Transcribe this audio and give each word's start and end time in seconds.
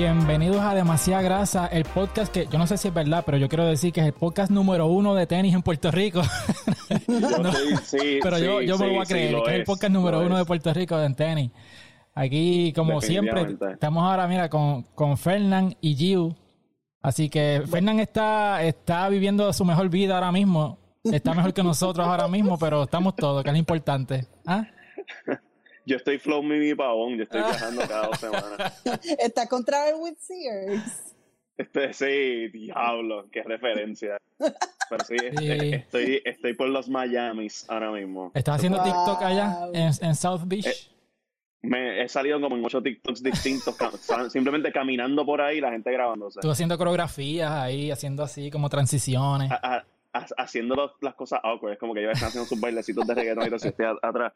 Bienvenidos 0.00 0.60
a 0.60 0.74
Demasiada 0.74 1.20
Grasa, 1.20 1.66
el 1.66 1.84
podcast 1.84 2.32
que 2.32 2.46
yo 2.50 2.58
no 2.58 2.66
sé 2.66 2.78
si 2.78 2.88
es 2.88 2.94
verdad, 2.94 3.22
pero 3.26 3.36
yo 3.36 3.50
quiero 3.50 3.66
decir 3.66 3.92
que 3.92 4.00
es 4.00 4.06
el 4.06 4.14
podcast 4.14 4.50
número 4.50 4.86
uno 4.86 5.14
de 5.14 5.26
tenis 5.26 5.54
en 5.54 5.60
Puerto 5.60 5.90
Rico. 5.90 6.22
No, 7.06 7.52
Sí, 7.82 8.18
pero 8.22 8.38
yo, 8.38 8.60
sí, 8.60 8.66
yo 8.66 8.78
me 8.78 8.88
voy 8.88 8.98
a 8.98 9.04
creer 9.04 9.34
que 9.42 9.50
es 9.50 9.56
el 9.56 9.64
podcast 9.64 9.92
número 9.92 10.20
uno 10.20 10.38
de. 10.38 10.46
Puerto 10.46 10.72
Rico 10.72 10.98
en 10.98 11.14
tenis. 11.14 11.50
Aquí, 12.14 12.72
como 12.74 13.02
siempre, 13.02 13.58
estamos 13.72 14.02
ahora, 14.02 14.26
mira, 14.26 14.48
con, 14.48 14.84
con 14.94 15.18
Fernán 15.18 15.76
y 15.82 15.94
Giu. 15.94 16.34
Así 17.02 17.28
que 17.28 17.62
Fernán 17.70 18.00
está, 18.00 18.62
está 18.62 19.06
viviendo 19.10 19.52
su 19.52 19.66
mejor 19.66 19.90
vida 19.90 20.14
ahora 20.14 20.32
mismo. 20.32 20.78
Está 21.04 21.34
mejor 21.34 21.52
que 21.52 21.62
nosotros 21.62 22.06
ahora 22.06 22.26
mismo, 22.26 22.58
pero 22.58 22.84
estamos 22.84 23.14
todos, 23.16 23.42
que 23.42 23.50
es 23.50 23.52
lo 23.52 23.58
importante. 23.58 24.26
¿Ah? 24.46 24.66
Yo 25.86 25.96
estoy 25.96 26.18
flow 26.18 26.42
mimi 26.42 26.74
pavón, 26.74 27.16
yo 27.16 27.22
Ah. 27.22 27.24
estoy 27.24 27.40
viajando 27.42 27.82
cada 27.88 28.06
dos 28.08 28.18
semanas. 28.20 28.82
Está 29.18 29.46
con 29.48 29.64
Travel 29.64 29.94
with 29.98 30.16
Sears. 30.18 31.14
Este, 31.56 31.92
sí, 31.92 32.48
diablo, 32.48 33.26
qué 33.30 33.42
referencia. 33.42 34.16
Pero 34.38 35.04
sí, 35.04 35.16
este, 35.22 35.60
Sí. 35.60 35.74
estoy, 35.74 36.22
estoy 36.24 36.54
por 36.54 36.68
los 36.68 36.88
Miamis 36.88 37.68
ahora 37.68 37.90
mismo. 37.92 38.30
¿Estás 38.34 38.56
haciendo 38.56 38.78
Wow. 38.78 38.86
TikTok 38.86 39.22
allá 39.22 39.58
en, 39.74 39.90
en 40.06 40.14
South 40.14 40.42
Beach? 40.46 40.66
Eh, 40.66 40.72
Me 41.62 42.02
he 42.02 42.08
salido 42.08 42.40
como 42.40 42.56
en 42.56 42.64
ocho 42.64 42.82
TikToks 42.82 43.22
distintos, 43.22 43.76
cam- 43.78 44.30
simplemente 44.30 44.72
caminando 44.72 45.26
por 45.26 45.42
ahí, 45.42 45.60
la 45.60 45.70
gente 45.70 45.92
grabándose. 45.92 46.40
Tú 46.40 46.50
haciendo 46.50 46.78
coreografías 46.78 47.50
ahí, 47.50 47.90
haciendo 47.90 48.22
así 48.22 48.50
como 48.50 48.70
transiciones. 48.70 49.50
A- 49.50 49.56
a- 49.76 49.84
a- 50.14 50.26
haciendo 50.38 50.94
las 51.02 51.14
cosas 51.14 51.40
awkward, 51.42 51.74
es 51.74 51.78
como 51.78 51.92
que 51.92 52.00
ellos 52.00 52.12
están 52.14 52.28
haciendo 52.28 52.48
sus 52.48 52.58
bailecitos 52.58 53.06
de 53.06 53.14
reggaetón 53.14 53.44
y 53.44 53.48
todo, 53.48 53.58
si 53.58 53.68
estoy 53.68 53.84
a- 53.86 53.98
atrás. 54.08 54.32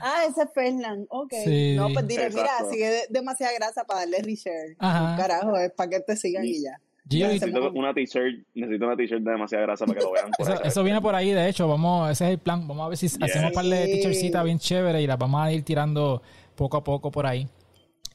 Ah, 0.00 0.24
ese 0.28 0.42
es 0.42 0.48
Fernán. 0.54 1.06
Ok. 1.10 1.32
Sí. 1.44 1.74
No, 1.76 1.88
pues 1.92 2.06
dile, 2.06 2.28
mira, 2.30 2.50
sigue 2.70 2.88
de- 2.88 3.06
demasiada 3.10 3.52
grasa 3.54 3.84
para 3.84 4.00
darle 4.00 4.22
reshare. 4.22 4.76
Ajá. 4.78 5.16
Carajo, 5.16 5.56
es 5.56 5.72
para 5.72 5.90
que 5.90 6.00
te 6.00 6.16
sigan 6.16 6.44
y 6.44 6.62
ya. 6.62 6.80
Gio, 7.10 7.26
Necesito 7.28 7.70
una 7.72 7.94
t-shirt, 7.94 8.46
necesito 8.54 8.84
una 8.86 8.94
t-shirt 8.96 9.22
de 9.22 9.30
demasiada 9.30 9.64
grasa 9.64 9.86
para 9.86 9.98
que 9.98 10.04
lo 10.04 10.12
vean 10.12 10.30
por 10.36 10.66
Eso, 10.66 10.82
viene 10.84 11.00
por 11.00 11.14
ahí, 11.14 11.30
de 11.32 11.48
hecho, 11.48 11.66
vamos, 11.66 12.10
ese 12.10 12.26
es 12.26 12.30
el 12.32 12.38
plan. 12.38 12.68
Vamos 12.68 12.84
a 12.84 12.88
ver 12.90 12.98
si 12.98 13.06
hacemos 13.06 13.46
un 13.48 13.52
par 13.52 13.64
de 13.64 13.86
Sí. 13.86 13.92
t-shirtsitas 13.92 14.44
bien 14.44 14.58
chéveres 14.58 15.00
y 15.02 15.06
las 15.06 15.16
vamos 15.18 15.40
a 15.40 15.50
ir 15.50 15.64
tirando 15.64 16.20
poco 16.54 16.76
a 16.76 16.84
poco 16.84 17.10
por 17.10 17.26
ahí. 17.26 17.48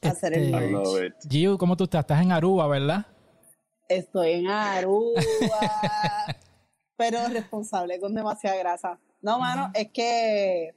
Hacer 0.00 0.34
el 0.38 0.54
Este, 0.54 0.66
I 0.66 0.70
love 0.70 1.02
it. 1.02 1.14
Giu, 1.28 1.58
¿cómo 1.58 1.76
tú 1.76 1.84
estás? 1.84 2.00
Estás 2.02 2.22
en 2.22 2.30
Aruba, 2.30 2.68
¿verdad? 2.68 3.04
Estoy 3.88 4.32
en 4.32 4.48
Aruba, 4.48 5.20
pero 6.96 7.18
responsable 7.28 7.98
con 7.98 8.14
demasiada 8.14 8.56
grasa. 8.56 8.98
No, 9.22 9.38
mano, 9.38 9.70
es 9.74 9.88
que 9.90 10.74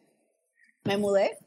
me 0.88 0.98
mudé. 0.98 1.38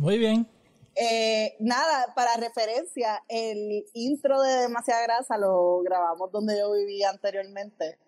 Muy 0.00 0.18
bien. 0.18 0.48
Eh, 0.94 1.54
nada, 1.60 2.14
para 2.14 2.36
referencia, 2.36 3.22
el 3.28 3.84
intro 3.92 4.40
de 4.40 4.52
Demasiada 4.62 5.02
Grasa 5.02 5.36
lo 5.36 5.80
grabamos 5.82 6.32
donde 6.32 6.58
yo 6.58 6.72
vivía 6.72 7.10
anteriormente. 7.10 7.98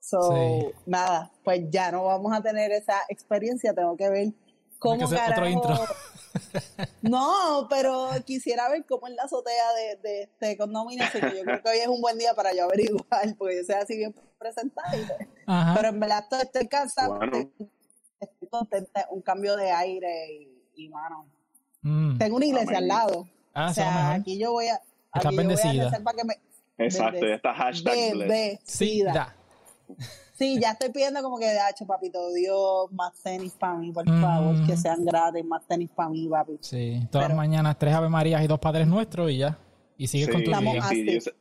So, 0.00 0.32
Sí. 0.32 0.66
nada, 0.86 1.30
pues 1.44 1.60
ya 1.70 1.90
no 1.92 2.04
vamos 2.04 2.32
a 2.32 2.40
tener 2.40 2.70
esa 2.72 3.00
experiencia, 3.08 3.74
tengo 3.74 3.96
que 3.96 4.08
ver 4.08 4.28
cómo 4.78 4.94
Hay 4.94 4.98
que 5.00 5.04
hacer 5.04 5.18
otro 5.32 5.34
carajo- 5.34 5.48
intro. 5.50 5.74
No, 7.02 7.66
pero 7.68 8.08
quisiera 8.24 8.68
ver 8.68 8.84
cómo 8.86 9.06
es 9.08 9.14
la 9.14 9.24
azotea 9.24 9.72
de, 9.74 9.96
de 10.08 10.22
este 10.24 10.56
condominio, 10.56 11.04
así 11.04 11.20
que 11.20 11.36
yo 11.38 11.42
creo 11.42 11.62
que 11.62 11.68
hoy 11.70 11.78
es 11.78 11.88
un 11.88 12.00
buen 12.00 12.16
día 12.18 12.34
para 12.34 12.54
yo 12.54 12.64
averiguar, 12.64 13.34
porque 13.38 13.56
yo 13.56 13.64
soy 13.64 13.74
así 13.76 13.96
bien 13.96 14.12
pues, 14.38 14.54
Ajá. 15.46 15.74
Pero 15.76 15.88
en 15.88 16.00
verdad 16.00 16.24
estoy, 16.42 16.68
cansada, 16.68 17.08
Bueno. 17.16 17.50
Contenta, 18.48 19.06
un 19.10 19.22
cambio 19.22 19.56
de 19.56 19.70
aire 19.70 20.32
y, 20.32 20.84
y 20.84 20.88
mano. 20.88 21.26
Mm. 21.82 22.18
Tengo 22.18 22.36
una 22.36 22.46
iglesia 22.46 22.78
Amén. 22.78 22.82
al 22.82 22.88
lado. 22.88 23.28
Ah, 23.54 23.68
o 23.70 23.74
sea, 23.74 23.90
mejor. 23.94 24.20
aquí 24.20 24.38
yo 24.38 24.52
voy 24.52 24.66
a. 24.68 24.80
A 25.12 25.30
bendecida. 25.30 25.90
que 26.16 26.24
me. 26.24 26.34
Exacto, 26.78 27.18
Bendec- 27.20 27.28
ya 27.30 27.34
está 27.34 27.54
hashtag 27.54 27.94
Bendecida. 28.18 29.12
da. 29.12 29.34
Sí, 30.34 30.60
ya 30.60 30.72
estoy 30.72 30.90
pidiendo 30.90 31.20
como 31.22 31.36
que, 31.38 31.48
hacho, 31.58 31.84
papito 31.84 32.32
Dios, 32.32 32.92
más 32.92 33.12
tenis 33.22 33.52
para 33.58 33.74
mí, 33.74 33.90
por 33.90 34.08
Mm. 34.08 34.20
favor, 34.20 34.66
que 34.66 34.76
sean 34.76 35.04
gratis, 35.04 35.44
más 35.44 35.66
tenis 35.66 35.90
para 35.92 36.10
mí, 36.10 36.28
papi. 36.28 36.58
Sí, 36.60 37.00
todas 37.10 37.28
las 37.28 37.36
mañanas 37.36 37.76
tres 37.78 37.94
Ave 37.94 38.08
Marías 38.08 38.44
y 38.44 38.46
dos 38.46 38.60
Padres 38.60 38.86
Nuestros 38.86 39.30
y 39.32 39.38
ya. 39.38 39.58
Y 39.96 40.06
sigues 40.06 40.28
con 40.28 40.44
tu 40.44 40.50
vida. 40.56 40.82
si, 40.88 41.12
yo 41.14 41.20
se, 41.20 41.34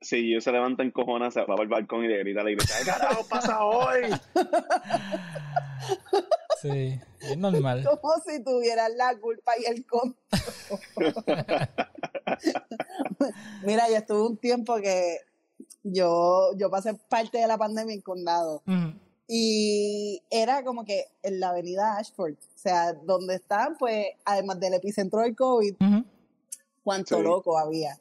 si 0.00 0.40
se 0.40 0.52
levanta 0.52 0.82
en 0.82 0.92
cojones, 0.92 1.34
se 1.34 1.40
va 1.40 1.46
para 1.48 1.62
el 1.64 1.68
balcón 1.68 2.04
y 2.04 2.08
le 2.08 2.18
grita 2.20 2.40
a 2.40 2.44
la 2.44 2.50
iglesia, 2.52 2.76
¿qué 2.78 2.90
carajo 2.90 3.26
pasa 3.28 3.62
hoy? 3.64 4.02
Sí, 6.62 7.00
es 7.20 7.36
normal. 7.38 7.84
Como 7.84 8.14
si 8.26 8.42
tuvieran 8.42 8.96
la 8.96 9.16
culpa 9.18 9.52
y 9.58 9.64
el 9.66 9.86
control. 9.86 10.16
Mira, 13.64 13.88
yo 13.88 13.96
estuve 13.96 14.22
un 14.26 14.36
tiempo 14.36 14.76
que 14.76 15.18
yo, 15.82 16.50
yo 16.56 16.70
pasé 16.70 16.94
parte 16.94 17.38
de 17.38 17.46
la 17.46 17.58
pandemia 17.58 17.94
en 17.94 18.00
condado. 18.02 18.62
Mm. 18.66 18.90
Y 19.28 20.22
era 20.30 20.64
como 20.64 20.84
que 20.84 21.06
en 21.22 21.38
la 21.40 21.50
avenida 21.50 21.98
Ashford, 21.98 22.34
o 22.34 22.58
sea, 22.58 22.94
donde 22.94 23.34
están, 23.34 23.76
pues, 23.76 24.06
además 24.24 24.58
del 24.58 24.74
epicentro 24.74 25.20
del 25.20 25.36
COVID, 25.36 25.74
cuánto 26.82 27.16
Sí. 27.18 27.22
loco 27.22 27.58
había. 27.58 27.98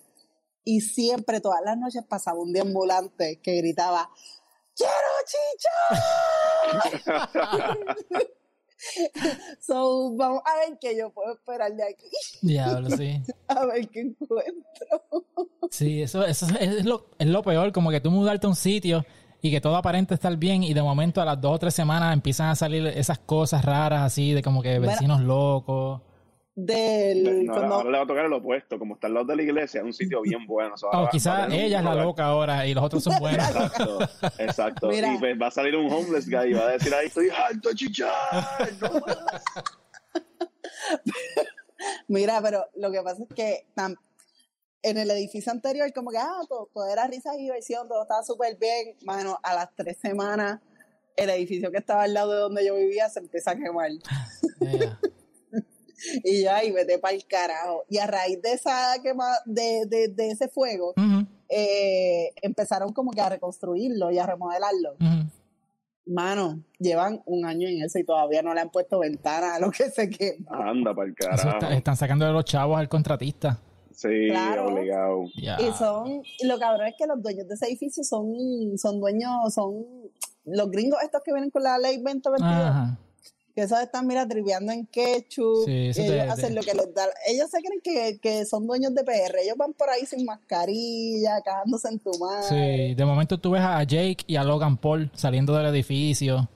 Y 0.63 0.81
siempre, 0.81 1.41
todas 1.41 1.61
las 1.63 1.77
noches, 1.77 2.03
pasaba 2.07 2.39
un 2.39 2.53
deambulante 2.53 3.39
que 3.41 3.57
gritaba, 3.57 4.09
¡Quiero 4.75 4.91
chicha! 5.25 5.71
so, 9.59 10.15
vamos 10.15 10.41
a 10.45 10.59
ver 10.59 10.77
qué 10.79 10.97
yo 10.97 11.09
puedo 11.11 11.33
esperar 11.33 11.73
de 11.73 11.83
aquí, 11.83 12.05
Diablo, 12.41 12.89
sí. 12.91 13.21
a 13.47 13.65
ver 13.65 13.87
qué 13.89 14.01
encuentro. 14.01 15.25
Sí, 15.71 16.01
eso, 16.01 16.25
eso 16.25 16.47
es, 16.59 16.85
lo, 16.85 17.07
es 17.17 17.27
lo 17.27 17.43
peor, 17.43 17.71
como 17.71 17.89
que 17.91 17.99
tú 18.01 18.11
mudarte 18.11 18.45
a 18.47 18.49
un 18.49 18.55
sitio 18.55 19.05
y 19.41 19.51
que 19.51 19.61
todo 19.61 19.75
aparente 19.75 20.13
estar 20.13 20.35
bien 20.37 20.63
y 20.63 20.73
de 20.73 20.81
momento 20.81 21.21
a 21.21 21.25
las 21.25 21.39
dos 21.39 21.55
o 21.55 21.59
tres 21.59 21.73
semanas 21.73 22.13
empiezan 22.13 22.49
a 22.49 22.55
salir 22.55 22.85
esas 22.87 23.19
cosas 23.19 23.63
raras 23.63 24.01
así 24.01 24.33
de 24.33 24.41
como 24.41 24.61
que 24.61 24.77
Bueno. 24.79 24.91
vecinos 24.91 25.21
locos. 25.21 26.01
Del, 26.59 27.45
No, 27.45 27.53
cuando- 27.53 27.75
ahora 27.75 27.91
le 27.91 27.97
va 27.99 28.03
a 28.03 28.07
tocar 28.07 28.25
el 28.25 28.33
opuesto, 28.33 28.79
como 28.79 28.95
está 28.95 29.05
al 29.05 29.13
lado 29.13 29.27
de 29.27 29.35
la 29.35 29.43
iglesia, 29.43 29.81
es 29.81 29.85
un 29.85 29.93
sitio 29.93 30.21
bien 30.23 30.47
bueno. 30.47 30.73
O 30.91 31.07
quizás 31.07 31.53
ella 31.53 31.77
es 31.77 31.85
la 31.85 31.93
loca 31.93 32.25
ahora 32.25 32.65
y 32.65 32.73
los 32.73 32.83
otros 32.83 33.03
son 33.03 33.13
buenos. 33.19 33.47
Exacto, 33.47 33.99
exacto. 34.39 34.87
Mira. 34.87 35.13
Y 35.13 35.19
pues 35.19 35.39
va 35.39 35.47
a 35.47 35.51
salir 35.51 35.75
un 35.75 35.91
homeless 35.91 36.27
guy 36.27 36.49
y 36.49 36.53
va 36.53 36.63
a 36.63 36.71
decir 36.71 36.91
ahí, 36.95 37.05
estoy 37.07 37.29
harto 37.29 37.69
chichar. 37.75 38.11
no 38.81 38.89
más". 39.01 39.17
Mira, 42.07 42.41
pero 42.41 42.65
lo 42.75 42.91
que 42.91 43.01
pasa 43.03 43.21
es 43.21 43.29
que 43.35 43.67
tam- 43.75 43.95
en 44.81 44.97
el 44.97 45.11
edificio 45.11 45.51
anterior, 45.51 45.91
como 45.93 46.09
que, 46.09 46.17
ah, 46.17 46.39
todo, 46.49 46.69
todo 46.73 46.91
era 46.91 47.05
risa 47.07 47.35
y 47.35 47.43
diversión, 47.43 47.87
todo 47.87 48.01
estaba 48.01 48.23
súper 48.23 48.57
bien. 48.57 48.95
Mano, 49.03 49.37
a 49.43 49.53
las 49.53 49.69
tres 49.75 49.97
semanas, 49.97 50.59
el 51.15 51.29
edificio 51.29 51.71
que 51.71 51.77
estaba 51.77 52.01
al 52.03 52.15
lado 52.15 52.33
de 52.33 52.39
donde 52.39 52.65
yo 52.65 52.75
vivía 52.75 53.09
se 53.09 53.19
empieza 53.19 53.51
a 53.51 53.55
quemar. 53.55 53.91
Yeah. 54.59 54.99
Y 56.23 56.43
ya, 56.43 56.63
y 56.63 56.71
vete 56.71 56.99
para 56.99 57.15
el 57.15 57.25
carajo. 57.25 57.83
Y 57.89 57.97
a 57.97 58.07
raíz 58.07 58.41
de 58.41 58.53
esa 58.53 58.95
quema, 59.03 59.27
de, 59.45 59.85
de, 59.87 60.07
de 60.09 60.29
ese 60.31 60.47
fuego, 60.47 60.93
eh, 61.49 62.31
empezaron 62.41 62.93
como 62.93 63.11
que 63.11 63.21
a 63.21 63.29
reconstruirlo 63.29 64.11
y 64.11 64.19
a 64.19 64.25
remodelarlo. 64.25 64.93
ujú. 64.93 65.29
Mano, 66.09 66.63
llevan 66.79 67.21
un 67.25 67.45
año 67.45 67.67
en 67.67 67.83
eso 67.83 67.99
y 67.99 68.05
todavía 68.05 68.41
no 68.41 68.53
le 68.53 68.61
han 68.61 68.69
puesto 68.69 68.99
ventana 68.99 69.55
a 69.55 69.59
lo 69.59 69.69
que 69.71 69.89
se 69.91 70.09
quema. 70.09 70.69
Anda 70.69 70.95
para 70.95 71.09
el 71.09 71.13
carajo. 71.15 71.49
está- 71.49 71.75
están 71.75 71.97
sacando 71.97 72.25
de 72.25 72.31
los 72.31 72.45
chavos 72.45 72.79
al 72.79 72.87
contratista. 72.87 73.59
Sí, 73.91 74.27
Claro. 74.29 74.67
obligado. 74.67 75.23
Y 75.35 75.71
son, 75.77 76.21
y 76.39 76.45
lo 76.47 76.57
cabrón 76.59 76.87
es 76.87 76.93
que 76.97 77.07
los 77.07 77.21
dueños 77.21 77.47
de 77.47 77.55
ese 77.55 77.65
edificio 77.65 78.03
son, 78.05 78.31
son 78.77 79.01
dueños, 79.01 79.53
son 79.53 79.83
los 80.45 80.71
gringos 80.71 80.99
estos 81.03 81.21
que 81.25 81.33
vienen 81.33 81.49
con 81.49 81.63
la 81.63 81.77
ley 81.77 81.97
2022, 81.97 82.41
Ajá. 82.41 82.97
Que 83.57 83.63
esos 83.63 83.79
están, 83.81 84.05
mira, 84.05 84.27
triviando 84.27 84.71
en 84.71 84.85
ketchup, 84.85 85.65
Sí, 85.65 85.71
ellos 85.89 85.95
te- 85.95 86.21
hacen 86.21 86.49
te- 86.49 86.53
lo 86.53 86.61
que 86.61 86.75
les 86.75 86.93
da, 86.93 87.07
ellos 87.27 87.49
se 87.49 87.57
creen 87.59 87.81
que, 87.83 88.19
que 88.21 88.45
son 88.45 88.67
dueños 88.67 88.93
de 88.93 89.03
PR, 89.03 89.35
ellos 89.41 89.57
van 89.57 89.73
por 89.73 89.89
ahí 89.89 90.05
sin 90.05 90.23
mascarilla, 90.25 91.41
cagándose 91.43 91.87
en 91.87 91.97
tu 91.97 92.11
madre. 92.19 92.87
Sí, 92.89 92.93
de 92.93 93.03
momento 93.05 93.39
tú 93.39 93.49
ves 93.49 93.63
a 93.63 93.81
Jake 93.81 94.17
y 94.27 94.35
a 94.35 94.43
Logan 94.43 94.77
Paul 94.77 95.09
saliendo 95.15 95.55
del 95.55 95.65
edificio. 95.73 96.47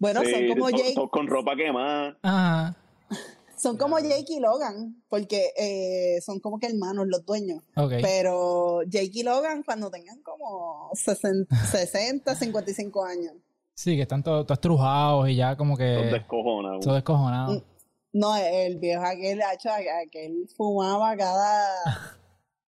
Bueno, 0.00 0.22
Sí, 0.24 0.32
son 0.32 0.48
como 0.48 0.70
Jake, 0.70 0.94
to- 0.96 1.08
con 1.08 1.28
ropa 1.28 1.54
quemada. 1.54 2.18
Ajá. 2.22 2.76
son 3.56 3.76
como 3.76 3.98
Jake 4.00 4.24
y 4.32 4.40
Logan, 4.40 5.00
porque 5.08 5.52
eh, 5.56 6.20
son 6.26 6.40
como 6.40 6.58
que 6.58 6.66
hermanos 6.66 7.06
los 7.06 7.24
dueños. 7.24 7.62
Ok. 7.76 7.92
Pero 8.02 8.82
Jake 8.82 9.10
y 9.14 9.22
Logan 9.22 9.62
cuando 9.62 9.92
tengan 9.92 10.20
como 10.22 10.90
60, 10.94 11.54
60 11.66 12.34
55 12.34 13.04
años. 13.04 13.34
Sí, 13.80 13.96
que 13.96 14.02
están 14.02 14.22
todos, 14.22 14.44
todos 14.44 14.58
estrujados 14.58 15.26
y 15.30 15.36
ya 15.36 15.56
como 15.56 15.74
que 15.74 15.84
descojonados. 15.84 16.84
todo 16.84 16.94
descojonado. 16.96 17.64
No, 18.12 18.36
el 18.36 18.76
viejo 18.76 19.02
aquel, 19.02 19.40
hacho, 19.40 19.70
aquel 19.70 20.46
fumaba 20.54 21.16
cada, 21.16 21.66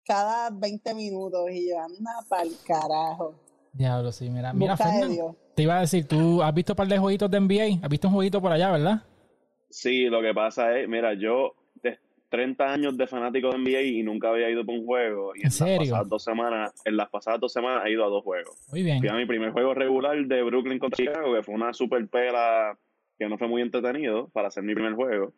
cada 0.05 0.51
20 0.51 0.95
minutos 0.95 1.51
y 1.53 1.71
yo 1.71 1.81
anda 1.81 2.11
pa'l 2.29 2.51
carajo. 2.67 3.35
Diablo, 3.73 4.13
sí, 4.13 4.29
mira. 4.29 4.53
Mira, 4.53 4.77
Fernan, 4.77 5.17
te 5.55 5.63
iba 5.63 5.79
a 5.79 5.81
decir, 5.81 6.07
tú 6.07 6.43
has 6.43 6.53
visto 6.53 6.75
un 6.75 6.77
par 6.77 6.89
de 6.89 6.99
jueguitos 6.99 7.31
de 7.31 7.41
NBA, 7.41 7.83
has 7.83 7.89
visto 7.89 8.09
un 8.09 8.15
jueguito 8.15 8.43
por 8.43 8.53
allá, 8.53 8.71
¿verdad? 8.71 9.03
Sí, 9.71 10.05
lo 10.05 10.21
que 10.21 10.35
pasa 10.35 10.79
es, 10.79 10.87
mira, 10.87 11.15
yo, 11.15 11.55
30 12.31 12.73
años 12.73 12.97
de 12.97 13.07
fanático 13.07 13.51
de 13.51 13.59
NBA 13.59 13.83
y 13.83 14.03
nunca 14.03 14.31
había 14.31 14.49
ido 14.49 14.65
por 14.65 14.77
un 14.77 14.87
juego. 14.87 15.33
Y 15.35 15.41
¿En 15.41 15.47
en, 15.47 15.51
serio? 15.51 15.77
las 15.79 15.89
pasadas 15.89 16.09
dos 16.09 16.25
semanas, 16.25 16.83
en 16.85 16.97
las 16.97 17.09
pasadas 17.11 17.41
dos 17.41 17.53
semanas 17.53 17.85
he 17.85 17.91
ido 17.91 18.05
a 18.05 18.09
dos 18.09 18.23
juegos. 18.25 18.57
Muy 18.71 18.83
bien. 18.83 19.01
Fui 19.01 19.09
a 19.09 19.15
mi 19.15 19.27
primer 19.27 19.51
juego 19.51 19.75
regular 19.75 20.17
de 20.25 20.43
Brooklyn 20.43 20.79
contra 20.79 20.97
Chicago, 20.97 21.35
que 21.35 21.43
fue 21.43 21.55
una 21.55 21.75
super 21.75 22.07
pela 22.09 22.79
que 23.19 23.29
no 23.29 23.37
fue 23.37 23.49
muy 23.49 23.61
entretenido 23.61 24.29
para 24.29 24.49
hacer 24.49 24.63
mi 24.63 24.75
primer 24.75 24.95
juego. 24.95 25.33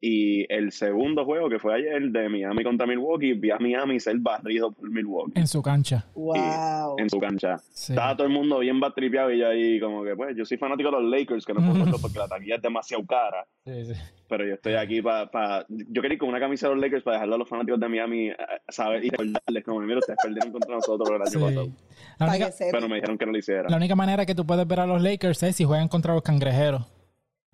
Y 0.00 0.44
el 0.52 0.70
segundo 0.72 1.24
juego, 1.24 1.48
que 1.48 1.58
fue 1.58 1.74
ayer, 1.76 2.02
de 2.10 2.28
Miami 2.28 2.62
contra 2.62 2.86
Milwaukee, 2.86 3.32
vi 3.32 3.50
a 3.50 3.58
Miami 3.58 3.98
ser 4.00 4.18
barrido 4.18 4.70
por 4.70 4.90
Milwaukee 4.90 5.32
En 5.40 5.46
su 5.46 5.62
cancha. 5.62 6.04
Wow. 6.14 6.96
en 6.98 7.08
su 7.08 7.18
cancha. 7.18 7.56
Sí. 7.72 7.92
Estaba 7.92 8.14
todo 8.14 8.26
el 8.26 8.32
mundo 8.32 8.58
bien 8.58 8.78
batripeado 8.80 9.30
y 9.32 9.38
yo 9.38 9.48
ahí 9.48 9.80
como 9.80 10.04
que, 10.04 10.14
pues, 10.14 10.36
yo 10.36 10.44
soy 10.44 10.58
fanático 10.58 10.90
de 10.90 11.00
los 11.00 11.10
Lakers, 11.10 11.46
que 11.46 11.54
no 11.54 11.60
puedo 11.60 11.84
verlo 11.84 11.98
porque 12.02 12.18
la 12.18 12.28
taquilla 12.28 12.56
es 12.56 12.62
demasiado 12.62 13.04
cara. 13.06 13.46
Sí, 13.64 13.86
sí. 13.86 13.92
Pero 14.28 14.46
yo 14.46 14.54
estoy 14.54 14.74
aquí 14.74 15.00
para... 15.00 15.64
yo 15.68 16.02
quería 16.02 16.14
ir 16.14 16.18
con 16.18 16.28
una 16.28 16.38
camisa 16.40 16.68
de 16.68 16.74
los 16.74 16.82
Lakers 16.82 17.02
para 17.02 17.16
dejarle 17.16 17.34
a 17.36 17.38
los 17.38 17.48
fanáticos 17.48 17.80
de 17.80 17.88
Miami 17.88 18.28
eh, 18.28 18.36
saber 18.68 19.02
y 19.04 19.08
recordarles 19.08 19.64
como, 19.64 19.80
mira, 19.80 19.98
ustedes 20.00 20.18
perdieron 20.22 20.52
contra 20.52 20.74
nosotros 20.74 21.08
el 21.08 21.16
año 21.16 21.26
Sí. 21.30 21.38
pasado. 21.38 21.68
La 22.18 22.26
única. 22.28 22.50
Pero 22.72 22.88
me 22.88 22.94
dijeron 22.96 23.16
que 23.16 23.24
no 23.26 23.32
lo 23.32 23.38
hiciera. 23.38 23.68
la 23.70 23.76
única 23.76 23.94
manera 23.94 24.26
que 24.26 24.34
tú 24.34 24.44
puedes 24.44 24.66
ver 24.66 24.80
a 24.80 24.86
los 24.86 25.00
Lakers 25.02 25.42
es 25.44 25.56
si 25.56 25.64
juegan 25.64 25.88
contra 25.88 26.12
los 26.12 26.22
cangrejeros. 26.22 26.82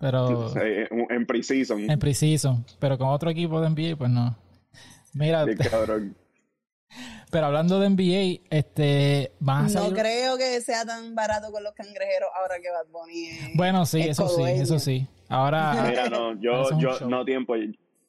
Pero 0.01 0.51
Eh, 0.61 0.89
en 1.09 1.25
preseason. 1.25 1.89
en 1.89 1.99
preseason. 1.99 2.65
Pero 2.79 2.97
con 2.97 3.07
otro 3.09 3.29
equipo 3.29 3.61
de 3.61 3.69
NBA, 3.69 3.95
pues 3.97 4.09
no. 4.09 4.35
Mira, 5.13 5.45
Qué 5.45 5.55
cabrón. 5.55 6.15
pero 7.31 7.45
hablando 7.45 7.79
de 7.79 7.89
NBA, 7.89 8.41
este, 8.49 9.31
van 9.39 9.59
a 9.59 9.61
No 9.63 9.69
salir... 9.69 9.93
creo 9.97 10.37
que 10.37 10.59
sea 10.61 10.83
tan 10.85 11.15
barato 11.15 11.51
con 11.51 11.63
los 11.63 11.73
cangrejeros 11.73 12.29
ahora 12.35 12.55
que 12.61 12.69
Bad 12.69 12.91
Bunny 12.91 13.27
es- 13.27 13.55
Bueno, 13.55 13.85
sí, 13.85 14.01
es 14.01 14.07
eso 14.19 14.27
sí, 14.27 14.43
eso 14.43 14.79
sí. 14.79 15.07
Ahora, 15.29 15.73
Mira, 15.89 16.09
no, 16.09 16.33
yo, 16.41 16.77
yo 16.77 16.99
no 17.07 17.23
tiempo. 17.23 17.53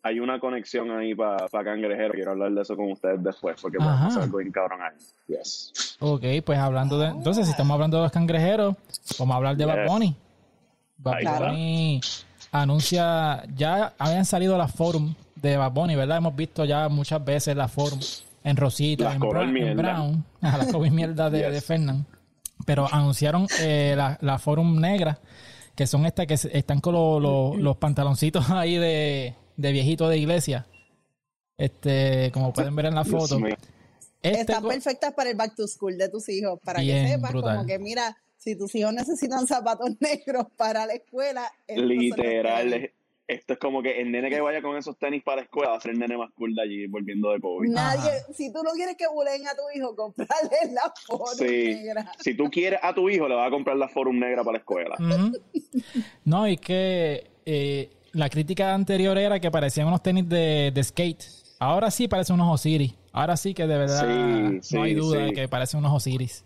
Hay 0.04 0.18
una 0.18 0.40
conexión 0.40 0.90
ahí 0.90 1.14
para 1.14 1.46
cangrejero. 1.48 2.12
Quiero 2.14 2.32
hablar 2.32 2.50
de 2.50 2.62
eso 2.62 2.74
con 2.74 2.90
ustedes 2.90 3.22
después 3.22 3.54
porque 3.62 3.78
vamos 3.78 4.00
a 4.00 4.06
hacer 4.06 4.22
algo 4.24 4.38
bien 4.38 4.50
cabrón 4.50 4.80
ahí. 4.82 4.96
Yes. 5.28 5.96
ok, 6.00 6.24
pues 6.44 6.58
hablando 6.58 6.98
de... 6.98 7.06
Entonces, 7.06 7.44
si 7.46 7.52
estamos 7.52 7.72
hablando 7.76 7.98
de 7.98 8.02
los 8.02 8.10
cangrejeros, 8.12 8.74
vamos 9.20 9.34
a 9.34 9.36
hablar 9.36 9.56
de 9.56 9.64
Bad 9.64 9.82
Yes. 9.84 9.92
Bunny. 9.92 10.16
Bad. 11.02 11.38
Bunny 11.48 12.00
anuncia... 12.50 13.44
Ya 13.56 13.94
habían 13.98 14.24
salido 14.24 14.56
las 14.58 14.72
forum 14.72 15.14
de 15.36 15.56
Bad 15.56 15.72
Bunny, 15.72 15.96
¿verdad? 15.96 16.18
Hemos 16.18 16.36
visto 16.36 16.64
ya 16.64 16.88
muchas 16.88 17.24
veces 17.24 17.56
las 17.56 17.72
forum 17.72 17.98
en 18.44 18.56
Rosita, 18.56 19.04
Las 19.04 19.14
en, 19.14 19.20
Bra- 19.20 19.70
en. 19.70 19.76
Brown, 19.76 20.24
a 20.42 20.58
las 20.58 20.66
cover 20.72 20.90
mierda 20.90 21.30
de, 21.30 21.40
Yes. 21.42 21.52
de 21.52 21.60
Fernan. 21.60 22.06
Pero 22.66 22.86
anunciaron 22.92 23.46
eh, 23.60 23.94
la, 23.96 24.18
la 24.20 24.38
forum 24.38 24.80
negra, 24.80 25.18
que 25.74 25.86
son 25.86 26.06
estas 26.06 26.26
que 26.26 26.34
están 26.34 26.80
con 26.80 26.94
lo- 26.94 27.18
lo- 27.20 27.56
los 27.56 27.76
pantaloncitos 27.76 28.50
ahí 28.50 28.76
de, 28.76 29.34
de 29.56 29.72
viejito 29.72 30.08
de 30.08 30.18
iglesia. 30.18 30.66
Este, 31.56 32.30
como 32.32 32.52
pueden 32.52 32.74
ver 32.74 32.86
en 32.86 32.94
la 32.94 33.04
foto. 33.04 33.38
Este 34.22 34.40
Están 34.40 34.64
perfectas 34.64 35.12
para 35.14 35.30
el 35.30 35.36
back 35.36 35.54
to 35.56 35.66
school 35.66 35.96
de 35.98 36.08
tus 36.08 36.28
hijos, 36.28 36.58
para 36.64 36.80
Bien 36.80 37.04
que 37.06 37.12
sepas 37.14 37.32
brutal. 37.32 37.56
como 37.56 37.66
que 37.66 37.78
mira, 37.78 38.16
si 38.42 38.56
tus 38.56 38.74
hijos 38.74 38.92
necesitan 38.92 39.46
zapatos 39.46 39.90
negros 40.00 40.46
para 40.56 40.84
la 40.86 40.94
escuela, 40.94 41.50
Literal. 41.68 42.90
Esto 43.28 43.52
es 43.54 43.58
como 43.60 43.82
que 43.82 44.00
el 44.00 44.10
nene 44.10 44.28
que 44.28 44.40
vaya 44.40 44.60
con 44.60 44.76
esos 44.76 44.98
tenis 44.98 45.22
para 45.22 45.36
la 45.36 45.42
escuela 45.44 45.70
va 45.70 45.76
a 45.76 45.80
ser 45.80 45.92
el 45.92 45.98
nene 46.00 46.18
más 46.18 46.30
cool 46.34 46.54
de 46.54 46.62
allí 46.62 46.86
volviendo 46.88 47.30
de 47.30 47.40
COVID. 47.40 47.70
Nadie, 47.70 48.10
Ajá. 48.10 48.32
si 48.34 48.52
tú 48.52 48.62
no 48.62 48.72
quieres 48.72 48.96
que 48.96 49.06
bulen 49.06 49.46
a 49.46 49.52
tu 49.54 49.62
hijo, 49.74 49.94
comprarle 49.96 50.58
la 50.72 50.92
foto 51.06 51.26
Sí. 51.38 51.44
negra. 51.46 52.12
Si 52.18 52.34
tú 52.36 52.50
quieres 52.50 52.80
a 52.82 52.92
tu 52.92 53.08
hijo, 53.08 53.28
le 53.28 53.36
vas 53.36 53.46
a 53.46 53.50
comprar 53.50 53.76
la 53.76 53.88
Forum 53.88 54.18
Negra 54.18 54.42
para 54.42 54.52
la 54.54 54.58
escuela. 54.58 54.96
No, 56.24 56.46
y 56.48 56.56
que 56.58 57.30
eh, 57.46 57.90
la 58.12 58.28
crítica 58.28 58.74
anterior 58.74 59.16
era 59.16 59.40
que 59.40 59.50
parecían 59.50 59.86
unos 59.86 60.02
tenis 60.02 60.28
de, 60.28 60.70
de 60.74 60.84
skate. 60.84 61.24
Ahora 61.58 61.90
sí 61.90 62.08
parecen 62.08 62.34
unos 62.34 62.52
Osiris. 62.52 62.92
Ahora 63.12 63.36
sí 63.36 63.54
que 63.54 63.66
de 63.66 63.78
verdad 63.78 64.00
Sí, 64.52 64.58
sí, 64.62 64.74
no 64.76 64.82
hay 64.82 64.94
duda 64.94 65.18
sí. 65.20 65.24
de 65.26 65.32
que 65.32 65.48
parecen 65.48 65.78
unos 65.80 65.92
Osiris. 65.92 66.44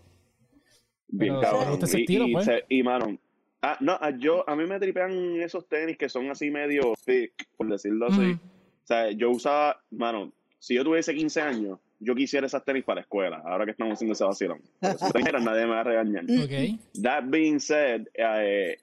Bien 1.09 1.35
Pero, 1.35 1.41
cabrón. 1.41 1.65
¿te 1.65 1.71
gusta 1.71 1.87
ese 1.87 1.99
Y- 1.99 2.03
estilo, 2.03 2.27
y, 2.29 2.33
pues? 2.33 2.45
se- 2.45 2.65
y, 2.69 2.83
mano, 2.83 3.19
ah, 3.63 3.77
no, 3.81 3.93
ah, 4.01 4.11
yo, 4.19 4.49
a 4.49 4.57
mí 4.57 4.65
me 4.67 4.79
tripean 4.81 5.41
esos 5.41 5.69
tenis 5.69 5.97
que 5.97 6.09
son 6.09 6.29
así 6.31 6.51
medio 6.51 6.95
thick, 7.05 7.33
por 7.57 7.69
decirlo 7.69 8.07
así. 8.09 8.21
Ujú. 8.33 8.41
O 8.41 8.87
sea, 8.87 9.11
yo 9.11 9.31
usaba, 9.31 9.81
mano, 9.91 10.33
si 10.59 10.75
yo 10.75 10.85
tuviese 10.85 11.15
15 11.15 11.41
años, 11.41 11.79
yo 11.99 12.15
quisiera 12.15 12.47
esas 12.47 12.65
tenis 12.65 12.85
para 12.85 12.97
la 12.97 13.01
escuela, 13.03 13.43
ahora 13.45 13.65
que 13.65 13.71
estamos 13.71 13.95
haciendo 13.95 14.13
ese 14.13 14.25
vacilón. 14.25 14.61
Pero 14.81 14.99
si 14.99 15.11
tenis 15.13 15.33
nadie 15.45 15.65
me 15.67 15.73
va 15.73 15.81
a 15.81 15.85
regañar. 15.85 16.25
Ok. 16.45 16.81
That 17.03 17.25
being 17.29 17.59
said, 17.59 18.07
eh, 18.15 18.77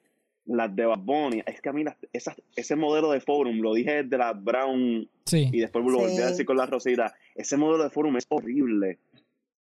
las 0.46 0.76
de 0.76 0.86
Bad 0.86 1.00
Bunny, 1.00 1.42
es 1.46 1.62
que 1.62 1.70
a 1.70 1.74
mí 1.74 1.84
las- 1.84 1.96
esas, 2.12 2.36
ese 2.56 2.76
modelo 2.76 3.12
de 3.12 3.22
Forum, 3.22 3.60
lo 3.62 3.74
dije 3.74 4.04
desde 4.04 4.18
la 4.18 4.34
Brown 4.34 5.08
Sí. 5.26 5.50
y 5.54 5.60
después 5.60 5.86
lo 5.86 6.00
volví 6.00 6.14
a 6.18 6.26
Sí. 6.26 6.32
decir 6.32 6.46
con 6.46 6.58
la 6.58 6.66
Rosita, 6.66 7.14
ese 7.36 7.56
modelo 7.56 7.84
de 7.86 7.90
Forum 7.92 8.18
es 8.18 8.26
horrible. 8.30 8.98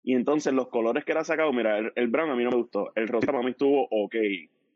Y 0.05 0.15
entonces 0.15 0.53
los 0.53 0.69
colores 0.69 1.05
que 1.05 1.13
era 1.13 1.25
sacado, 1.25 1.53
mira, 1.53 1.79
el, 1.79 1.93
el 1.95 2.09
brown 2.09 2.31
a 2.31 2.35
mí 2.37 2.43
no 2.45 2.51
me 2.51 2.57
gustó, 2.57 2.93
el 2.97 3.07
rosita 3.09 3.33
para 3.33 3.45
mí 3.45 3.53
estuvo 3.53 3.87
ok, 3.91 4.15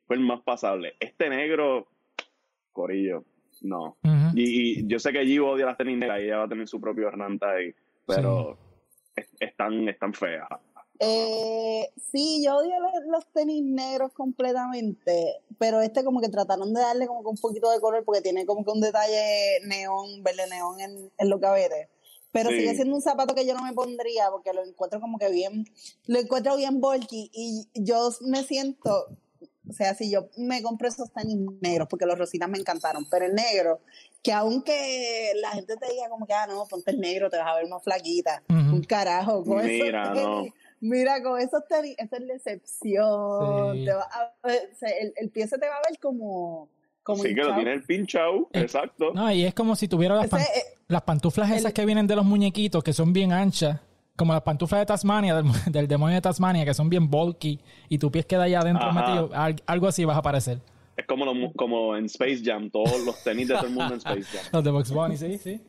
fue 0.07 0.17
el 0.17 0.23
más 0.23 0.41
pasable. 0.43 0.95
Este 1.01 1.29
negro, 1.29 1.89
corillo, 2.73 3.25
no. 3.63 3.97
Y, 4.35 4.81
y 4.81 4.87
yo 4.87 4.99
sé 4.99 5.13
que 5.13 5.25
Gio 5.25 5.49
odia 5.49 5.67
las 5.67 5.77
tenis 5.79 5.99
negras 5.99 6.21
y 6.21 6.25
ella 6.25 6.39
va 6.39 6.45
a 6.45 6.49
tener 6.49 6.69
su 6.69 6.81
propio 6.81 7.11
ranta 7.11 7.51
ahí, 7.53 7.75
pero 8.07 8.59
es- 9.17 9.35
están, 9.41 9.89
están 9.89 10.13
feas. 10.15 10.47
Eh, 10.99 11.91
sí, 11.97 12.43
yo 12.45 12.57
odio 12.57 12.73
los, 12.81 12.93
los 13.11 13.27
tenis 13.33 13.63
negros 13.63 14.13
completamente, 14.15 15.35
pero 15.59 15.81
este 15.83 16.05
como 16.05 16.21
que 16.23 16.29
trataron 16.31 16.73
de 16.73 16.81
darle 16.81 17.07
como 17.07 17.23
que 17.23 17.29
un 17.29 17.37
poquito 17.37 17.71
de 17.71 17.81
color 17.81 18.03
porque 18.05 18.23
tiene 18.23 18.47
como 18.47 18.65
que 18.65 18.71
un 18.71 18.81
detalle 18.81 19.61
neón, 19.67 20.23
verde 20.23 20.49
neón 20.49 20.81
en, 20.81 21.11
en 21.19 21.29
los 21.29 21.39
gavetes. 21.41 21.89
Pero 22.37 22.51
Sí. 22.51 22.59
sigue 22.59 22.75
siendo 22.75 22.95
un 22.95 23.03
zapato 23.03 23.35
que 23.35 23.47
yo 23.47 23.55
no 23.55 23.65
me 23.65 23.73
pondría 23.73 24.31
porque 24.31 24.53
lo 24.53 24.63
encuentro 24.65 25.01
como 25.01 25.19
que 25.19 25.31
bien, 25.31 25.65
lo 26.07 26.19
encuentro 26.19 26.57
bien 26.57 26.81
bulky 26.81 27.31
y 27.33 27.67
yo 27.75 28.11
me 28.21 28.43
siento, 28.45 29.09
o 29.69 29.73
sea, 29.73 29.95
si 29.95 30.11
yo 30.11 30.29
me 30.37 30.63
compro 30.63 30.87
esos 30.89 31.11
tenis 31.13 31.39
negros 31.61 31.89
porque 31.89 32.05
los 32.05 32.19
rositas 32.19 32.49
me 32.49 32.59
encantaron, 32.59 33.09
pero 33.11 33.25
el 33.25 33.35
negro, 33.35 33.81
que 34.23 34.33
aunque 34.33 35.33
la 35.37 35.51
gente 35.53 35.77
te 35.77 35.91
diga 35.91 36.09
como 36.11 36.27
que, 36.27 36.35
ah, 36.35 36.47
no, 36.47 36.67
ponte 36.67 36.91
el 36.91 37.01
negro, 37.01 37.31
te 37.31 37.39
vas 37.39 37.49
a 37.49 37.57
ver 37.57 37.69
más 37.69 37.83
flaquita, 37.83 38.43
un 38.49 38.83
carajo, 38.83 39.43
con 39.43 39.59
esos 39.61 39.71
Mira, 39.87 40.13
tenis, 40.13 40.23
no. 40.23 40.45
Mira, 40.81 41.23
con 41.23 41.41
esos 41.41 41.67
tenis, 41.67 41.95
esa 41.97 42.17
es 42.17 42.23
la 42.23 42.35
excepción. 42.35 43.77
Sí. 43.77 43.85
Te 43.87 43.93
va 43.95 44.09
a 44.13 44.35
el, 45.01 45.15
el 45.17 45.31
pie 45.31 45.49
se 45.49 45.57
te 45.59 45.67
va 45.67 45.77
a 45.77 45.89
ver 45.89 45.99
como. 45.99 46.69
Como 47.07 47.23
Sí 47.23 47.35
que 47.37 47.43
lo 47.45 47.55
tiene 47.55 47.73
el 47.73 47.85
pinchao, 47.85 48.49
Eh, 48.53 48.63
exacto. 48.63 49.13
No, 49.15 49.31
y 49.33 49.45
es 49.45 49.55
como 49.55 49.77
si 49.77 49.87
tuviera 49.87 50.17
las, 50.17 50.25
Ese, 50.25 50.31
pan- 50.33 50.41
eh, 50.43 50.63
las 50.89 51.03
pantuflas 51.03 51.51
esas 51.53 51.67
el- 51.67 51.73
que 51.73 51.87
vienen 51.87 52.09
de 52.09 52.17
los 52.17 52.25
muñequitos, 52.25 52.83
que 52.83 52.93
son 52.93 53.13
bien 53.13 53.33
anchas. 53.33 53.79
Como 54.17 54.33
las 54.33 54.43
pantuflas 54.43 54.81
de 54.81 54.87
Tasmania, 54.87 55.37
del, 55.37 55.45
del 55.73 55.87
demonio 55.87 56.17
de 56.17 56.21
Tasmania, 56.23 56.65
que 56.65 56.75
son 56.75 56.89
bien 56.89 57.09
bulky, 57.09 57.61
y 57.89 57.99
tu 57.99 58.11
pies 58.11 58.27
queda 58.27 58.43
allá 58.45 58.61
adentro 58.61 58.89
Ajá. 58.89 59.01
metido. 59.01 59.31
Al- 59.35 59.63
algo 59.67 59.87
así 59.87 60.05
vas 60.05 60.17
a 60.19 60.23
parecer. 60.23 60.59
Es 60.97 61.07
como, 61.07 61.25
lo- 61.25 61.53
como 61.53 61.97
en 61.97 62.07
Space 62.07 62.41
Jam, 62.45 62.69
todos 62.71 62.99
los 63.05 63.23
tenis 63.23 63.47
de 63.47 63.55
todo 63.55 63.67
el 63.67 63.73
mundo 63.73 63.95
en 63.95 63.99
Space 63.99 64.25
Jam. 64.25 64.45
Los 64.53 64.65
de 64.65 64.71
Box 64.73 64.91
Bunny, 64.91 65.17
sí, 65.17 65.39
sí. 65.39 65.61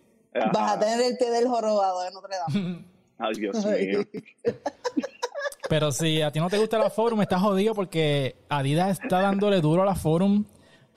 vas 0.53 0.71
a 0.71 0.79
tener 0.79 0.99
el 1.01 1.17
pie 1.17 1.29
del 1.29 1.47
jorobado 1.47 2.01
de 2.01 2.11
Notre 2.11 2.33
Dame. 2.47 2.79
Ay, 3.19 3.33
Dios 3.35 3.63
mío. 3.65 3.99
Pero 5.69 5.91
si 5.91 6.21
a 6.21 6.31
ti 6.31 6.39
no 6.39 6.49
te 6.49 6.57
gusta 6.57 6.77
la 6.77 6.89
Forum, 6.89 7.21
estás 7.21 7.41
jodido 7.41 7.75
porque 7.75 8.37
Adidas 8.49 8.99
está 9.01 9.21
dándole 9.21 9.59
duro 9.59 9.81
a 9.83 9.85
la 9.85 9.95
Forum 9.95 10.45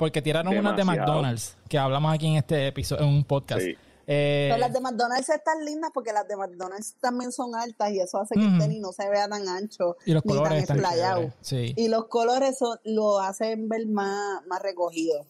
porque 0.01 0.23
tiraron 0.23 0.57
unas 0.57 0.73
de 0.73 0.79
Demasiado. 0.79 1.13
McDonald's, 1.13 1.57
que 1.69 1.79
hablamos 1.79 2.13
aquí 2.13 2.27
en 2.27 2.37
este 2.37 2.67
episodio, 2.67 3.05
en 3.05 3.09
un 3.11 3.25
podcast. 3.25 3.61
Sí. 3.61 3.77
Eh, 4.07 4.49
Pero 4.51 4.59
las 4.59 4.73
de 4.73 4.81
McDonald's 4.81 5.29
están 5.29 5.65
lindas 5.65 5.91
porque 5.95 6.13
las 6.13 6.27
de 6.27 6.35
McDonald's 6.37 6.97
también 7.01 7.31
son 7.31 7.55
altas 7.55 7.93
y 7.93 8.01
eso 8.01 8.19
hace 8.19 8.35
que 8.35 8.41
Ujú. 8.41 8.55
el 8.55 8.59
tenis 8.59 8.81
no 8.81 8.91
se 8.93 9.09
vea 9.09 9.29
tan 9.29 9.47
ancho 9.47 9.97
y 10.05 10.13
los 10.15 10.25
ni 10.25 10.33
tan 10.43 10.53
están 10.55 10.79
explayado. 10.79 11.33
Sí. 11.43 11.75
Y 11.77 11.87
los 11.89 12.07
colores 12.07 12.59
son- 12.59 12.79
lo 12.85 13.21
hacen 13.21 13.69
ver 13.69 13.87
más, 13.87 14.41
más 14.49 14.61
recogido. 14.63 15.27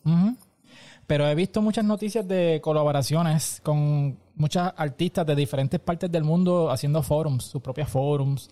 Pero 1.07 1.27
he 1.27 1.35
visto 1.35 1.61
muchas 1.61 1.85
noticias 1.85 2.27
de 2.27 2.61
colaboraciones 2.63 3.61
con 3.65 4.17
muchas 4.37 4.73
artistas 4.77 5.27
de 5.27 5.35
diferentes 5.35 5.81
partes 5.81 6.11
del 6.11 6.23
mundo 6.25 6.71
haciendo 6.71 7.03
forums, 7.03 7.45
sus 7.45 7.61
propias 7.61 7.91
forums. 7.91 8.49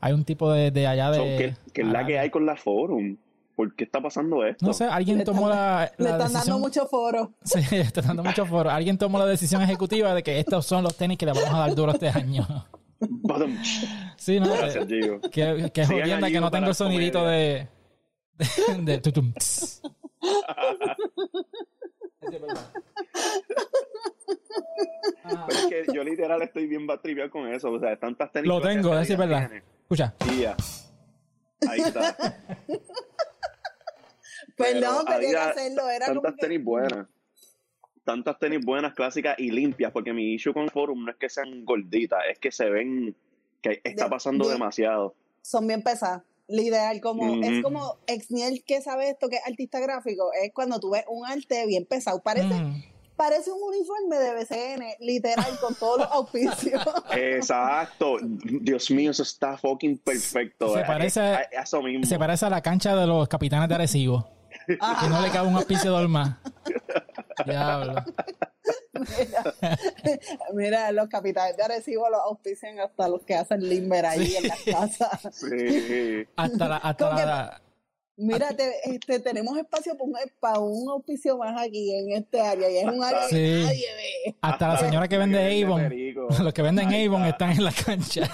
Hay 0.00 0.12
un 0.12 0.24
tipo 0.24 0.50
de, 0.52 0.70
de 0.72 0.86
allá 0.86 1.10
de... 1.12 1.16
So, 1.18 1.22
¿qué, 1.24 1.56
qué 1.72 1.82
es 1.82 1.86
la 1.88 2.04
que 2.04 2.18
hay 2.18 2.30
con 2.30 2.44
la 2.44 2.56
Forum? 2.56 3.16
¿Por 3.60 3.74
qué 3.74 3.84
está 3.84 4.00
pasando 4.00 4.42
esto? 4.46 4.64
No 4.64 4.72
sé, 4.72 4.84
alguien 4.86 5.18
Le 5.18 5.24
tomó 5.24 5.50
están- 5.50 5.58
la, 5.58 5.92
Le 5.98 6.04
la 6.04 6.10
están 6.16 6.32
dando 6.32 6.58
mucho 6.58 6.86
foro. 6.86 7.34
Sí, 7.44 7.58
le 7.72 7.80
están 7.82 8.06
dando 8.06 8.24
mucho 8.24 8.46
foro. 8.46 8.70
Alguien 8.70 8.96
tomó 8.96 9.18
la 9.18 9.26
decisión 9.26 9.60
ejecutiva 9.60 10.14
de 10.14 10.22
que 10.22 10.40
estos 10.40 10.64
son 10.64 10.82
los 10.82 10.96
tenis 10.96 11.18
que 11.18 11.26
le 11.26 11.32
vamos 11.34 11.50
a 11.52 11.58
dar 11.58 11.74
duro 11.74 11.92
este 11.92 12.08
año. 12.08 12.46
Badum. 13.00 13.54
Sí, 14.16 14.40
¿no? 14.40 14.46
Gracias. 14.50 14.86
Que, 15.30 15.70
que 15.74 15.84
Sigan 15.84 16.00
jodienda 16.00 16.30
que 16.30 16.40
no 16.40 16.50
tengo 16.50 16.68
el 16.68 16.74
sonidito 16.74 17.22
de... 17.26 17.68
de, 18.38 18.46
de 18.82 18.98
tutum. 18.98 19.30
Ah, 20.48 20.96
Pero 25.22 25.48
es 25.50 25.66
que 25.66 25.84
yo 25.92 26.02
literal 26.02 26.40
estoy 26.40 26.66
bien 26.66 26.86
batriviado 26.86 27.30
con 27.30 27.46
eso. 27.52 27.70
O 27.70 27.78
sea, 27.78 27.94
tantas 27.98 28.32
tenis. 28.32 28.48
Lo 28.48 28.58
tengo, 28.62 28.98
es 28.98 29.16
verdad. 29.18 29.50
Escucha. 29.82 30.14
Y 30.32 30.40
ya. 30.40 30.56
Ahí 31.68 31.80
está. 31.80 32.16
Perdón, 34.64 35.04
Pero 35.06 35.16
había 35.16 35.48
hacerlo. 35.50 35.88
Era 35.90 36.06
como 36.06 36.20
Tantas 36.22 36.36
que- 36.40 36.46
tenis 36.46 36.64
buenas. 36.64 37.06
tantas 38.04 38.38
tenis 38.38 38.64
buenas, 38.64 38.94
clásicas 38.94 39.38
y 39.38 39.50
limpias, 39.50 39.92
porque 39.92 40.12
mi 40.12 40.34
issue 40.34 40.52
con 40.52 40.68
Forum 40.68 41.04
no 41.04 41.10
es 41.12 41.16
que 41.16 41.28
sean 41.28 41.64
gorditas, 41.64 42.18
es 42.30 42.38
que 42.38 42.50
se 42.50 42.68
ven 42.68 43.14
que 43.62 43.80
está 43.84 44.08
pasando 44.08 44.46
de- 44.46 44.54
demasiado. 44.54 45.14
Son 45.42 45.66
bien 45.66 45.82
pesadas. 45.82 46.22
Lo 46.48 46.60
ideal, 46.62 47.00
como, 47.00 47.44
es 47.44 47.52
Ujú. 47.52 47.62
como 47.62 47.98
Exniel 48.08 48.64
que 48.64 48.80
sabe 48.80 49.10
esto, 49.10 49.28
que 49.28 49.36
es 49.36 49.42
artista 49.46 49.78
gráfico, 49.78 50.30
es 50.42 50.50
cuando 50.52 50.80
tú 50.80 50.90
ves 50.90 51.04
un 51.08 51.24
arte 51.24 51.64
bien 51.66 51.84
pesado. 51.84 52.20
Parece, 52.20 52.48
Mm. 52.54 52.82
parece 53.14 53.52
un 53.52 53.62
uniforme 53.62 54.16
de 54.16 54.34
BCN, 54.34 54.96
literal, 54.98 55.58
con 55.60 55.74
todos 55.76 55.98
los 55.98 56.08
auspicios. 56.10 56.82
Exacto. 57.12 58.16
Dios 58.22 58.90
mío, 58.90 59.12
eso 59.12 59.22
está 59.22 59.56
fucking 59.58 59.98
perfecto. 59.98 60.74
Se 60.74 60.80
Eh, 60.80 60.84
parece- 60.86 61.20
eh, 61.20 61.34
eh, 61.52 61.56
eso 61.62 61.80
mismo. 61.82 62.04
Se 62.06 62.18
parece 62.18 62.46
a 62.46 62.50
la 62.50 62.62
cancha 62.62 62.96
de 62.96 63.06
los 63.06 63.28
capitanes 63.28 63.68
de 63.68 63.74
Arecibo. 63.76 64.26
Que 64.78 65.08
no 65.08 65.20
le 65.22 65.30
cabe 65.30 65.48
un 65.48 65.56
auspiciador 65.56 66.08
más. 66.08 66.36
Diablo. 67.46 67.94
Mira, 68.92 69.78
mira, 70.54 70.92
los 70.92 71.08
capitanes 71.08 71.56
de 71.56 71.62
Arecibo 71.62 72.08
los 72.10 72.20
auspician 72.20 72.78
hasta 72.80 73.08
los 73.08 73.22
que 73.24 73.34
hacen 73.34 73.66
limber 73.68 74.04
ahí 74.06 74.34
en 74.36 74.48
las 74.48 74.60
casas. 74.60 75.34
Sí. 75.34 76.26
Hasta 76.36 76.68
la, 76.68 76.76
hasta 76.76 77.04
¿Cómo 77.06 77.18
que- 77.18 77.26
la, 77.26 77.62
Mira, 78.22 78.48
te- 78.50 78.74
este, 78.84 79.18
tenemos 79.20 79.56
espacio 79.56 79.94
para 79.96 80.04
un, 80.04 80.14
para 80.40 80.58
un 80.58 80.90
auspicio 80.90 81.38
más 81.38 81.58
aquí 81.58 81.94
en 81.94 82.12
este 82.12 82.38
área 82.42 82.68
y 82.70 82.76
es 82.76 82.84
un 82.84 83.02
área 83.02 83.22
Sí. 83.28 83.34
que 83.36 83.62
nadie 83.64 83.86
ve. 84.26 84.36
hasta 84.42 84.68
la 84.68 84.76
señora 84.76 85.08
que 85.08 85.16
vende 85.16 85.64
Avon. 85.64 85.88
Los 86.44 86.52
que 86.52 86.60
venden 86.60 86.88
Avon 86.88 87.24
está. 87.24 87.50
están 87.50 87.50
en 87.52 87.64
la 87.64 87.72
cancha. 87.72 88.28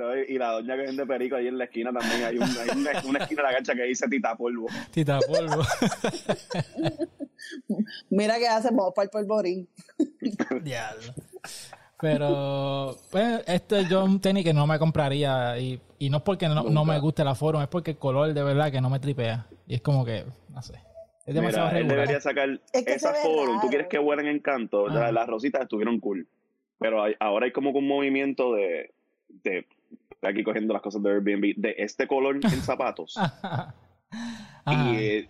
Y 0.00 0.16
no, 0.16 0.16
Y 0.34 0.38
la 0.38 0.52
doña 0.52 0.76
que 0.76 0.82
vende 0.82 1.06
perico 1.06 1.36
ahí 1.36 1.46
en 1.48 1.58
la 1.58 1.64
esquina 1.64 1.92
también. 1.92 2.24
Hay, 2.24 2.36
un- 2.38 2.42
hay 2.44 2.68
una, 2.78 2.90
una 3.08 3.18
esquina 3.20 3.42
de 3.42 3.48
la 3.48 3.54
cancha 3.54 3.74
que 3.74 3.82
dice 3.84 4.08
tita 4.08 4.34
polvo. 4.36 4.66
Tita 4.92 5.18
polvo. 5.20 5.62
Mira 8.10 8.38
qué 8.38 8.48
hacemos 8.48 8.92
para 8.94 9.04
el 9.04 9.10
polvorín. 9.10 9.68
Diablo. 10.62 11.14
Pero, 12.00 12.96
pues, 13.10 13.42
este 13.46 13.84
yo 13.84 14.04
un 14.04 14.20
tenis 14.20 14.44
que 14.44 14.54
no 14.54 14.66
me 14.66 14.78
compraría. 14.78 15.58
Y, 15.58 15.80
y 15.98 16.08
no 16.10 16.18
es 16.18 16.22
porque 16.22 16.48
no, 16.48 16.62
no 16.64 16.84
me 16.84 16.98
guste 16.98 17.24
la 17.24 17.34
forma, 17.34 17.62
es 17.62 17.68
porque 17.68 17.92
el 17.92 17.98
color 17.98 18.32
de 18.32 18.42
verdad 18.42 18.70
que 18.72 18.80
no 18.80 18.88
me 18.88 19.00
tripea. 19.00 19.46
Y 19.66 19.74
es 19.74 19.82
como 19.82 20.04
que, 20.04 20.24
no 20.48 20.62
sé. 20.62 20.74
Es 21.26 21.34
demasiado 21.34 21.66
Mira, 21.68 21.78
él 21.78 21.84
regular. 21.84 22.06
debería 22.08 22.20
sacar 22.20 22.48
Es 22.72 22.84
que 22.84 22.92
ve 22.92 23.18
forum. 23.22 23.60
Tú 23.60 23.68
quieres 23.68 23.86
que 23.88 23.98
vuelen 23.98 24.26
encanto. 24.26 24.86
Ah. 24.88 24.94
La- 24.94 25.12
Las 25.12 25.28
rositas 25.28 25.62
estuvieron 25.62 26.00
cool. 26.00 26.26
Pero 26.78 27.02
hay- 27.02 27.14
ahora 27.20 27.44
hay 27.46 27.52
como 27.52 27.72
que 27.72 27.78
un 27.78 27.86
movimiento 27.88 28.54
de, 28.54 28.94
de. 29.28 29.66
Estoy 30.20 30.30
Aquí 30.32 30.44
cogiendo 30.44 30.74
las 30.74 30.82
cosas 30.82 31.02
de 31.02 31.10
Airbnb. 31.10 31.54
De 31.56 31.74
este 31.78 32.06
color 32.06 32.36
en 32.36 32.42
zapatos. 32.62 33.16
Y 34.66 34.96
eh, 34.96 35.28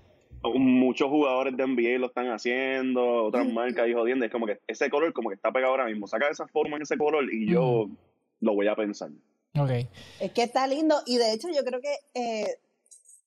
muchos 0.54 1.09
jugadores 1.09 1.56
de 1.56 1.66
NBA 1.66 1.99
lo 1.99 2.06
están 2.06 2.28
haciendo, 2.30 3.25
otras 3.25 3.50
marcas 3.52 3.88
y 3.88 3.92
jodiendo. 3.92 4.25
Es 4.25 4.32
como 4.32 4.47
que 4.47 4.59
ese 4.66 4.90
color 4.90 5.12
como 5.12 5.28
que 5.28 5.37
está 5.37 5.52
pegado 5.52 5.73
ahora 5.73 5.87
mismo. 5.87 6.06
Saca 6.06 6.28
esa 6.28 6.47
forma 6.49 6.76
en 6.76 6.82
ese 6.82 6.97
color 6.99 7.32
y 7.32 7.49
yo 7.50 7.87
Mm. 7.87 7.97
lo 8.40 8.54
voy 8.54 8.66
a 8.68 8.75
pensar. 8.75 9.11
Ok. 9.59 9.70
Es 10.20 10.32
que 10.32 10.42
está 10.42 10.66
lindo 10.66 10.97
y 11.06 11.18
de 11.18 11.32
hecho 11.32 11.49
yo 11.54 11.62
creo 11.64 11.80
que 11.80 11.94
eh, 12.14 12.47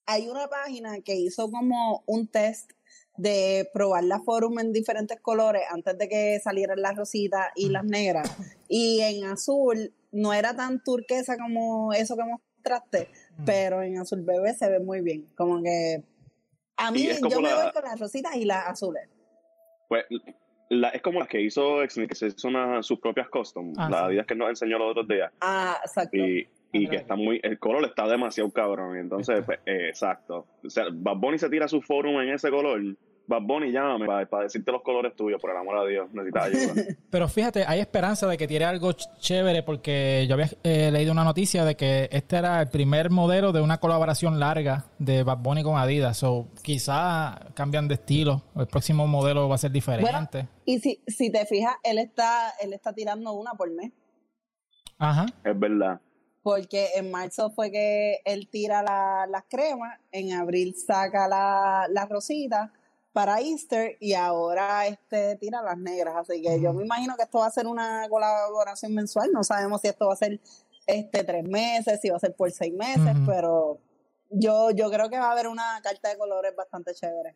hay 0.05 0.27
una 0.27 0.47
página 0.47 0.99
que 1.01 1.15
hizo 1.15 1.49
como 1.49 2.03
un 2.07 2.27
test 2.27 2.71
de 3.15 3.69
probar 3.73 4.03
la 4.05 4.19
forum 4.21 4.57
en 4.59 4.73
diferentes 4.73 5.19
colores 5.21 5.61
antes 5.71 5.97
de 5.97 6.09
que 6.09 6.39
salieran 6.43 6.81
las 6.81 6.95
rositas 6.97 7.47
y 7.55 7.69
las 7.69 7.85
negras. 7.85 8.35
Y 8.67 9.01
en 9.01 9.25
azul 9.25 9.93
no 10.13 10.33
era 10.33 10.55
tan 10.55 10.81
turquesa 10.83 11.37
como 11.37 11.91
eso 11.93 12.15
que 12.15 12.23
mostraste, 12.23 13.09
Mm. 13.37 13.43
pero 13.45 13.81
en 13.81 13.97
azul 13.99 14.21
bebé 14.21 14.53
se 14.53 14.69
ve 14.69 14.79
muy 14.79 15.01
bien. 15.01 15.27
Como 15.35 15.61
que 15.61 16.03
a 16.77 16.91
mí 16.91 17.07
yo 17.29 17.41
me 17.41 17.49
la- 17.49 17.63
voy 17.63 17.73
con 17.73 17.83
las 17.83 17.99
rositas 17.99 18.35
y 18.35 18.45
las 18.45 18.67
azules. 18.67 19.09
Pues 19.89 20.05
la- 20.69 20.89
es 20.89 21.01
como 21.01 21.19
las 21.19 21.27
que 21.27 21.41
hizo 21.41 21.83
Exni, 21.83 22.07
que 22.07 22.15
se 22.15 22.27
hizo 22.27 22.47
una- 22.47 22.81
sus 22.81 22.99
propias 22.99 23.27
custom. 23.29 23.73
Ah, 23.77 23.89
las 23.89 23.99
sí. 23.99 24.05
Adidas 24.07 24.25
que 24.27 24.35
nos 24.35 24.49
enseñó 24.49 24.77
los 24.79 24.91
otros 24.91 25.07
días. 25.07 25.31
Ah, 25.41 25.77
exacto. 25.83 26.17
Y, 26.17 26.47
y 26.71 26.87
que 26.87 26.95
está 26.95 27.15
muy. 27.15 27.39
El 27.43 27.59
color 27.59 27.85
está 27.85 28.07
demasiado 28.07 28.49
cabrón. 28.51 28.97
Entonces, 28.97 29.43
pues, 29.45 29.59
eh, 29.65 29.89
exacto. 29.89 30.47
O 30.65 30.69
sea, 30.69 30.85
Bad 30.91 31.17
Bunny 31.17 31.37
se 31.37 31.49
tira 31.49 31.67
su 31.67 31.81
forum 31.81 32.19
en 32.21 32.29
ese 32.29 32.49
color. 32.49 32.81
Bad 33.25 33.41
Bunny, 33.43 33.71
llámame 33.71 34.05
para, 34.05 34.43
decirte 34.43 34.69
los 34.71 34.81
colores 34.81 35.15
tuyos, 35.15 35.39
por 35.39 35.49
el 35.51 35.55
amor 35.57 35.77
a 35.77 35.85
Dios. 35.85 36.09
Necesitas 36.11 36.43
ayuda. 36.45 36.83
Pero 37.09 37.27
fíjate, 37.29 37.63
hay 37.65 37.79
esperanza 37.79 38.27
de 38.27 38.37
que 38.37 38.47
tire 38.47 38.65
algo 38.65 38.89
ch- 38.91 39.07
chévere 39.19 39.63
porque 39.63 40.25
yo 40.27 40.33
había 40.33 40.49
eh, 40.63 40.91
leído 40.91 41.13
una 41.13 41.23
noticia 41.23 41.63
de 41.63 41.75
que 41.75 42.09
este 42.11 42.35
era 42.35 42.61
el 42.61 42.67
primer 42.69 43.09
modelo 43.11 43.53
de 43.53 43.61
una 43.61 43.79
colaboración 43.79 44.39
larga 44.41 44.85
de 44.99 45.23
Bad 45.23 45.37
Bunny 45.37 45.63
con 45.63 45.77
Adidas. 45.77 46.21
O 46.23 46.49
quizá 46.63 47.39
cambian 47.53 47.87
de 47.87 47.93
estilo. 47.93 48.41
El 48.57 48.67
próximo 48.67 49.07
modelo 49.07 49.47
va 49.47 49.55
a 49.55 49.57
ser 49.59 49.71
diferente. 49.71 50.47
Y 50.65 50.79
si, 50.79 51.01
si 51.07 51.31
te 51.31 51.45
fijas, 51.45 51.75
él 51.83 51.99
está, 51.99 52.51
él 52.61 52.73
está 52.73 52.91
tirando 52.93 53.31
una 53.31 53.51
por 53.53 53.71
mes. 53.71 53.91
Ajá. 54.97 55.25
es 55.43 55.59
verdad. 55.59 55.99
Porque 56.41 56.89
en 56.97 57.09
marzo 57.09 57.51
fue 57.51 57.71
que 57.71 58.17
él 58.25 58.49
tira 58.51 58.83
la- 58.83 59.25
las 59.29 59.43
cremas, 59.49 59.97
en 60.11 60.33
abril 60.33 60.75
saca 60.75 61.27
la, 61.29 61.87
las 61.89 62.09
rositas 62.09 62.69
para 63.13 63.39
Easter 63.39 63.95
y 63.99 64.13
ahora 64.13 64.87
este 64.87 65.37
tira 65.37 65.61
las 65.61 65.77
negras. 65.77 66.15
Así 66.17 66.41
que 66.41 66.59
yo 66.59 66.73
me 66.73 66.83
imagino 66.83 67.15
que 67.15 67.23
esto 67.23 67.39
va 67.39 67.45
a 67.45 67.51
ser 67.51 67.67
una 67.67 68.07
colaboración 68.09 68.93
mensual. 68.93 69.31
No 69.31 69.43
sabemos 69.43 69.81
si 69.81 69.87
esto 69.87 70.07
va 70.07 70.13
a 70.13 70.17
ser 70.17 70.41
este 70.87 71.23
tres 71.23 71.43
meses, 71.47 72.01
si 72.01 72.09
va 72.09 72.17
a 72.17 72.19
ser 72.19 72.35
por 72.35 72.51
seis 72.51 72.73
meses, 72.73 73.15
pero 73.25 73.77
yo, 74.29 74.71
yo 74.71 74.89
creo 74.89 75.09
que 75.09 75.19
va 75.19 75.27
a 75.27 75.31
haber 75.31 75.47
una 75.47 75.79
carta 75.81 76.09
de 76.09 76.17
colores 76.17 76.55
bastante 76.55 76.93
chévere. 76.93 77.35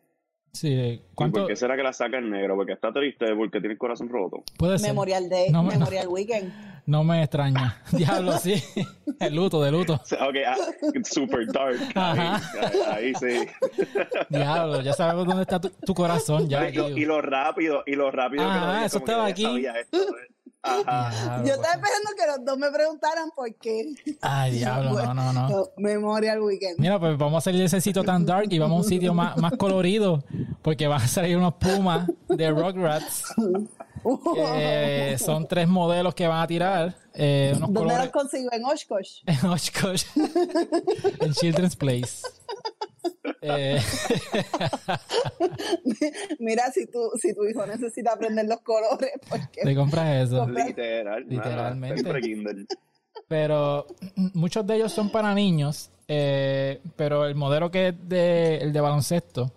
Sí. 0.52 0.68
¿Y 0.68 1.02
¿Cuánto 1.14 1.40
por 1.40 1.48
qué 1.48 1.56
será 1.56 1.76
que 1.76 1.82
la 1.82 1.92
saca 1.92 2.18
en 2.18 2.30
negro? 2.30 2.56
Porque 2.56 2.72
está 2.72 2.92
triste, 2.92 3.26
porque 3.36 3.60
tiene 3.60 3.72
el 3.74 3.78
corazón 3.78 4.08
roto. 4.08 4.42
puede 4.56 4.78
ser? 4.78 4.90
Memorial 4.90 5.28
Day, 5.28 5.50
No 5.50 5.62
me- 5.62 5.70
Memorial 5.76 6.08
Weekend. 6.08 6.52
No 6.88 7.04
me 7.04 7.22
extraña. 7.22 7.82
Diablo, 7.92 8.38
sí. 8.38 8.54
El 9.20 9.34
luto, 9.36 9.62
de 9.62 9.70
luto. 9.70 9.92
Ok, 9.94 10.36
ah, 10.46 10.56
super 11.04 11.46
dark. 11.52 11.76
Ahí, 11.94 12.18
Ajá. 12.18 12.40
ahí 12.94 13.12
sí. 13.20 13.46
Diablo, 14.30 14.80
ya 14.80 14.94
sabemos 14.94 15.26
dónde 15.26 15.42
está 15.42 15.60
tu, 15.60 15.68
tu 15.68 15.92
corazón. 15.94 16.48
Ya, 16.48 16.68
y, 16.70 16.72
lo, 16.72 16.88
y 16.88 17.04
lo 17.04 17.20
rápido, 17.20 17.82
y 17.86 17.94
lo 17.94 18.10
rápido 18.10 18.42
que 18.44 18.50
Ajá, 18.50 18.80
lo 18.80 18.86
eso 18.86 18.98
que 19.00 19.04
estaba 19.04 19.26
aquí. 19.26 19.42
sabía 19.42 19.72
esto, 19.78 19.98
¿eh? 19.98 20.28
Ajá. 20.86 21.42
Yo 21.44 21.54
estaba 21.54 21.74
esperando 21.74 22.10
que 22.16 22.26
los 22.26 22.44
dos 22.44 22.58
me 22.58 22.70
preguntaran 22.70 23.30
por 23.34 23.54
qué. 23.56 23.94
Ay, 24.20 24.52
diablo, 24.58 24.90
no, 25.02 25.14
no, 25.14 25.32
no. 25.32 25.68
Memorial 25.76 26.40
Weekend. 26.40 26.78
Mira, 26.78 26.98
pues 26.98 27.16
vamos 27.18 27.38
a 27.38 27.40
salir 27.44 27.60
de 27.60 27.66
ese 27.66 27.80
sitio 27.80 28.02
tan 28.04 28.24
dark 28.24 28.46
y 28.50 28.58
vamos 28.58 28.76
a 28.76 28.78
un 28.82 28.88
sitio 28.88 29.14
más, 29.14 29.36
más 29.36 29.52
colorido 29.56 30.24
porque 30.62 30.86
van 30.86 31.02
a 31.02 31.08
salir 31.08 31.36
unos 31.36 31.54
pumas 31.54 32.08
de 32.28 32.50
Rugrats. 32.50 33.24
que 34.44 35.16
son 35.18 35.46
tres 35.48 35.68
modelos 35.68 36.14
que 36.14 36.26
van 36.26 36.40
a 36.42 36.46
tirar. 36.46 36.94
eh, 37.14 37.52
unos 37.56 37.72
¿Dónde 37.72 37.80
colores 37.80 38.04
los 38.04 38.12
consigo? 38.12 38.48
En 38.52 38.64
Oshkosh. 38.64 39.22
en 39.26 39.46
Oshkosh, 39.50 40.04
en 41.20 41.32
Children's 41.32 41.76
Place. 41.76 42.22
Eh, 43.42 43.78
Mira, 46.38 46.70
si 46.72 46.86
tu, 46.86 46.98
si 47.20 47.34
tu 47.34 47.44
hijo 47.44 47.66
necesita 47.66 48.12
aprender 48.12 48.46
los 48.46 48.60
colores, 48.60 49.10
porque 49.28 49.62
te 49.62 49.74
compras 49.74 50.26
eso. 50.28 50.46
Literal. 50.48 51.24
Literalmente. 51.28 52.02
Nada. 52.02 52.18
Pero 53.28 53.86
muchos 54.34 54.66
de 54.66 54.76
ellos 54.76 54.92
son 54.92 55.10
para 55.10 55.34
niños. 55.34 55.90
eh, 56.08 56.80
pero 56.96 57.26
el 57.26 57.34
modelo 57.34 57.70
que 57.70 57.88
es 57.88 57.94
de, 58.08 58.56
el 58.56 58.72
de 58.72 58.80
baloncesto, 58.80 59.52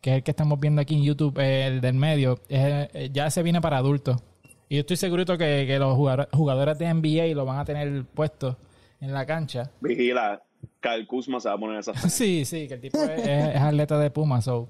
que 0.00 0.10
es 0.10 0.16
el 0.16 0.22
que 0.22 0.32
estamos 0.32 0.60
viendo 0.60 0.82
aquí 0.82 0.94
en 0.94 1.02
YouTube, 1.02 1.38
eh, 1.38 1.66
el 1.66 1.80
del 1.80 1.94
medio, 1.94 2.40
es- 2.48 2.88
eh, 2.92 3.10
ya 3.12 3.30
se 3.30 3.42
viene 3.42 3.60
para 3.60 3.78
adultos. 3.78 4.22
Y 4.68 4.76
yo 4.76 4.80
estoy 4.80 4.96
seguro 4.96 5.24
que, 5.24 5.36
que 5.66 5.78
los 5.78 5.94
jugador- 5.96 6.28
jugadores 6.32 6.78
de 6.78 6.92
NBA 6.92 7.34
lo 7.34 7.44
van 7.44 7.58
a 7.58 7.64
tener 7.64 8.04
puestos 8.06 8.56
en 9.00 9.12
la 9.12 9.24
cancha. 9.26 9.70
Vigila, 9.80 10.42
Kyle 10.80 11.06
Kuzma 11.06 11.40
se 11.40 11.48
va 11.48 11.54
a 11.54 11.58
poner 11.58 11.78
esas 11.78 12.00
Sí, 12.12 12.44
sí, 12.44 12.66
que 12.68 12.74
el 12.74 12.80
tipo 12.80 12.98
es, 12.98 13.10
es- 13.26 13.54
es 13.54 13.60
atleta 13.60 13.98
de 13.98 14.10
Puma. 14.10 14.40
so. 14.40 14.68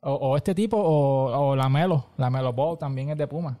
O, 0.00 0.12
o 0.12 0.36
este 0.36 0.54
tipo, 0.54 0.76
o, 0.76 1.50
o 1.50 1.56
la 1.56 1.68
Melo. 1.68 2.06
La 2.18 2.28
Melo 2.30 2.52
Ball 2.52 2.76
también 2.78 3.10
es 3.10 3.16
de 3.18 3.26
Puma. 3.26 3.58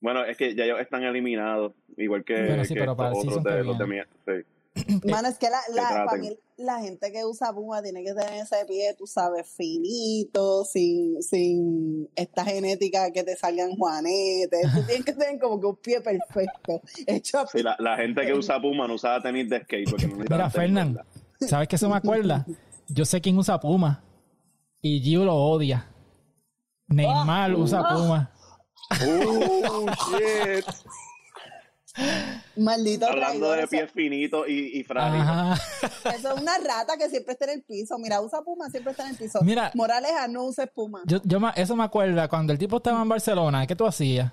Bueno, 0.00 0.24
es 0.24 0.36
que 0.36 0.54
ya 0.54 0.64
ellos 0.64 0.78
están 0.80 1.02
eliminados, 1.02 1.72
igual 1.96 2.24
que, 2.24 2.34
Bueno, 2.46 2.64
sí, 2.64 2.74
que 2.74 2.80
pero 2.80 2.94
para 2.96 3.10
el 3.10 3.16
estos 3.16 3.38
otros 3.38 3.54
de 3.54 3.64
los 3.64 3.78
de 3.78 3.86
mi- 3.86 4.00
sí. 4.26 4.32
mano, 5.04 5.28
es 5.28 5.38
que 5.38 5.48
la, 5.50 5.60
la, 5.72 5.88
traten. 5.88 6.06
para 6.06 6.20
mí, 6.20 6.38
la 6.56 6.80
gente 6.80 7.12
que 7.12 7.24
usa 7.24 7.52
Puma 7.52 7.82
tiene 7.82 8.02
que 8.02 8.12
tener 8.12 8.42
ese 8.42 8.64
pie, 8.66 8.94
tú 8.98 9.06
sabes, 9.06 9.48
finito, 9.48 10.64
sin, 10.64 11.22
sin 11.22 12.08
esta 12.16 12.44
genética 12.44 13.12
que 13.12 13.22
te 13.22 13.36
salgan 13.36 13.76
juanetes. 13.76 14.72
Tú 14.74 14.82
tienes 14.86 15.04
que 15.04 15.12
tener 15.12 15.38
como 15.40 15.60
que 15.60 15.66
un 15.66 15.76
pie 15.76 16.00
perfecto. 16.00 16.82
Hecho 17.06 17.44
Sí, 17.52 17.62
la, 17.62 17.76
la 17.78 17.96
gente 17.96 18.26
que 18.26 18.32
usa 18.32 18.60
Puma 18.60 18.88
no 18.88 18.94
usa 18.94 19.20
tenis 19.20 19.48
de 19.48 19.60
skate 19.60 19.90
porque 19.90 20.06
no 20.08 20.16
Mira, 20.16 20.50
Fernán. 20.50 20.98
¿sabes 21.40 21.68
qué 21.68 21.76
eso 21.76 21.88
me 21.88 21.96
acuerda? 21.96 22.44
Yo 22.88 23.04
sé 23.04 23.20
quién 23.20 23.38
usa 23.38 23.60
Puma. 23.60 24.02
Y 24.80 25.00
Gio 25.00 25.24
lo 25.24 25.36
odia. 25.36 25.88
Neymar 26.88 27.54
usa 27.54 27.82
Puma. 27.88 28.30
Oh, 29.00 29.86
shit. 30.10 30.64
Maldito 32.56 33.06
Hablando 33.06 33.48
traidor, 33.48 33.56
de 33.56 33.62
eso- 33.62 33.70
pies 33.70 33.90
finitos 33.92 34.48
y, 34.48 34.78
y 34.80 34.84
frágiles. 34.84 35.60
Eso 36.16 36.34
es 36.34 36.40
una 36.40 36.58
rata 36.58 36.96
que 36.96 37.08
siempre 37.08 37.32
está 37.32 37.44
en 37.46 37.58
el 37.58 37.62
piso. 37.62 37.98
Mira, 37.98 38.20
usa 38.20 38.42
Puma, 38.42 38.68
siempre 38.70 38.92
está 38.92 39.04
en 39.04 39.10
el 39.10 39.16
piso. 39.16 39.40
Mira. 39.42 39.70
Moraleja, 39.74 40.28
no 40.28 40.44
uses 40.44 40.68
Puma. 40.74 41.02
Yo, 41.06 41.18
yo 41.24 41.40
me- 41.40 41.52
eso 41.56 41.74
me 41.76 41.84
acuerda 41.84 42.28
cuando 42.28 42.52
el 42.52 42.58
tipo 42.58 42.76
estaba 42.78 43.00
en 43.02 43.08
Barcelona. 43.08 43.66
¿Qué 43.66 43.74
tú 43.76 43.86
hacías? 43.86 44.32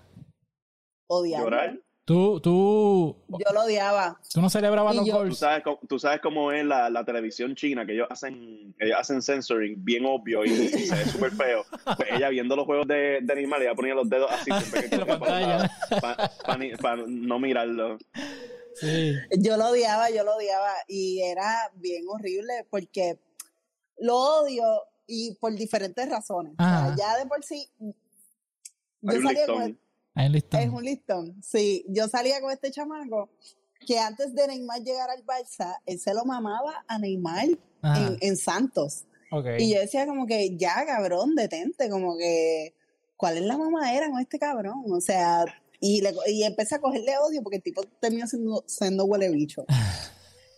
Odiaba. 1.08 1.44
Llorar. 1.44 1.80
Tú, 2.12 2.42
tú, 2.42 3.16
Yo 3.30 3.54
lo 3.54 3.62
odiaba. 3.62 4.20
tú 4.34 4.42
no 4.42 4.50
celebrabas 4.50 4.96
los 4.96 5.06
yo- 5.06 5.24
Tú 5.24 5.34
sabes, 5.36 5.64
cómo- 5.64 5.80
tú 5.88 5.98
sabes 5.98 6.20
cómo 6.20 6.52
es 6.52 6.66
la, 6.66 6.90
la 6.90 7.06
televisión 7.06 7.56
china, 7.56 7.86
que 7.86 7.94
ellos 7.94 8.08
hacen, 8.10 8.76
ellos 8.80 8.98
hacen 9.00 9.22
censoring 9.22 9.76
bien 9.84 10.06
obvio 10.06 10.44
y, 10.44 10.50
y 10.52 10.68
se 10.88 10.94
ve 10.96 11.06
súper 11.06 11.32
feo. 11.32 11.64
Pues 11.96 12.10
ella 12.12 12.28
viendo 12.28 12.56
los 12.58 12.66
juegos 12.66 12.86
de, 12.88 13.20
de 13.22 13.36
Neymar, 13.36 13.62
ella 13.62 13.76
ponía 13.76 13.94
los 13.94 14.10
dedos 14.10 14.30
así 14.30 14.50
cogía 14.72 15.06
pantalla. 15.06 15.72
para 16.82 17.04
no 17.08 17.40
mirarlo. 17.40 17.98
Sí. 18.76 19.14
Yo 19.40 19.56
lo 19.56 19.68
odiaba, 19.70 20.10
yo 20.10 20.24
lo 20.26 20.36
odiaba. 20.36 20.72
Y 20.90 21.22
era 21.22 21.72
bien 21.76 22.04
horrible 22.10 22.66
porque 22.70 23.20
lo 24.00 24.18
odio 24.18 24.66
y 25.08 25.36
por 25.36 25.54
diferentes 25.56 26.10
razones. 26.10 26.54
O 26.60 26.64
sea, 26.64 26.94
ya 26.98 27.18
de 27.18 27.26
por 27.26 27.42
sí. 27.44 27.70
Hay 27.80 27.94
Yo 29.16 29.20
un 29.20 29.24
salía 29.24 29.46
con 29.46 29.80
listón. 30.16 30.24
Ahí 30.24 30.30
listo. 30.30 30.58
Es 30.58 30.70
un 30.70 30.84
listón. 30.84 31.44
Sí, 31.44 31.86
yo 31.90 32.08
salía 32.08 32.42
con 32.42 32.52
este 32.52 32.72
chamaco 32.72 33.30
que 33.86 34.00
antes 34.00 34.34
de 34.36 34.48
Neymar 34.48 34.82
llegar 34.82 35.10
al 35.10 35.26
Barça, 35.26 35.78
él 35.86 36.00
se 36.00 36.14
lo 36.14 36.24
mamaba 36.26 36.84
a 36.88 37.00
Neymar 37.00 37.46
en, 37.48 38.18
en 38.20 38.38
Santos. 38.38 39.06
Ok. 39.32 39.48
Y 39.60 39.74
yo 39.74 39.80
decía 39.80 40.06
como 40.06 40.28
que, 40.28 40.56
ya, 40.58 40.86
cabrón, 40.86 41.36
detente, 41.36 41.90
como 41.90 42.18
que, 42.18 42.76
¿cuál 43.18 43.38
es 43.38 43.44
la 43.44 43.58
mamadera 43.58 44.10
con 44.10 44.20
este 44.20 44.38
cabrón? 44.38 44.84
O 44.92 45.02
sea, 45.02 45.46
y, 45.80 46.02
le, 46.02 46.14
y 46.28 46.44
empecé 46.44 46.76
a 46.76 46.82
cogerle 46.82 47.18
odio 47.18 47.42
porque 47.42 47.58
el 47.58 47.64
tipo 47.64 47.82
terminó 48.00 48.28
siendo, 48.28 48.64
siendo 48.68 49.06
huele 49.06 49.30
bicho. 49.30 49.66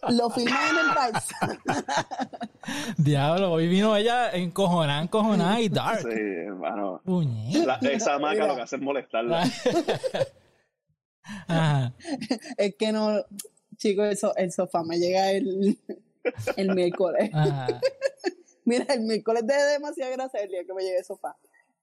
Lo 0.09 0.29
filman 0.29 0.69
en 0.69 0.77
el 0.77 0.91
Barça. 0.95 2.39
Diablo, 2.97 3.51
hoy 3.53 3.67
vino 3.67 3.95
ella 3.95 4.31
encojonada, 4.31 5.01
encojonada 5.01 5.61
y 5.61 5.69
dark. 5.69 6.01
Sí, 6.01 6.07
hermano. 6.11 7.01
La- 7.65 7.79
esa 7.89 8.17
maca 8.19 8.33
Mira. 8.33 8.47
lo 8.47 8.55
que 8.55 8.61
hace 8.61 8.75
es 8.77 8.81
molestarla. 8.81 9.43
Ajá. 11.47 11.93
es 12.57 12.75
que 12.75 12.91
no, 12.91 13.23
chicos, 13.77 14.07
el, 14.07 14.17
so- 14.17 14.35
el 14.35 14.51
sofá 14.51 14.83
me 14.83 14.97
llega 14.99 15.31
el, 15.31 15.77
el 16.57 16.75
miércoles. 16.75 17.29
Ajá. 17.33 17.67
Mira, 18.65 18.85
el 18.93 19.01
miércoles 19.01 19.45
de 19.45 19.53
demasiada 19.55 20.11
gracia 20.11 20.41
el 20.41 20.49
día 20.49 20.63
que 20.65 20.73
me 20.73 20.83
llegue 20.83 20.99
el 20.99 21.05
sofá. 21.05 21.35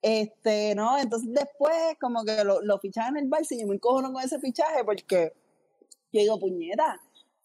Este, 0.03 0.75
no, 0.75 0.99
entonces 0.99 1.29
después 1.33 1.75
como 2.01 2.25
que 2.25 2.43
lo, 2.43 2.63
lo 2.63 2.79
fichaban 2.79 3.19
en 3.19 3.25
el 3.25 3.31
Barça 3.31 3.49
y 3.53 3.61
yo 3.61 3.67
me 3.67 3.75
encojono 3.75 4.13
con 4.13 4.23
ese 4.23 4.39
fichaje 4.41 4.83
porque 4.85 5.33
yo 6.13 6.21
digo, 6.21 6.41
puñeta, 6.41 6.99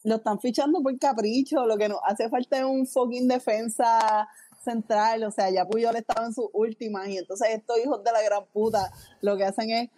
lo 0.06 0.16
están 0.18 0.40
fichando 0.40 0.82
por 0.82 0.98
capricho, 1.00 1.66
lo 1.66 1.78
que 1.78 1.90
nos 1.90 2.00
hace 2.04 2.30
falta 2.30 2.58
es 2.60 2.64
un 2.64 2.86
fucking 2.86 3.28
defensa 3.28 4.30
central, 4.64 5.24
o 5.24 5.32
sea, 5.32 5.50
ya 5.50 5.66
Puyol 5.68 5.96
estaba 5.96 6.26
en 6.26 6.34
sus 6.34 6.48
últimas 6.54 7.08
y 7.10 7.18
entonces 7.18 7.50
estos 7.52 7.78
hijos 7.80 8.04
de 8.04 8.12
la 8.12 8.22
gran 8.22 8.46
puta 8.48 8.92
lo 9.22 9.36
que 9.36 9.46
hacen 9.46 9.70
es 9.72 9.90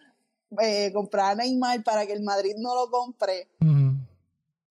eh, 0.62 0.92
comprar 0.94 1.34
a 1.34 1.36
Neymar 1.36 1.84
para 1.84 2.06
que 2.06 2.14
el 2.14 2.24
Madrid 2.24 2.56
no 2.58 2.74
lo 2.74 2.90
compre 2.90 3.50
Ujú. 3.62 3.98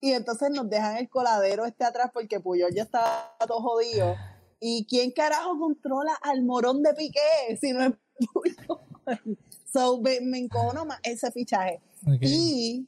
y 0.01 0.11
entonces 0.11 0.49
nos 0.49 0.69
dejan 0.69 0.97
el 0.97 1.07
coladero 1.07 1.65
este 1.65 1.83
atrás 1.83 2.09
porque 2.11 2.39
Puyol 2.39 2.73
ya 2.73 2.83
está 2.83 3.35
todo 3.47 3.61
jodido. 3.61 4.15
¿Y 4.59 4.85
quién 4.85 5.11
carajo 5.11 5.59
controla 5.59 6.15
al 6.23 6.41
morón 6.43 6.81
de 6.81 6.95
Piqué 6.95 7.57
si 7.61 7.73
no 7.73 7.83
es 7.85 7.93
Puyol? 8.33 8.79
So, 9.71 9.99
me, 10.01 10.21
me 10.21 10.39
encojono 10.39 10.85
más 10.85 10.99
ese 11.03 11.29
fichaje. 11.29 11.81
Y 12.21 12.87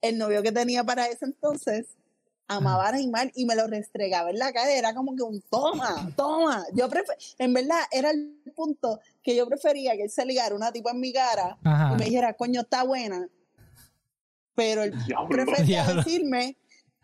el 0.00 0.18
novio 0.18 0.42
que 0.42 0.52
tenía 0.52 0.84
para 0.84 1.06
ese 1.06 1.24
entonces 1.24 1.96
amaba 2.48 2.88
a 2.88 2.92
Neymar 2.92 3.32
y 3.34 3.44
me 3.44 3.56
lo 3.56 3.66
restregaba 3.66 4.30
en 4.30 4.38
la 4.38 4.52
cara. 4.52 4.70
Era 4.72 4.94
como 4.94 5.16
que 5.16 5.22
un 5.22 5.40
toma, 5.50 6.08
toma. 6.16 6.64
Yo 6.74 6.88
en 7.38 7.52
verdad, 7.52 7.80
era 7.90 8.10
el 8.10 8.36
punto 8.54 9.00
que 9.22 9.36
yo 9.36 9.46
prefería 9.48 9.96
que 9.96 10.04
él 10.04 10.10
se 10.10 10.24
ligara 10.24 10.54
una 10.54 10.72
tipa 10.72 10.92
en 10.92 11.00
mi 11.00 11.12
cara 11.12 11.58
Ajá. 11.64 11.94
y 11.94 11.98
me 11.98 12.04
dijera, 12.04 12.34
coño, 12.34 12.60
está 12.62 12.84
buena. 12.84 13.26
Pero 14.54 14.84
él 14.84 14.94
Diablo. 15.06 15.28
prefería 15.28 15.82
Diablo. 15.82 16.02
decirme, 16.02 16.56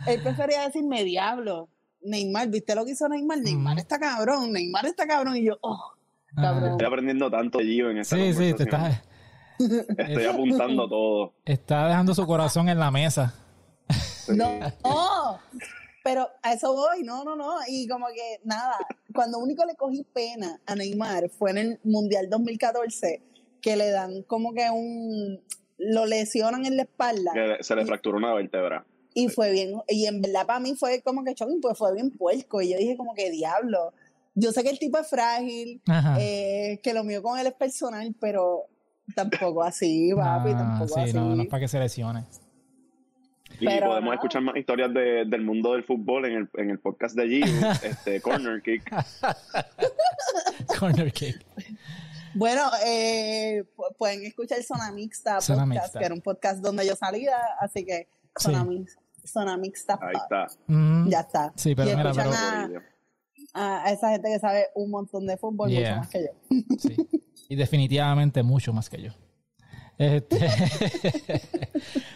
él 0.06 0.22
prefería 0.22 0.62
decirme, 0.62 1.04
diablo, 1.04 1.68
Neymar, 2.02 2.48
¿viste 2.48 2.74
lo 2.74 2.84
que 2.84 2.92
hizo 2.92 3.08
Neymar? 3.08 3.38
Neymar 3.38 3.78
está 3.78 3.98
cabrón, 3.98 4.52
Neymar 4.52 4.86
está 4.86 5.06
cabrón. 5.06 5.36
Y 5.36 5.44
yo, 5.44 5.58
oh, 5.60 5.92
cabrón. 6.34 6.72
Estoy 6.72 6.86
aprendiendo 6.86 7.30
tanto 7.30 7.58
de 7.58 7.64
Gio 7.64 7.90
en 7.90 7.98
esta 7.98 8.16
Sí, 8.16 8.32
sí, 8.32 8.54
te 8.54 8.62
estás, 8.64 9.02
Estoy 9.58 10.24
apuntando 10.30 10.88
todo. 10.88 11.34
está 11.44 11.88
dejando 11.88 12.14
su 12.14 12.26
corazón 12.26 12.68
en 12.68 12.78
la 12.78 12.90
mesa. 12.90 13.34
Sí. 13.90 14.32
No, 14.36 14.58
no, 14.84 15.40
pero 16.02 16.28
a 16.42 16.52
eso 16.52 16.74
voy, 16.74 17.02
no, 17.02 17.24
no, 17.24 17.36
no. 17.36 17.56
Y 17.68 17.86
como 17.86 18.06
que 18.08 18.40
nada, 18.44 18.76
cuando 19.14 19.38
único 19.38 19.64
le 19.64 19.76
cogí 19.76 20.04
pena 20.12 20.60
a 20.66 20.74
Neymar 20.74 21.28
fue 21.30 21.50
en 21.50 21.58
el 21.58 21.80
Mundial 21.84 22.28
2014, 22.28 23.22
que 23.60 23.76
le 23.76 23.90
dan 23.90 24.22
como 24.22 24.52
que 24.52 24.68
un. 24.70 25.40
lo 25.78 26.06
lesionan 26.06 26.66
en 26.66 26.76
la 26.76 26.82
espalda. 26.82 27.32
Que 27.32 27.62
se 27.62 27.76
le 27.76 27.86
fracturó 27.86 28.16
una 28.16 28.34
vértebra. 28.34 28.84
Y 29.14 29.28
fue 29.28 29.50
bien, 29.50 29.74
y 29.88 30.06
en 30.06 30.22
verdad 30.22 30.46
para 30.46 30.60
mí 30.60 30.74
fue 30.74 31.02
como 31.02 31.22
que 31.22 31.34
shocking, 31.34 31.60
pues 31.60 31.76
fue 31.76 31.92
bien 31.94 32.10
puerco. 32.10 32.62
Y 32.62 32.70
yo 32.70 32.78
dije 32.78 32.96
como 32.96 33.14
que 33.14 33.30
diablo. 33.30 33.92
Yo 34.34 34.50
sé 34.52 34.62
que 34.62 34.70
el 34.70 34.78
tipo 34.78 34.98
es 34.98 35.08
frágil, 35.08 35.82
eh, 36.18 36.80
que 36.82 36.94
lo 36.94 37.04
mío 37.04 37.22
con 37.22 37.38
él 37.38 37.46
es 37.46 37.52
personal, 37.52 38.14
pero 38.18 38.64
tampoco 39.14 39.62
así, 39.62 40.12
papi, 40.14 40.50
Ah, 40.50 40.56
tampoco 40.58 40.94
sí, 40.94 41.00
así. 41.00 41.12
no, 41.14 41.34
no 41.36 41.42
es 41.42 41.48
para 41.48 41.60
que 41.60 41.68
se 41.68 41.78
lesione. 41.78 42.24
Y 43.60 43.66
Pero 43.66 43.88
podemos 43.88 44.14
escuchar 44.14 44.42
más 44.42 44.56
historias 44.56 44.92
de- 44.94 45.24
del 45.26 45.42
mundo 45.42 45.72
del 45.74 45.84
fútbol 45.84 46.24
en 46.24 46.32
el, 46.32 46.48
en 46.54 46.70
el 46.70 46.78
podcast 46.78 47.14
de 47.14 47.28
Gio, 47.28 47.44
este, 47.84 48.20
Corner 48.20 48.62
Kick. 48.62 48.82
Corner 50.78 51.12
kick. 51.12 51.44
Bueno, 52.34 52.62
eh, 52.86 53.62
pu- 53.76 53.94
pueden 53.98 54.24
escuchar 54.24 54.62
Zona 54.62 54.90
Mixta 54.90 55.40
Zona 55.40 55.64
Podcast, 55.64 55.82
Mixta. 55.84 55.98
que 55.98 56.04
era 56.06 56.14
un 56.14 56.22
podcast 56.22 56.60
donde 56.62 56.86
yo 56.86 56.96
salía, 56.96 57.36
así 57.60 57.84
que 57.84 58.08
Zona, 58.38 58.62
Sí. 58.62 58.68
Mix- 58.68 58.98
Zona 59.24 59.56
Mixta 59.58 59.98
Ahí 60.00 60.14
está. 60.16 60.46
Mm, 60.66 61.08
Ya 61.08 61.20
está. 61.20 61.52
Sí, 61.54 61.74
pero 61.74 61.90
y 61.90 61.96
mira, 61.96 62.12
pero- 62.14 62.32
a, 62.32 62.68
a 63.54 63.90
esa 63.92 64.10
gente 64.10 64.28
que 64.32 64.38
sabe 64.38 64.66
un 64.74 64.90
montón 64.90 65.26
de 65.26 65.36
fútbol, 65.36 65.70
Yeah. 65.70 65.96
mucho 65.96 65.98
más 66.00 66.08
que 66.08 66.20
yo. 66.22 66.78
sí. 66.78 66.96
Y 67.48 67.56
definitivamente 67.56 68.42
mucho 68.42 68.72
más 68.72 68.88
que 68.88 69.02
yo. 69.02 69.12
Este... 69.98 70.36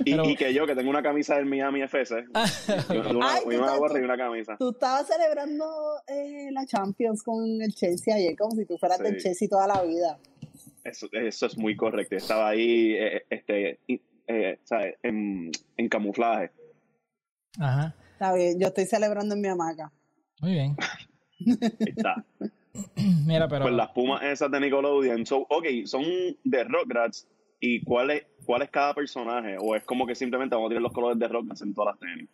Y, 0.04 0.12
Pero- 0.12 0.24
y 0.30 0.36
que 0.36 0.54
yo, 0.54 0.66
que 0.66 0.74
tengo 0.74 0.88
una 0.90 1.02
camisa 1.02 1.36
del 1.36 1.46
Miami 1.46 1.82
FC, 1.82 2.24
yo- 2.94 3.10
una, 3.10 3.34
Ay, 3.34 3.42
tú 3.42 3.48
una 3.48 3.56
estás- 3.66 3.78
gorra 3.78 4.00
y 4.00 4.02
una 4.04 4.16
camisa. 4.16 4.56
Tú 4.58 4.70
estabas 4.70 5.06
celebrando 5.06 5.66
eh, 6.06 6.48
la 6.52 6.64
Champions 6.64 7.22
con 7.22 7.44
el 7.60 7.74
Chelsea 7.74 8.14
ayer, 8.14 8.36
como 8.36 8.56
si 8.56 8.64
tú 8.64 8.78
fueras 8.78 8.98
Sí. 8.98 9.04
del 9.04 9.16
Chelsea 9.18 9.48
toda 9.48 9.66
la 9.66 9.82
vida. 9.82 10.18
Eso, 10.84 11.08
eso 11.12 11.46
es 11.46 11.58
muy 11.58 11.76
correcto. 11.76 12.14
Estaba 12.16 12.48
ahí 12.48 12.92
eh, 12.94 13.24
este, 13.28 13.80
eh, 14.28 14.58
¿sabes? 14.64 14.94
En, 15.02 15.50
en 15.76 15.88
camuflaje. 15.88 16.52
Ajá. 17.58 17.94
Está 18.12 18.32
bien, 18.34 18.58
yo 18.58 18.68
estoy 18.68 18.86
celebrando 18.86 19.34
en 19.34 19.40
mi 19.40 19.48
hamaca. 19.48 19.92
Muy 20.40 20.52
bien. 20.52 20.76
Ahí 21.40 21.92
está. 21.96 22.24
Mira, 23.26 23.48
pero... 23.48 23.64
Pues 23.64 23.74
las 23.74 23.90
pumas 23.90 24.22
esas 24.22 24.50
de 24.50 24.60
Nickelodeon. 24.60 25.26
So, 25.26 25.46
ok, 25.48 25.66
son 25.84 26.04
de 26.44 26.64
Rugrats. 26.64 27.28
¿Y 27.58 27.82
cuál 27.82 28.10
es, 28.10 28.26
cuál 28.44 28.62
es 28.62 28.70
cada 28.70 28.94
personaje? 28.94 29.56
¿O 29.58 29.74
es 29.74 29.82
como 29.84 30.06
que 30.06 30.14
simplemente 30.14 30.54
vamos 30.54 30.68
a 30.68 30.70
tener 30.70 30.82
los 30.82 30.92
colores 30.92 31.18
de 31.18 31.26
Rugrats 31.26 31.62
en 31.62 31.74
todas 31.74 31.94
las 31.94 32.00
tenis? 32.00 32.28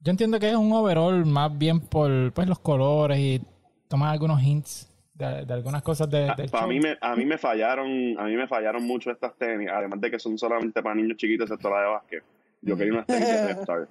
Yo 0.00 0.10
entiendo 0.10 0.38
que 0.38 0.50
es 0.50 0.56
un 0.56 0.72
overall 0.72 1.24
más 1.24 1.56
bien 1.56 1.80
por 1.80 2.32
pues, 2.32 2.46
los 2.46 2.58
colores 2.58 3.18
y 3.18 3.40
tomar 3.88 4.12
algunos 4.12 4.42
hints 4.42 4.92
de, 5.14 5.44
de 5.44 5.54
algunas 5.54 5.82
cosas 5.82 6.10
de, 6.10 6.20
del 6.36 6.50
a, 6.52 6.60
show. 6.60 6.68
mí 6.68 6.78
me, 6.78 6.96
a 7.00 7.16
mí 7.16 7.24
me 7.24 7.38
fallaron 7.38 7.88
a 8.18 8.24
mí 8.24 8.36
me 8.36 8.46
fallaron 8.46 8.86
mucho 8.86 9.10
estas 9.10 9.34
tenis 9.36 9.68
además 9.72 10.00
de 10.00 10.10
que 10.10 10.18
son 10.18 10.36
solamente 10.36 10.82
para 10.82 10.94
niños 10.94 11.16
chiquitos 11.16 11.50
excepto 11.50 11.70
la 11.70 11.80
de 11.80 11.86
básquet 11.86 12.24
yo 12.60 12.76
quería 12.76 12.92
unas 12.92 13.06
tenis 13.06 13.28
de 13.28 13.54
Reptar 13.54 13.88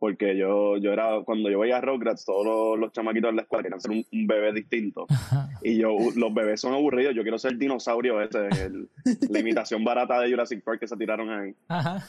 porque 0.00 0.36
yo 0.36 0.76
yo 0.78 0.92
era 0.92 1.22
cuando 1.24 1.48
yo 1.50 1.60
veía 1.60 1.76
a 1.76 1.80
Rugrats 1.80 2.24
todos 2.24 2.44
los, 2.44 2.78
los 2.80 2.92
chamaquitos 2.92 3.30
en 3.30 3.36
la 3.36 3.42
escuela 3.42 3.62
querían 3.62 3.80
ser 3.80 3.92
un, 3.92 4.04
un 4.12 4.26
bebé 4.26 4.52
distinto 4.52 5.06
Ajá. 5.08 5.48
y 5.62 5.76
yo 5.78 5.90
los 6.16 6.34
bebés 6.34 6.60
son 6.60 6.72
aburridos 6.74 7.14
yo 7.14 7.22
quiero 7.22 7.38
ser 7.38 7.56
dinosaurio 7.58 8.20
ese 8.20 8.48
el- 8.64 8.88
la 9.28 9.38
imitación 9.38 9.84
barata 9.84 10.18
de 10.20 10.30
Jurassic 10.30 10.64
Park 10.64 10.80
que 10.80 10.88
se 10.88 10.96
tiraron 10.96 11.30
ahí 11.30 11.54
Ajá. 11.68 12.04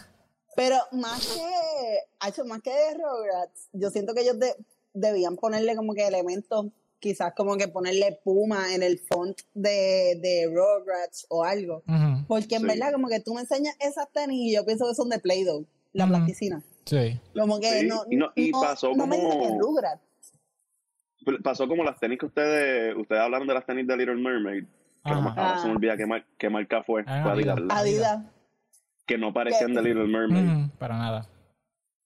Pero 0.55 0.75
más 0.91 1.25
que, 1.33 1.97
ha 2.19 2.27
hecho 2.27 2.43
más 2.43 2.61
que 2.61 2.71
de 2.71 2.93
Rugrats, 2.95 3.69
yo 3.71 3.89
siento 3.89 4.13
que 4.13 4.21
ellos 4.21 4.37
de- 4.37 4.55
debían 4.93 5.37
ponerle 5.37 5.77
como 5.77 5.93
que 5.93 6.05
elementos, 6.05 6.65
quizás 6.99 7.33
como 7.35 7.55
que 7.55 7.69
ponerle 7.69 8.19
Puma 8.23 8.73
en 8.75 8.83
el 8.83 8.99
font 8.99 9.37
de, 9.53 10.19
de 10.21 10.47
Rugrats 10.53 11.25
o 11.29 11.45
algo. 11.45 11.83
Porque 12.27 12.55
en 12.55 12.63
Sí. 12.63 12.67
verdad, 12.67 12.91
como 12.91 13.07
que 13.07 13.21
tú 13.21 13.33
me 13.33 13.41
enseñas 13.41 13.75
esas 13.79 14.11
tenis 14.11 14.39
y 14.41 14.53
yo 14.53 14.65
pienso 14.65 14.85
que 14.89 14.93
son 14.93 15.07
de 15.09 15.19
Play-Doh, 15.19 15.63
la 15.93 16.03
Ujú. 16.03 16.13
plasticina. 16.15 16.61
Sí. 16.91 17.19
Como 17.33 17.57
que 17.61 17.67
Sí, 17.79 17.87
no, 17.87 18.03
y 18.09 18.17
no- 18.17 18.31
y 18.35 18.51
pasó 18.51 18.89
no 18.93 19.03
como- 19.07 19.59
pasó 21.43 21.67
como 21.67 21.83
las 21.85 21.97
tenis 21.99 22.19
que 22.19 22.25
ustedes 22.25 22.95
ustedes 22.97 23.21
hablaron 23.21 23.47
de 23.47 23.53
las 23.53 23.65
tenis 23.65 23.87
de 23.87 23.95
Little 23.95 24.15
Mermaid 24.15 24.65
que 25.05 25.11
no 25.11 25.21
me- 25.21 25.29
Ajá. 25.29 25.47
ahora 25.49 25.57
se 25.61 25.67
me 25.67 25.73
olvida 25.75 25.95
qué, 25.95 26.05
mar- 26.05 26.25
qué 26.37 26.49
marca 26.49 26.83
fue 26.83 27.03
Ah, 27.07 27.21
Fue 27.23 27.31
Adidas. 27.31 27.57
Adidas. 27.57 27.77
Adidas. 27.79 28.19
que 29.07 29.17
no 29.17 29.33
parecían 29.33 29.73
de 29.73 29.81
Little 29.81 30.05
Mermaid. 30.07 30.45
Ujú, 30.45 30.69
para 30.77 30.97
nada. 30.97 31.27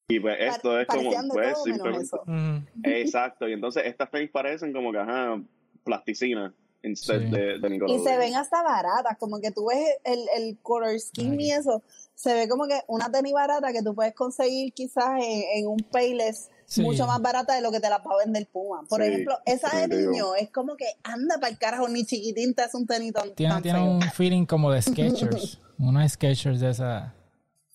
Y 0.07 0.19
pues 0.19 0.37
esto 0.39 0.79
es 0.79 0.87
como, 0.87 1.11
pues, 1.11 1.27
todo 1.27 1.35
menos 1.39 1.63
simplemente- 1.63 2.03
eso. 2.05 2.21
Ujú. 2.25 2.61
Exacto, 2.83 3.47
y 3.47 3.53
entonces 3.53 3.83
estas 3.85 4.09
tenis 4.11 4.29
parecen 4.31 4.71
como 4.73 4.91
que, 4.91 4.99
ajá, 4.99 5.39
plasticina, 5.83 6.53
instead 6.85 7.19
Sí. 7.21 7.29
de, 7.29 7.59
de 7.59 7.79
Y 7.87 7.99
se 7.99 8.17
ven 8.17 8.35
hasta 8.35 8.61
baratas, 8.63 9.17
como 9.17 9.39
que 9.39 9.51
tú 9.51 9.67
ves 9.67 9.79
el, 10.03 10.19
el 10.37 10.57
color 10.61 10.99
scheme 10.99 11.43
y 11.43 11.51
eso, 11.51 11.81
se 12.13 12.33
ve 12.33 12.47
como 12.47 12.65
que 12.67 12.79
una 12.87 13.11
tenis 13.11 13.33
barata 13.33 13.71
que 13.73 13.81
tú 13.83 13.93
puedes 13.95 14.13
conseguir 14.13 14.73
quizás 14.73 15.19
en, 15.21 15.43
en 15.55 15.67
un 15.67 15.77
Payless 15.91 16.49
Sí. 16.67 16.81
mucho 16.81 17.05
más 17.05 17.21
barata 17.21 17.53
de 17.53 17.61
lo 17.61 17.71
que 17.71 17.79
te 17.79 17.87
la 17.91 17.99
va 17.99 18.15
a 18.15 18.25
vender 18.25 18.47
Puma. 18.51 18.81
Por 18.89 18.99
Sí, 18.99 19.07
ejemplo, 19.07 19.37
esa 19.45 19.69
de 19.87 19.87
niño 19.87 20.33
es 20.33 20.49
como 20.49 20.75
que 20.75 20.85
anda 21.03 21.35
para 21.35 21.49
el 21.49 21.59
carajo, 21.59 21.87
ni 21.87 22.05
chiquitín 22.05 22.55
te 22.55 22.63
hace 22.63 22.75
un 22.75 22.87
tenis 22.87 23.13
tan, 23.13 23.35
Tiene, 23.35 23.53
tan 23.53 23.61
tiene 23.61 23.77
feo. 23.79 23.91
un 23.91 24.01
feeling 24.01 24.45
como 24.47 24.71
de 24.71 24.81
Skechers. 24.81 25.59
Una 25.77 26.09
Skechers 26.09 26.59
de 26.61 26.71
esa 26.71 27.13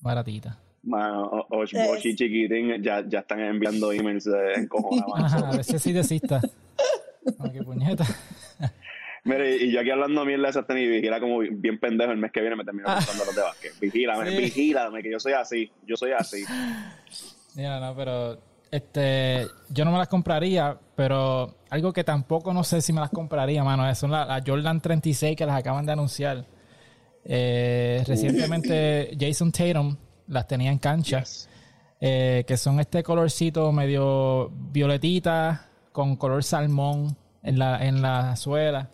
baratita. 0.01 0.59
Mano, 0.83 1.23
o- 1.25 1.47
o- 1.59 1.63
Es- 1.63 1.73
Oshi 1.75 2.17
chiquitín 2.17 2.83
ya, 2.83 3.05
ya 3.09 3.21
están 3.21 3.39
enviando 3.41 3.93
emails 3.93 4.25
de 4.25 4.55
encojonados. 4.55 5.13
Ajá, 5.15 5.51
a 5.51 5.57
veces 5.57 5.81
sí 5.81 5.93
desista. 5.93 6.41
Como 7.39 7.53
que 7.53 7.63
puñeta. 7.63 8.05
Mire, 9.25 9.57
y 9.57 9.71
yo 9.71 9.81
aquí 9.81 9.91
hablando 9.91 10.25
mierda 10.25 10.45
de 10.45 10.51
esas 10.51 10.67
tenis, 10.67 10.89
vigila 10.89 11.21
como 11.21 11.39
bien 11.41 11.79
pendejo 11.79 12.11
el 12.13 12.19
mes 12.19 12.33
que 12.33 12.41
viene 12.41 12.57
me 12.57 12.65
termino 12.65 12.87
Ah. 12.89 12.95
comprando 12.97 13.25
los 13.27 13.35
de 13.37 13.43
básquet. 13.43 13.73
Vigílame, 13.81 14.31
Sí. 14.31 14.37
vigílame, 14.39 15.03
que 15.03 15.11
yo 15.11 15.21
soy 15.21 15.33
así, 15.35 15.71
yo 15.87 15.97
soy 15.97 16.13
así. 16.13 16.45
Mira, 17.55 17.79
no, 17.81 17.95
pero 17.95 18.39
este, 18.71 19.47
yo 19.69 19.85
no 19.85 19.93
me 19.93 19.99
las 19.99 20.09
compraría, 20.09 20.79
pero 20.97 21.55
algo 21.71 21.93
que 21.93 22.05
tampoco 22.05 22.55
no 22.55 22.65
sé 22.65 22.81
si 22.81 22.93
me 22.93 23.01
las 23.01 23.11
compraría, 23.11 23.63
mano, 23.65 23.93
son 23.95 24.11
las 24.11 24.27
las 24.29 24.43
Jordan 24.47 24.81
36 24.81 25.37
que 25.37 25.45
las 25.47 25.59
acaban 25.59 25.85
de 25.85 25.93
anunciar. 25.93 26.47
Eh, 27.25 28.03
recientemente 28.07 29.11
Jason 29.19 29.53
Tatum 29.53 29.97
las 30.29 30.47
tenía 30.47 30.71
en 30.71 30.79
cancha, 30.79 31.23
eh, 32.01 32.45
que 32.47 32.57
son 32.57 32.81
este 32.81 33.03
colorcito 33.03 33.71
medio 33.73 34.51
violetita 34.51 35.67
con 35.93 36.17
color 36.17 36.43
salmón 36.45 37.17
en 37.43 37.59
la, 37.59 37.85
en 37.85 38.01
la 38.01 38.37
suela. 38.37 38.89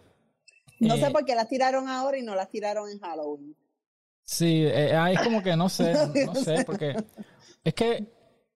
No 0.81 0.95
Eh, 0.95 1.01
sé 1.01 1.11
por 1.11 1.25
qué 1.25 1.35
las 1.35 1.49
tiraron 1.49 1.89
ahora 1.89 2.19
y 2.19 2.23
no 2.23 2.35
las 2.35 2.49
tiraron 2.51 2.89
en 2.91 2.99
Halloween. 3.01 3.55
Sí, 4.25 4.65
eh, 4.67 4.93
ah, 4.95 5.11
es 5.13 5.21
como 5.21 5.43
que 5.43 5.57
no 5.57 5.69
sé, 5.69 5.93
no 6.27 6.35
sé, 6.35 6.65
porque 6.65 6.95
es 7.65 7.75
que 7.75 8.07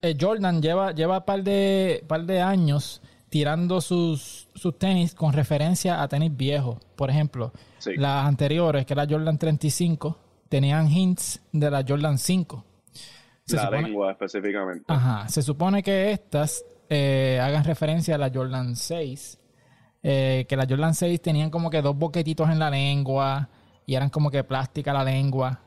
eh, 0.03 0.17
Jordan 0.21 0.61
lleva 0.61 0.93
lleva 0.93 1.25
par 1.25 1.43
de 1.45 2.05
par 2.09 2.25
de 2.25 2.41
años 2.41 3.01
tirando 3.29 3.81
sus, 3.81 4.49
sus 4.55 4.77
tenis 4.79 5.15
con 5.15 5.33
referencia 5.33 6.03
a 6.03 6.09
tenis 6.09 6.37
viejos. 6.37 6.79
Por 6.97 7.11
ejemplo, 7.11 7.53
Sí. 7.79 7.93
las 7.97 8.27
anteriores, 8.27 8.85
que 8.85 8.93
era 8.93 9.07
Jordan 9.09 9.39
35, 9.39 10.19
tenían 10.49 10.91
hints 10.91 11.41
de 11.53 11.71
la 11.71 11.85
Jordan 11.87 12.19
5. 12.19 12.65
Se 13.47 13.57
la 13.57 13.63
supone- 13.67 13.83
lengua 13.85 14.11
específicamente. 14.13 14.85
Ajá, 14.89 15.29
se 15.29 15.43
supone 15.43 15.83
que 15.83 16.11
estas 16.13 16.65
eh, 16.89 17.39
hagan 17.41 17.63
referencia 17.65 18.17
a 18.17 18.19
la 18.19 18.31
Jordan 18.35 18.75
6. 18.75 19.39
Eh, 20.03 20.47
que 20.49 20.57
la 20.57 20.67
Jordan 20.69 20.95
6 20.95 21.21
tenían 21.21 21.51
como 21.51 21.71
que 21.71 21.83
dos 21.83 21.97
boquetitos 21.97 22.49
en 22.51 22.59
la 22.59 22.71
lengua 22.71 23.49
y 23.87 23.95
eran 23.95 24.09
como 24.11 24.31
que 24.31 24.45
plástica 24.45 24.93
la 24.93 25.05
lengua. 25.05 25.61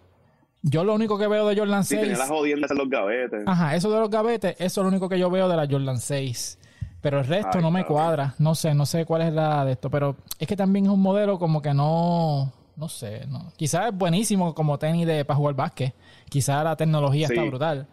Yo 0.61 0.83
lo 0.83 0.93
único 0.95 1.17
que 1.17 1.27
veo 1.27 1.47
de 1.47 1.57
Jordan 1.57 1.83
Sí, 1.83 1.95
6. 1.95 2.01
tenía 2.01 2.17
las 2.17 2.29
jodiendas 2.29 2.71
en 2.71 2.77
los 2.77 2.89
gavetes. 2.89 3.43
Ajá, 3.45 3.75
eso 3.75 3.91
de 3.91 3.99
los 3.99 4.09
gavetes, 4.09 4.55
eso 4.59 4.81
es 4.81 4.83
lo 4.83 4.87
único 4.87 5.09
que 5.09 5.19
yo 5.19 5.29
veo 5.29 5.49
de 5.49 5.57
la 5.57 5.67
Jordan 5.69 5.99
6. 5.99 6.59
Pero 7.01 7.19
el 7.19 7.25
resto 7.27 7.49
Ay, 7.57 7.61
no 7.61 7.69
me 7.69 7.83
cuadra. 7.85 8.33
No 8.39 8.55
sé, 8.55 8.73
no 8.73 8.85
sé 8.85 9.03
cuál 9.05 9.23
es 9.23 9.33
la 9.33 9.65
de 9.65 9.73
esto. 9.73 9.89
Pero 9.89 10.15
es 10.39 10.47
que 10.47 10.55
también 10.55 10.85
es 10.85 10.91
un 10.91 11.01
modelo 11.01 11.37
como 11.37 11.61
que 11.61 11.73
no. 11.73 12.53
No 12.77 12.87
sé, 12.87 13.25
no. 13.27 13.51
Quizás 13.57 13.87
es 13.89 13.93
buenísimo 13.97 14.55
como 14.55 14.79
tenis 14.79 15.05
de 15.05 15.25
para 15.25 15.35
jugar 15.37 15.53
básquet. 15.53 15.93
Quizás 16.29 16.63
la 16.63 16.77
tecnología 16.77 17.27
Sí. 17.27 17.33
está 17.33 17.45
brutal. 17.45 17.87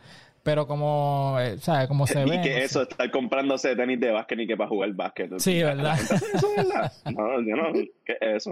Pero 0.50 0.66
como, 0.66 1.36
eh, 1.38 1.58
¿sabes? 1.60 1.86
Como 1.86 2.08
se 2.08 2.24
ve. 2.24 2.34
y 2.34 2.40
que 2.42 2.50
no 2.50 2.56
sé. 2.56 2.64
eso, 2.64 2.82
estar 2.82 3.08
comprándose 3.12 3.76
tenis 3.76 4.00
de 4.00 4.10
básquet 4.10 4.36
ni 4.36 4.48
que 4.48 4.56
para 4.56 4.68
jugar 4.68 4.92
básquet. 4.94 5.30
Sí, 5.38 5.62
¿verdad? 5.62 5.96
Eso 6.00 6.14
es 6.16 6.56
verdad. 6.56 6.92
No, 7.04 7.40
yo 7.40 7.54
no, 7.54 7.72
¿qué 8.04 8.16
es 8.20 8.46
eso? 8.48 8.50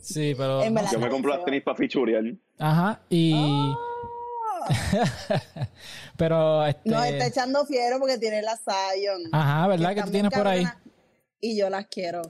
Sí, 0.00 0.34
pero. 0.38 0.60
Verdad. 0.60 0.88
Yo 0.92 1.00
me 1.00 1.08
compro 1.08 1.34
las 1.34 1.44
tenis 1.44 1.64
para 1.64 1.76
fichurear. 1.76 2.22
Ajá, 2.60 3.00
y. 3.08 3.34
Ah, 3.34 3.76
pero 6.16 6.64
este. 6.64 6.90
Nos 6.90 7.04
está 7.06 7.26
echando 7.26 7.66
fiero 7.66 7.98
porque 7.98 8.18
tiene 8.18 8.40
la 8.42 8.56
Zion. 8.56 9.22
Ajá, 9.32 9.66
¿verdad 9.66 9.88
que 9.88 9.94
tú 9.94 9.98
están 9.98 10.12
tienes 10.12 10.32
por 10.32 10.46
ahí? 10.46 10.64
Y 11.40 11.58
yo 11.58 11.68
las 11.70 11.86
quiero. 11.86 12.22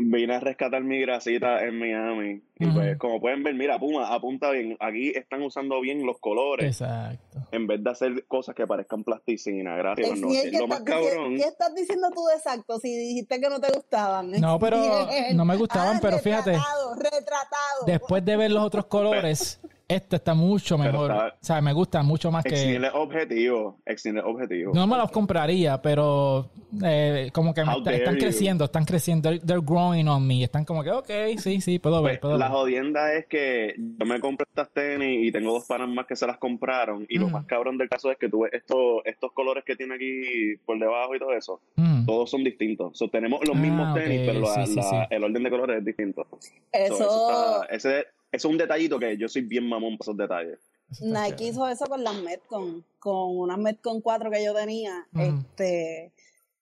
Vine 0.00 0.36
a 0.36 0.38
rescatar 0.38 0.84
mi 0.84 1.00
grasita 1.00 1.64
en 1.64 1.76
Miami. 1.76 2.40
Y 2.60 2.66
pues, 2.66 2.96
como 2.98 3.20
pueden 3.20 3.42
ver, 3.42 3.54
mira, 3.54 3.80
Puma, 3.80 4.14
apunta 4.14 4.52
bien. 4.52 4.76
Aquí 4.78 5.08
están 5.08 5.42
usando 5.42 5.80
bien 5.80 6.06
los 6.06 6.18
colores. 6.20 6.66
Exacto. 6.66 7.38
En 7.50 7.66
vez 7.66 7.82
de 7.82 7.90
hacer 7.90 8.24
cosas 8.28 8.54
que 8.54 8.64
parezcan 8.64 9.02
plasticina. 9.02 9.76
Gracias. 9.76 10.10
Ex, 10.10 10.20
no, 10.20 10.28
Niel, 10.28 10.50
¿qué, 10.52 10.58
lo 10.58 10.68
más 10.68 10.78
estás, 10.78 10.94
cabrón. 10.94 11.30
¿qué, 11.32 11.42
qué 11.42 11.48
estás 11.48 11.74
diciendo 11.74 12.10
tú 12.14 12.24
de 12.26 12.34
exacto? 12.36 12.78
Si 12.78 12.96
dijiste 12.96 13.40
que 13.40 13.48
no 13.48 13.60
te 13.60 13.72
gustaban. 13.72 14.30
No, 14.30 14.58
pero 14.60 14.78
no 15.34 15.44
me 15.44 15.56
gustaban, 15.56 15.96
Ah, 15.96 16.00
pero 16.00 16.18
fíjate. 16.18 16.52
Retratado, 16.52 16.94
retratado. 16.94 17.86
Después 17.86 18.24
de 18.24 18.36
ver 18.36 18.50
los 18.52 18.62
otros 18.62 18.86
colores, 18.88 19.60
este 19.88 20.16
está 20.16 20.34
mucho 20.34 20.76
mejor. 20.76 21.10
está- 21.10 21.28
O 21.40 21.44
sea, 21.44 21.60
me 21.62 21.72
gusta 21.72 22.02
mucho 22.02 22.30
más 22.30 22.44
que. 22.44 22.76
Es 22.76 22.94
objetivo. 22.94 23.78
Exniel 23.86 24.18
es 24.18 24.24
objetivo. 24.24 24.72
No 24.74 24.86
me 24.86 24.96
los 24.98 25.10
compraría, 25.10 25.80
pero 25.80 26.50
eh, 26.84 27.30
como 27.32 27.54
que 27.54 27.64
me 27.64 27.72
está- 27.78 27.92
están 27.94 28.14
you. 28.14 28.20
creciendo, 28.20 28.64
están 28.66 28.84
creciendo. 28.84 29.30
They're, 29.30 29.44
they're 29.44 29.64
growing 29.64 30.06
on 30.08 30.26
me. 30.26 30.42
Están 30.44 30.64
como 30.64 30.82
que, 30.84 30.90
ok, 30.90 31.10
sí, 31.38 31.60
sí, 31.60 31.78
puedo 31.78 32.02
ver, 32.02 32.14
Pues, 32.14 32.20
puedo 32.20 32.38
la 32.38 32.48
ver. 32.48 32.56
jodienda 32.58 33.12
es 33.14 33.26
que 33.26 33.74
yo 33.78 34.06
me 34.06 34.20
compré 34.20 34.44
estas 34.48 34.68
tenis 34.72 35.26
y 35.26 35.32
tengo 35.32 35.52
dos 35.52 35.64
panas 35.64 35.88
más 35.88 36.06
que 36.06 36.16
se 36.16 36.26
las 36.26 36.36
compraron. 36.38 37.06
Y 37.08 37.18
lo 37.18 37.28
Mm. 37.28 37.32
más 37.32 37.46
cabrón 37.46 37.78
del 37.78 37.88
caso 37.88 38.10
es 38.10 38.18
que 38.18 38.28
tú 38.28 38.40
ves 38.40 38.52
estos, 38.52 39.00
estos 39.06 39.32
colores 39.32 39.64
que 39.64 39.74
tiene 39.76 39.94
aquí 39.94 40.56
por 40.66 40.78
debajo 40.78 41.14
y 41.14 41.18
todo 41.18 41.32
eso. 41.32 41.60
Mm. 41.76 42.04
Todos 42.04 42.30
son 42.30 42.44
distintos. 42.44 42.96
So, 42.98 43.08
tenemos 43.08 43.40
los 43.46 43.56
Ah, 43.56 43.60
mismos 43.60 43.94
tenis, 43.94 44.20
ok, 44.20 44.26
pero 44.26 44.40
la- 44.40 44.66
sí, 44.66 44.72
sí, 44.72 44.76
la- 44.76 44.82
sí. 44.82 44.96
el 45.10 45.24
orden 45.24 45.42
de 45.42 45.50
colores 45.50 45.78
es 45.78 45.84
distinto. 45.84 46.26
So, 46.30 46.38
Eso, 46.72 46.94
eso 46.94 47.62
está- 47.62 47.74
ese, 47.74 48.06
ese 48.30 48.46
es 48.46 48.50
un 48.50 48.58
detallito 48.58 48.98
que 48.98 49.16
yo 49.16 49.28
soy 49.28 49.42
bien 49.42 49.68
mamón 49.68 49.96
para 49.98 50.06
esos 50.10 50.16
detalles. 50.16 50.58
Eso 50.90 51.04
está 51.06 51.22
Nike 51.22 51.36
chévere. 51.36 51.50
hizo 51.50 51.68
eso 51.68 51.86
con 51.86 52.02
las 52.04 52.14
Metcon, 52.22 52.84
con 52.98 53.36
unas 53.38 53.58
Metcon 53.58 54.00
4 54.00 54.30
que 54.30 54.44
yo 54.44 54.54
tenía. 54.54 55.06
Este 55.14 56.12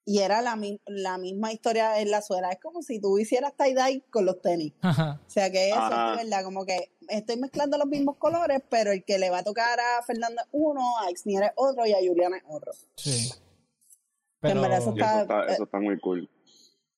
Y 0.09 0.21
era 0.21 0.41
la, 0.41 0.55
mi- 0.55 0.81
la 0.87 1.19
misma 1.19 1.53
historia 1.53 2.01
en 2.01 2.11
la 2.13 2.23
suela. 2.23 2.51
Es 2.53 2.61
como 2.61 2.81
si 2.83 3.01
tú 3.01 3.19
hicieras 3.19 3.53
tie-dye 3.57 4.03
con 4.11 4.25
los 4.25 4.41
tenis. 4.41 4.73
Ajá. 4.81 5.21
O 5.27 5.31
sea 5.31 5.51
que 5.51 5.71
eso 5.71 5.79
Ajá. 5.81 6.13
es 6.15 6.25
verdad, 6.25 6.45
como 6.45 6.65
que 6.65 6.93
estoy 7.09 7.37
mezclando 7.39 7.77
los 7.77 7.89
mismos 7.89 8.17
colores, 8.17 8.63
pero 8.71 8.93
el 8.93 9.03
que 9.03 9.19
le 9.19 9.31
va 9.31 9.39
a 9.39 9.43
tocar 9.45 9.79
a 9.81 10.03
Fernando 10.05 10.41
es 10.43 10.49
uno, 10.53 10.81
a 11.01 11.11
Exnier 11.11 11.43
es 11.45 11.51
otro 11.57 11.85
y 11.87 11.93
a 11.93 11.97
Juliana 11.99 12.37
es 12.37 12.45
otro. 12.49 12.71
Sí. 12.97 13.31
En 13.33 14.51
Pero. 14.53 14.61
verdad 14.61 14.79
eso 14.79 14.95
Y 14.95 15.01
eso 15.01 15.07
Está- 15.09 15.23
está, 15.23 15.41
eh, 15.43 15.53
eso 15.55 15.65
está 15.65 15.81
muy 15.81 15.99
cool. 15.99 16.31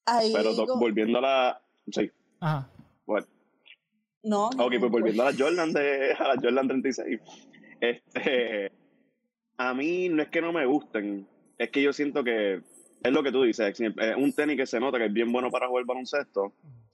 Ahí 0.05 0.33
Pero 0.35 0.51
digo- 0.55 0.79
volviendo 0.79 1.19
a 1.19 1.21
la... 1.23 1.63
Sí, 1.91 2.11
Ajá. 2.41 2.69
No, 4.23 4.47
Ok, 4.49 4.75
pues 4.79 4.91
volviendo 4.91 5.23
a 5.23 5.31
la 5.33 5.37
Jordan 5.39 5.73
de 5.73 6.13
a 6.19 6.29
la 6.35 6.41
Jordan 6.41 6.69
36. 6.69 7.21
Este 7.81 8.73
a 9.57 9.75
mí 9.75 10.09
no 10.09 10.23
es 10.23 10.29
que 10.29 10.41
no 10.41 10.53
me 10.53 10.67
gusten, 10.67 11.27
es 11.59 11.71
que 11.71 11.83
yo 11.83 11.93
siento 11.93 12.23
que 12.23 12.61
es 13.03 13.13
lo 13.13 13.23
que 13.23 13.33
tú 13.33 13.43
dices, 13.43 13.81
es 13.81 14.17
un 14.17 14.33
tenis 14.33 14.57
que 14.57 14.67
se 14.67 14.81
nota 14.81 14.99
que 14.99 15.07
es 15.07 15.13
bien 15.13 15.31
bueno 15.33 15.51
para 15.51 15.69
jugar 15.69 15.85
baloncesto. 15.85 16.53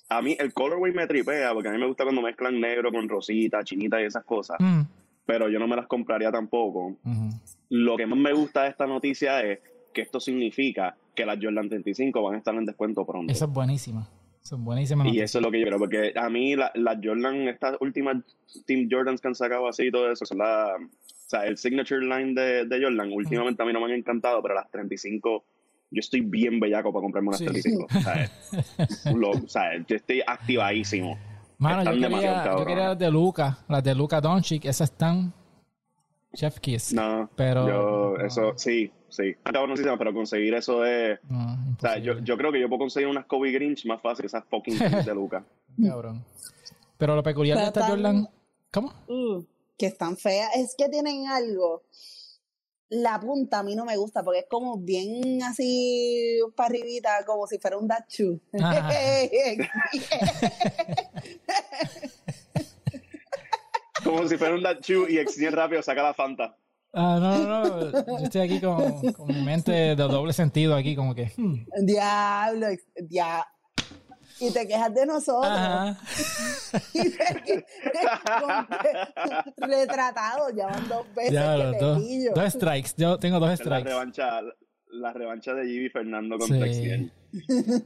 A 0.08 0.20
mí 0.22 0.36
el 0.38 0.52
colorway 0.52 0.92
me 0.92 1.06
tripea 1.06 1.52
porque 1.54 1.68
a 1.68 1.72
mí 1.72 1.78
me 1.78 1.86
gusta 1.86 2.04
cuando 2.04 2.20
mezclan 2.22 2.60
negro 2.60 2.90
con 2.92 3.08
rosita, 3.08 3.64
chinita 3.64 4.00
y 4.00 4.04
esas 4.04 4.24
cosas, 4.24 4.56
Mm. 4.60 4.82
pero 5.26 5.48
yo 5.48 5.58
no 5.58 5.66
me 5.66 5.76
las 5.76 5.86
compraría 5.86 6.30
tampoco. 6.30 6.96
Lo 7.70 7.96
que 7.96 8.06
más 8.06 8.18
me 8.18 8.32
gusta 8.34 8.64
de 8.64 8.68
esta 8.70 8.86
noticia 8.86 9.42
es 9.42 9.60
que 9.94 10.02
esto 10.02 10.20
significa 10.20 10.96
que 11.14 11.24
las 11.24 11.38
Jordan 11.40 11.68
35 11.68 12.22
van 12.22 12.34
a 12.34 12.38
estar 12.38 12.54
en 12.54 12.64
descuento 12.66 13.06
pronto. 13.06 13.32
Eso 13.32 13.44
es 13.46 13.50
buenísima. 13.52 14.08
Eso 14.44 14.56
es 14.56 14.62
buenísima. 14.62 15.08
Y 15.08 15.20
eso 15.20 15.38
es 15.38 15.42
lo 15.42 15.50
que 15.50 15.58
yo 15.60 15.66
creo, 15.66 15.78
porque 15.78 16.12
a 16.14 16.28
mí 16.28 16.54
las 16.54 16.70
la 16.74 17.00
Jordan, 17.02 17.48
estas 17.48 17.76
últimas 17.80 18.16
Team 18.66 18.88
Jordans 18.90 19.22
que 19.22 19.28
han 19.28 19.34
sacado 19.34 19.66
así 19.66 19.84
y 19.86 19.90
todo 19.90 20.12
eso, 20.12 20.26
son 20.26 20.36
la, 20.36 20.74
o 20.76 21.28
sea, 21.28 21.46
el 21.46 21.56
signature 21.56 22.02
line 22.04 22.34
de, 22.38 22.66
de 22.66 22.82
Jordan, 22.84 23.10
últimamente 23.10 23.62
a 23.62 23.64
mí 23.66 23.72
no 23.72 23.80
me 23.80 23.86
han 23.86 23.92
encantado, 23.98 24.42
pero 24.42 24.54
las 24.54 24.70
35, 24.70 25.44
yo 25.90 25.98
estoy 26.00 26.20
bien 26.20 26.60
bellaco 26.60 26.92
para 26.92 27.02
comprarme 27.04 27.28
unas 27.28 27.38
Sí. 27.38 27.46
35. 27.46 27.86
O 27.86 28.00
sea, 28.02 29.14
lo- 29.14 29.30
o 29.30 29.48
sea, 29.48 29.78
yo 29.88 29.96
estoy 29.96 30.20
activadísimo. 30.26 31.18
Mano, 31.56 31.82
yo 31.84 31.92
están 31.92 32.10
quería, 32.12 32.44
yo 32.58 32.66
quería 32.66 32.88
las 32.88 32.98
de 32.98 33.10
Luca, 33.10 33.58
las 33.66 33.82
de 33.82 33.94
Luca 33.94 34.20
Doncic, 34.20 34.66
esas 34.66 34.90
están 34.90 35.32
Chef 36.34 36.58
Kiss. 36.60 36.92
No, 36.92 37.30
Pero- 37.36 37.68
yo, 37.68 38.14
no. 38.18 38.24
eso, 38.26 38.52
sí, 38.56 38.90
sí. 39.08 39.34
Pero 39.42 40.12
conseguir 40.14 40.54
eso 40.54 40.84
es, 40.84 41.18
No, 41.28 41.54
o 41.76 41.80
sea, 41.80 41.98
yo, 41.98 42.18
yo 42.20 42.36
creo 42.36 42.52
que 42.52 42.60
yo 42.60 42.68
puedo 42.68 42.80
conseguir 42.80 43.08
unas 43.08 43.26
Kobe 43.26 43.52
Grinch 43.52 43.86
más 43.86 44.00
fácil 44.02 44.22
que 44.22 44.26
esas 44.26 44.44
fucking 44.50 44.78
de 45.06 45.14
Luca. 45.14 45.44
Cabrón. 45.82 46.24
Pero 46.98 47.16
lo 47.16 47.22
peculiar 47.22 47.56
de 47.58 47.62
Pero 47.64 47.68
esta 47.68 47.80
tan- 47.80 47.90
Jordan. 47.90 48.28
¿Cómo? 48.72 48.92
Uh, 49.08 49.44
que 49.78 49.86
están 49.86 50.16
feas. 50.16 50.50
Es 50.56 50.74
que 50.76 50.88
tienen 50.88 51.26
algo. 51.28 51.82
La 52.90 53.18
punta 53.18 53.60
a 53.60 53.62
mí 53.62 53.74
no 53.74 53.84
me 53.84 53.96
gusta 53.96 54.22
porque 54.22 54.40
es 54.40 54.46
como 54.48 54.76
bien 54.78 55.42
así 55.42 56.38
para 56.54 56.68
arribita, 56.68 57.24
como 57.26 57.46
si 57.46 57.58
fuera 57.58 57.78
un 57.78 57.88
dachu. 57.88 58.38
Como 64.04 64.28
si 64.28 64.36
fuera 64.36 64.54
un 64.54 64.62
Dachu 64.62 65.06
y 65.08 65.18
Exniel 65.18 65.52
rápido 65.52 65.82
saca 65.82 66.02
la 66.02 66.14
Fanta. 66.14 66.56
Ah, 66.92 67.18
no, 67.20 67.38
no, 67.38 67.64
no. 67.64 68.18
Yo 68.18 68.24
estoy 68.24 68.42
aquí 68.42 68.60
con, 68.60 69.12
con 69.14 69.26
mi 69.26 69.42
mente 69.42 69.72
de 69.72 69.96
doble 69.96 70.32
sentido 70.32 70.76
aquí, 70.76 70.94
como 70.94 71.14
que. 71.14 71.32
hmm. 71.36 71.64
Diablo, 71.84 72.68
ex- 72.68 72.86
dia- 73.08 73.44
Y 74.40 74.52
te 74.52 74.66
quejas 74.68 74.94
de 74.94 75.06
nosotros. 75.06 75.46
Ajá. 75.50 75.98
Y 76.94 77.10
te 77.10 77.42
que- 77.44 77.64
como 78.40 78.66
que 79.58 79.66
retratado, 79.66 80.50
ya 80.56 80.66
van 80.66 80.88
dos 80.88 81.06
veces 81.14 81.32
Ya, 81.32 81.56
que 81.56 81.62
los 81.64 81.72
te 81.78 81.84
dos, 81.84 81.98
pillo. 81.98 82.30
dos 82.34 82.52
strikes. 82.52 82.90
Yo 82.96 83.18
tengo 83.18 83.40
dos 83.40 83.48
La 83.48 83.56
strikes. 83.56 83.88
revancha, 83.88 84.40
la 84.92 85.12
revancha 85.12 85.54
de 85.54 85.66
Jimmy 85.66 85.88
Fernando 85.88 86.38
contra 86.38 86.66
Sí. 86.72 87.10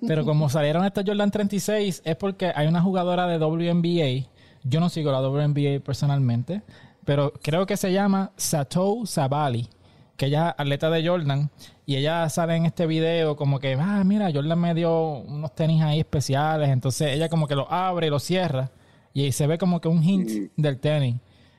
Pero 0.06 0.24
como 0.26 0.50
salieron 0.50 0.84
estos 0.84 1.04
Jordan 1.06 1.30
36, 1.30 2.02
es 2.04 2.16
porque 2.16 2.52
hay 2.54 2.66
una 2.66 2.82
jugadora 2.82 3.26
de 3.26 3.38
WNBA. 3.38 4.28
Yo 4.68 4.80
no 4.80 4.88
sigo 4.88 5.10
la 5.12 5.20
WNBA 5.20 5.80
personalmente, 5.84 6.62
pero 7.04 7.32
creo 7.42 7.66
que 7.66 7.76
se 7.76 7.92
llama 7.92 8.32
Satou 8.36 9.06
Sabali, 9.06 9.68
que 10.16 10.26
ella 10.26 10.50
es 10.50 10.54
atleta 10.60 10.90
de 10.90 11.06
Jordan. 11.06 11.50
Y 11.86 11.96
ella 11.96 12.28
sale 12.28 12.54
en 12.56 12.66
este 12.66 12.86
video 12.86 13.34
como 13.36 13.60
que, 13.60 13.72
ah, 13.80 14.02
mira, 14.04 14.30
Jordan 14.32 14.58
me 14.60 14.74
dio 14.74 15.20
unos 15.20 15.54
tenis 15.54 15.82
ahí 15.82 16.00
especiales. 16.00 16.68
Entonces 16.68 17.14
ella 17.14 17.28
como 17.30 17.46
que 17.48 17.54
lo 17.54 17.70
abre 17.72 18.08
y 18.08 18.10
lo 18.10 18.18
cierra. 18.18 18.70
Y 19.14 19.32
se 19.32 19.46
ve 19.46 19.56
como 19.56 19.80
que 19.80 19.88
un 19.88 20.02
hint 20.04 20.52
del 20.56 20.78
tenis. 20.78 21.16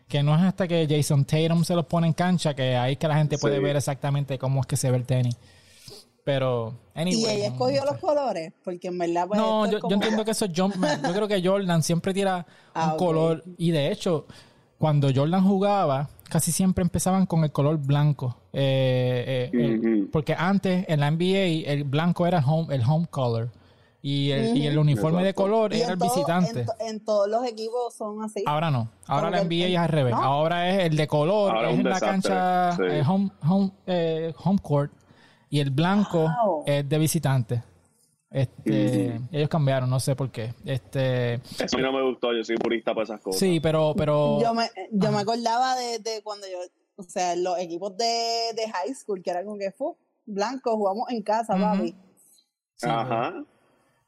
Que 0.08 0.22
no 0.24 0.36
es 0.36 0.41
hasta 0.41 0.67
que 0.67 0.88
Jason 0.89 1.26
Tatum 1.26 1.63
se 1.63 1.76
los 1.76 1.86
pone 1.86 2.08
en 2.08 2.13
cancha 2.13 2.54
que 2.56 2.76
ahí 2.76 2.93
es 2.93 2.98
que 3.00 3.08
la 3.08 3.15
gente 3.17 3.38
puede 3.38 3.58
Sí. 3.58 3.63
ver 3.63 3.76
exactamente 3.76 4.38
cómo 4.38 4.62
es 4.62 4.67
que 4.67 4.76
se 4.78 4.89
ve 4.91 4.98
el 4.98 5.06
tenis. 5.06 5.36
Pero, 6.32 6.74
anyway. 6.94 7.20
y 7.22 7.26
ella 7.26 7.48
no- 7.50 7.54
escogió 7.56 7.80
no 7.86 7.92
los 7.92 7.98
colores, 8.00 8.54
porque 8.63 8.88
en 8.89 8.98
verdad 9.00 9.28
pues, 9.28 9.39
no, 9.39 9.65
esto 9.65 9.78
es 9.78 9.84
yo, 9.84 9.89
entiendo 9.96 10.24
que 10.24 10.32
eso 10.32 10.46
es 10.46 10.52
Jumpman. 10.56 11.02
Yo 11.02 11.12
creo 11.13 11.28
que 11.28 11.42
Jordan 11.44 11.82
siempre 11.82 12.13
tira 12.13 12.46
Ah, 12.76 12.92
un 12.92 12.98
color. 13.00 13.44
Y 13.58 13.72
de 13.72 13.92
hecho, 13.92 14.28
cuando 14.78 15.10
Jordan 15.13 15.44
jugaba, 15.44 16.08
casi 16.30 16.52
siempre 16.52 16.84
empezaban 16.84 17.26
con 17.26 17.44
el 17.44 17.52
color 17.52 17.78
blanco. 17.78 18.38
Eh, 18.54 19.50
eh, 19.52 19.58
el- 19.65 20.10
porque 20.12 20.36
antes 20.38 20.86
en 20.88 21.00
la 21.00 21.08
NBA 21.10 21.72
el 21.72 21.84
blanco 21.84 22.28
era 22.28 22.38
el 22.39 22.46
home, 22.48 22.76
el 22.76 22.84
home 22.84 23.08
color. 23.10 23.50
Y 24.02 24.32
el, 24.32 24.56
y 24.56 24.65
el 24.65 24.78
uniforme 24.78 25.26
de 25.26 25.34
color 25.34 25.74
Y 25.74 25.82
era 25.82 25.92
el 25.94 26.00
todo- 26.00 26.08
visitante. 26.13 26.60
En, 26.62 26.65
to- 26.65 26.74
en 26.80 27.00
todos 27.04 27.28
los 27.28 27.44
equipos 27.46 27.94
son 27.96 28.24
así. 28.24 28.44
Ahora 28.46 28.72
no. 28.72 28.88
Ahora 29.08 29.30
la 29.30 29.42
NBA 29.44 29.65
el- 29.65 29.74
es 29.74 29.80
al 29.80 29.89
revés. 29.89 30.13
¿no? 30.13 30.24
Ahora 30.24 30.70
es 30.70 30.86
el 30.86 30.96
de 30.96 31.06
color, 31.08 31.54
Ahora 31.58 31.72
es 31.72 31.80
en 31.80 31.89
la 31.89 32.00
cancha 32.00 32.72
sí. 32.78 32.84
eh, 32.88 33.04
home, 33.06 33.30
home, 33.46 33.72
eh, 33.88 34.34
home 34.42 34.60
court. 34.62 34.94
Y 35.50 35.60
el 35.60 35.72
blanco 35.72 36.28
Wow. 36.44 36.64
es 36.66 36.88
de 36.88 36.98
visitante. 37.00 37.64
Este, 38.32 39.20
Ellos 39.32 39.50
cambiaron, 39.50 39.90
no 39.90 40.00
sé 40.00 40.16
por 40.16 40.30
qué. 40.32 40.54
Este, 40.64 41.36
Eso 41.36 41.76
a 41.76 41.78
mí 41.78 41.82
no 41.84 41.92
me 41.92 42.04
gustó, 42.04 42.32
yo 42.34 42.44
soy 42.44 42.58
purista 42.58 42.94
para 42.94 43.06
esas 43.06 43.20
cosas. 43.22 43.40
sí, 43.40 43.60
pero, 43.60 43.94
pero 43.98 44.40
Yo 44.40 44.54
me, 44.54 44.70
yo 44.92 45.12
me 45.12 45.18
acordaba 45.20 45.76
de, 45.76 45.98
de 46.00 46.22
cuando 46.24 46.46
yo, 46.48 46.60
o 46.98 47.04
sea, 47.04 47.36
los 47.36 47.58
equipos 47.58 47.98
de, 47.98 48.52
de 48.56 48.70
high 48.72 48.94
school, 48.94 49.24
que 49.24 49.32
era 49.32 49.44
como 49.44 49.58
que 49.58 49.72
fue 49.72 49.94
blanco, 50.26 50.76
jugamos 50.78 51.10
en 51.10 51.24
casa, 51.24 51.54
Ujú. 51.56 51.64
papi. 51.64 51.96
sí, 52.76 52.88
Ajá. 52.88 53.44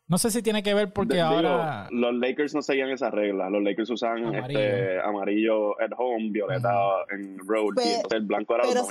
no 0.07 0.17
sé 0.19 0.29
si 0.29 0.43
tiene 0.43 0.61
que 0.61 0.75
ver 0.75 0.93
porque 0.93 1.15
Digo, 1.15 1.25
ahora 1.27 1.87
los 1.89 2.13
Lakers 2.13 2.53
no 2.53 2.61
seguían 2.61 2.89
esa 2.91 3.09
regla. 3.09 3.49
Los 3.49 3.63
Lakers 3.63 3.89
usaban 3.89 4.23
Amarillo. 4.25 4.59
este 4.59 5.01
amarillo 5.01 5.81
at 5.81 5.89
home, 5.97 6.29
violeta 6.29 6.69
en 7.09 7.39
road, 7.39 7.73
Pe- 7.75 7.83
y 7.85 7.89
entonces 7.95 8.19
el 8.19 8.25
blanco 8.27 8.53
era 8.53 8.63
pero 8.67 8.81
los. 8.81 8.89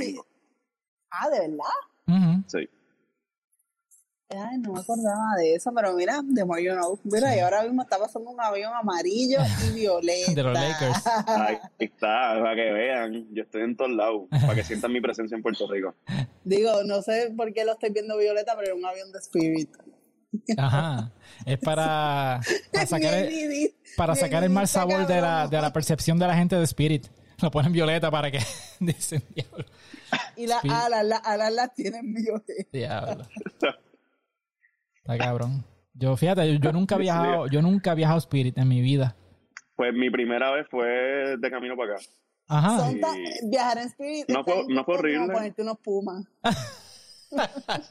Ah, 1.12 1.28
¿de 1.28 1.38
verdad? 1.40 1.64
Ujú. 2.10 2.44
Sí. 2.46 2.68
Ay, 4.32 4.58
no 4.58 4.72
me 4.74 4.80
acordaba 4.80 5.34
de 5.38 5.56
eso, 5.56 5.72
pero 5.74 5.92
mira, 5.94 6.20
de 6.22 6.44
more 6.44 6.62
you 6.62 6.72
know. 6.72 7.00
Mira, 7.02 7.34
y 7.36 7.40
ahora 7.40 7.64
mismo 7.64 7.82
está 7.82 7.98
pasando 7.98 8.30
un 8.30 8.40
avión 8.40 8.72
amarillo 8.72 9.38
y 9.66 9.72
violeta. 9.74 10.32
De 10.32 10.42
los 10.44 10.54
Lakers. 10.54 11.06
Ahí 11.26 11.58
está, 11.80 12.38
para 12.40 12.54
que 12.54 12.70
vean. 12.70 13.26
Yo 13.32 13.42
estoy 13.42 13.62
en 13.62 13.76
todos 13.76 13.90
lados, 13.90 14.28
para 14.30 14.54
que 14.54 14.62
sientan 14.62 14.92
mi 14.92 15.00
presencia 15.00 15.34
en 15.34 15.42
Puerto 15.42 15.68
Rico. 15.68 15.96
Digo, 16.44 16.84
no 16.84 17.02
sé 17.02 17.32
por 17.36 17.52
qué 17.52 17.64
lo 17.64 17.72
estoy 17.72 17.90
viendo 17.90 18.16
violeta, 18.18 18.54
pero 18.56 18.72
es 18.72 18.78
un 18.78 18.86
avión 18.86 19.10
de 19.10 19.18
Spirit. 19.18 19.70
Ajá. 20.56 21.10
Es 21.44 21.58
para, 21.58 22.40
para 22.72 22.86
sacar 22.86 23.14
el, 23.14 23.74
para 23.96 24.14
sacar 24.14 24.44
el 24.44 24.50
mal 24.50 24.68
sabor 24.68 25.08
de 25.08 25.20
la, 25.20 25.48
de 25.48 25.60
la 25.60 25.72
percepción 25.72 26.20
de 26.20 26.28
la 26.28 26.36
gente 26.36 26.54
de 26.54 26.62
Spirit. 26.64 27.08
Lo 27.42 27.50
ponen 27.50 27.72
violeta 27.72 28.10
para 28.10 28.30
que 28.30 28.38
dicen 28.80 29.22
diablo. 29.34 29.64
Y 30.36 30.46
las 30.46 30.64
alas, 30.64 31.04
las 31.04 31.20
alas 31.24 31.52
las 31.52 31.74
tienen 31.74 32.12
violeta. 32.12 32.68
Diablo. 32.72 33.24
Está 34.96 35.18
cabrón. 35.18 35.64
Yo, 35.94 36.16
fíjate, 36.16 36.52
yo, 36.54 36.58
yo 36.60 36.72
nunca 36.72 36.94
he 36.96 36.98
viajado, 36.98 37.46
yo 37.48 37.62
nunca 37.62 37.92
he 37.92 37.94
viajado 37.94 38.18
Spirit 38.18 38.56
en 38.58 38.68
mi 38.68 38.80
vida. 38.80 39.16
Pues 39.76 39.92
mi 39.94 40.10
primera 40.10 40.50
vez 40.52 40.66
fue 40.70 41.36
de 41.38 41.50
camino 41.50 41.76
para 41.76 41.94
acá. 41.94 42.02
Ajá. 42.48 42.90
Viajar 43.44 43.78
en 43.78 43.84
Spirit 43.88 44.28
No 44.28 44.44
fue- 44.44 44.64
no 44.68 44.84
fue 44.84 44.94
horrible. 44.96 45.32
ponerte 45.32 45.62
unos 45.62 45.78
pumas. 45.78 46.24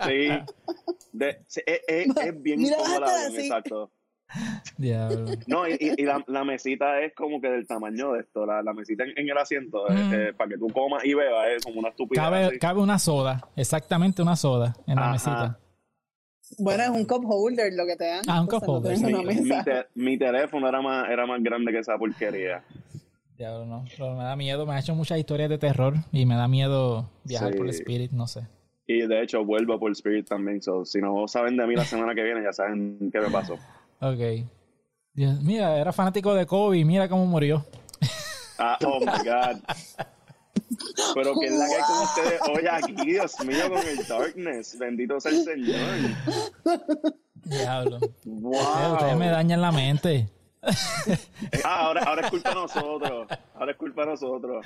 Sí. 0.06 0.30
De- 1.14 1.44
sí, 1.48 1.62
es, 1.66 1.82
es- 1.88 2.18
es 2.18 2.42
bien 2.42 2.60
Mira, 2.62 2.78
avión, 2.78 3.04
así. 3.04 3.38
exacto. 3.48 3.92
Diablo. 4.78 5.26
No, 5.48 5.68
y, 5.68 5.74
y- 5.80 6.02
y 6.02 6.06
la, 6.06 6.24
la 6.28 6.44
mesita 6.44 7.02
es 7.02 7.14
como 7.16 7.42
que 7.42 7.50
del 7.50 7.66
tamaño 7.68 8.14
de 8.14 8.22
esto. 8.22 8.46
La, 8.46 8.62
la 8.62 8.74
mesita 8.74 9.04
en, 9.04 9.18
en 9.18 9.30
el 9.30 9.38
asiento, 9.38 9.88
eh, 9.90 9.94
Mm. 9.94 10.14
eh, 10.14 10.34
para 10.38 10.50
que 10.52 10.58
tú 10.58 10.68
comas 10.68 11.04
y 11.06 11.14
bebas, 11.14 11.48
es 11.58 11.64
como 11.64 11.80
una 11.80 11.90
estupidez. 11.90 12.58
Cabe, 12.60 12.80
una 12.80 13.00
soda, 13.00 13.48
exactamente 13.56 14.22
una 14.22 14.36
soda 14.36 14.76
en 14.88 14.96
la 14.96 15.02
Ajá. 15.04 15.12
mesita. 15.14 15.60
Bueno, 16.58 16.84
es 16.84 16.90
un 16.90 17.06
cup 17.06 17.26
holder 17.30 17.74
lo 17.74 17.86
que 17.86 17.96
te 17.96 18.06
dan. 18.08 18.22
Ah, 18.28 18.42
un 18.42 18.48
cup 18.48 18.64
holder, 18.68 18.98
mi, 19.00 19.14
mi 19.14 19.24
mesa. 19.42 19.64
te- 19.64 19.86
mi 19.96 20.18
teléfono 20.18 20.68
era 20.68 20.82
más, 20.82 21.08
era 21.10 21.26
más 21.28 21.42
grande 21.44 21.72
que 21.72 21.80
esa 21.80 21.98
porquería. 21.98 22.64
Diablo, 23.38 23.66
no. 23.66 23.86
Pero 23.96 24.16
me 24.16 24.24
da 24.24 24.36
miedo, 24.36 24.66
me 24.66 24.74
ha 24.74 24.80
hecho 24.80 24.96
muchas 24.96 25.18
historias 25.20 25.50
de 25.50 25.58
terror 25.58 25.94
y 26.12 26.26
me 26.26 26.36
da 26.36 26.48
miedo 26.48 27.10
viajar 27.24 27.52
Sí. 27.52 27.58
por 27.58 27.68
el 27.68 27.72
Spirit, 27.74 28.12
no 28.12 28.28
sé. 28.28 28.48
Y 28.88 29.06
de 29.06 29.22
hecho 29.22 29.46
vuelvo 29.46 29.80
por 29.80 29.92
Spirit 29.92 30.28
también. 30.28 30.62
So, 30.62 30.84
si 30.84 31.00
no 31.00 31.28
saben 31.28 31.56
de 31.56 31.68
mí 31.68 31.76
la 31.76 31.86
semana 31.86 32.16
que 32.16 32.24
viene, 32.24 32.42
ya 32.44 32.52
saben 32.52 33.10
qué 33.12 33.20
me 33.20 33.30
pasó. 33.30 33.56
Ok. 34.02 34.46
Mira, 35.14 35.78
era 35.78 35.92
fanático 35.92 36.34
de 36.34 36.46
Kobe, 36.46 36.86
mira 36.86 37.10
cómo 37.10 37.26
murió. 37.26 37.66
Ah, 38.58 38.78
oh 38.86 39.00
my 39.00 39.06
God. 39.06 39.62
Pero 41.14 41.34
que 41.40 41.48
es 41.48 41.54
la 41.54 41.66
que 41.68 41.76
hay 41.76 41.82
con 41.82 42.04
ustedes 42.04 42.42
hoy 42.48 42.68
aquí, 42.70 42.94
Dios 43.06 43.40
mío, 43.46 43.70
con 43.70 43.86
el 43.88 44.06
darkness. 44.08 44.78
Bendito 44.78 45.20
sea 45.20 45.32
el 45.32 45.44
Señor. 45.44 45.80
Diablo. 47.44 48.00
Wow. 48.26 48.52
Ustedes, 48.52 48.92
ustedes 48.94 49.18
me 49.18 49.30
dañan 49.30 49.62
la 49.62 49.72
mente. 49.72 50.30
Ah, 51.64 51.86
ahora, 51.86 52.04
ahora 52.04 52.22
es 52.24 52.30
culpa 52.32 52.50
de 52.50 52.56
nosotros. 52.56 53.28
Ahora 53.56 53.72
es 53.72 53.78
culpa 53.78 54.02
de 54.02 54.08
nosotros. 54.08 54.66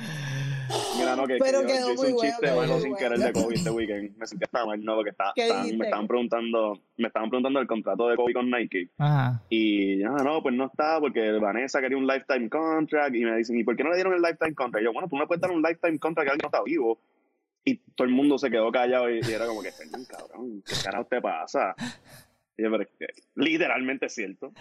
Mira, 0.97 1.15
no, 1.15 1.27
que, 1.27 1.37
Pero 1.37 1.61
que 1.61 1.67
yo, 1.67 1.73
quedó 1.73 1.87
yo 1.87 1.93
hice 1.93 2.01
muy 2.03 2.07
un 2.11 2.15
bueno, 2.15 2.29
chiste 2.31 2.55
malo 2.55 2.79
sin 2.79 2.91
bueno. 2.91 2.95
querer 2.97 3.19
de 3.19 3.33
Kobe 3.33 3.55
este 3.55 3.69
weekend. 3.69 4.17
Me 4.17 4.27
sentí 4.27 4.43
hasta 4.45 4.65
mal, 4.65 4.83
no, 4.83 4.95
porque 4.95 5.09
está, 5.11 5.33
me 5.35 5.85
estaban 5.85 6.07
preguntando, 6.07 6.79
me 6.97 7.07
estaban 7.07 7.29
preguntando 7.29 7.59
el 7.59 7.67
contrato 7.67 8.07
de 8.09 8.15
Kobe 8.15 8.33
con 8.33 8.49
Nike. 8.49 8.89
Ajá. 8.97 9.41
Y 9.49 9.99
ya, 9.99 10.09
no, 10.09 10.41
pues 10.41 10.55
no 10.55 10.65
está, 10.65 10.99
porque 10.99 11.31
Vanessa 11.33 11.81
quería 11.81 11.97
un 11.97 12.07
lifetime 12.07 12.49
contract. 12.49 13.15
Y 13.15 13.25
me 13.25 13.35
dicen, 13.37 13.57
¿y 13.57 13.63
por 13.63 13.75
qué 13.75 13.83
no 13.83 13.89
le 13.89 13.95
dieron 13.97 14.13
el 14.13 14.21
lifetime 14.21 14.55
contract? 14.55 14.81
Y 14.81 14.85
yo, 14.85 14.93
bueno, 14.93 15.07
tú 15.07 15.17
no 15.17 15.27
puedes 15.27 15.41
dar 15.41 15.51
un 15.51 15.61
lifetime 15.61 15.99
contract 15.99 16.29
a 16.29 16.31
alguien 16.33 16.39
que 16.39 16.45
no 16.45 16.57
está 16.57 16.63
vivo. 16.63 16.99
Y 17.65 17.77
todo 17.95 18.07
el 18.07 18.13
mundo 18.13 18.37
se 18.37 18.49
quedó 18.49 18.71
callado 18.71 19.09
y, 19.09 19.19
y 19.21 19.31
era 19.31 19.45
como 19.47 19.61
que, 19.61 19.71
"Fernan, 19.71 20.03
cabrón, 20.05 20.61
¿qué 20.65 20.73
carajo 20.83 21.05
te 21.05 21.21
pasa? 21.21 21.75
Y 22.57 22.63
yo, 22.63 22.69
pero 22.71 22.83
es 22.83 22.89
que 22.99 23.07
literalmente 23.35 24.07
es 24.07 24.13
cierto. 24.13 24.51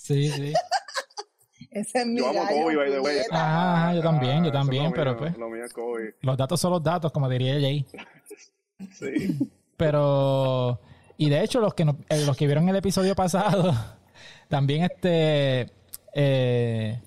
Sí, 0.00 0.30
sí. 0.30 0.52
Ese 1.70 1.98
es 1.98 2.06
mi 2.06 2.18
Yo 2.18 2.28
amo 2.30 2.40
Kobe, 2.48 2.76
by 2.76 2.90
the 2.90 3.00
way. 3.00 3.18
Ah, 3.30 3.92
yo 3.94 4.00
también, 4.00 4.44
yo 4.44 4.50
también, 4.52 4.92
pero 4.92 5.10
mío, 5.12 5.18
pues- 5.18 5.36
Lo 5.36 5.48
mío 5.50 5.64
es 5.64 5.72
Kobe. 5.72 6.14
Los 6.22 6.36
datos 6.36 6.60
son 6.60 6.70
los 6.72 6.82
datos, 6.82 7.12
como 7.12 7.28
diría 7.28 7.54
Jay. 7.60 7.84
Sí. 8.94 9.36
Pero, 9.76 10.80
y 11.16 11.28
de 11.28 11.42
hecho, 11.42 11.60
los 11.60 11.74
que, 11.74 11.84
no- 11.84 11.98
eh, 12.08 12.24
los 12.24 12.36
que 12.36 12.46
vieron 12.46 12.68
el 12.68 12.76
episodio 12.76 13.14
pasado, 13.16 13.74
también 14.48 14.84
este, 14.84 15.72
eh, 16.14 17.00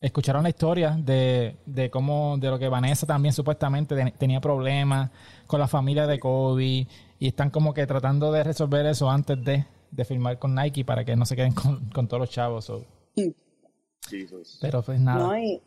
escucharon 0.00 0.42
la 0.42 0.48
historia 0.48 0.96
de, 0.98 1.56
de 1.66 1.88
cómo, 1.88 2.36
de 2.38 2.50
lo 2.50 2.58
que 2.58 2.68
Vanessa 2.68 3.06
también 3.06 3.32
supuestamente 3.32 3.94
ten- 3.94 4.12
tenía 4.18 4.40
problemas 4.40 5.10
con 5.46 5.60
la 5.60 5.68
familia 5.68 6.06
de 6.08 6.18
Kobe 6.18 6.64
y 7.20 7.26
están 7.28 7.50
como 7.50 7.72
que 7.72 7.86
tratando 7.86 8.32
de 8.32 8.42
resolver 8.44 8.84
eso 8.86 9.08
antes 9.08 9.42
de, 9.44 9.64
de 9.90 10.04
firmar 10.04 10.38
con 10.38 10.54
Nike 10.54 10.84
para 10.84 11.04
que 11.04 11.16
no 11.16 11.24
se 11.26 11.36
queden 11.36 11.52
con, 11.54 11.88
con 11.90 12.08
todos 12.08 12.20
los 12.20 12.30
chavos. 12.30 12.70
Jesus. 14.08 14.58
Pero 14.60 14.82
pues 14.82 15.00
nada. 15.00 15.18
No, 15.18 15.38
y, 15.38 15.60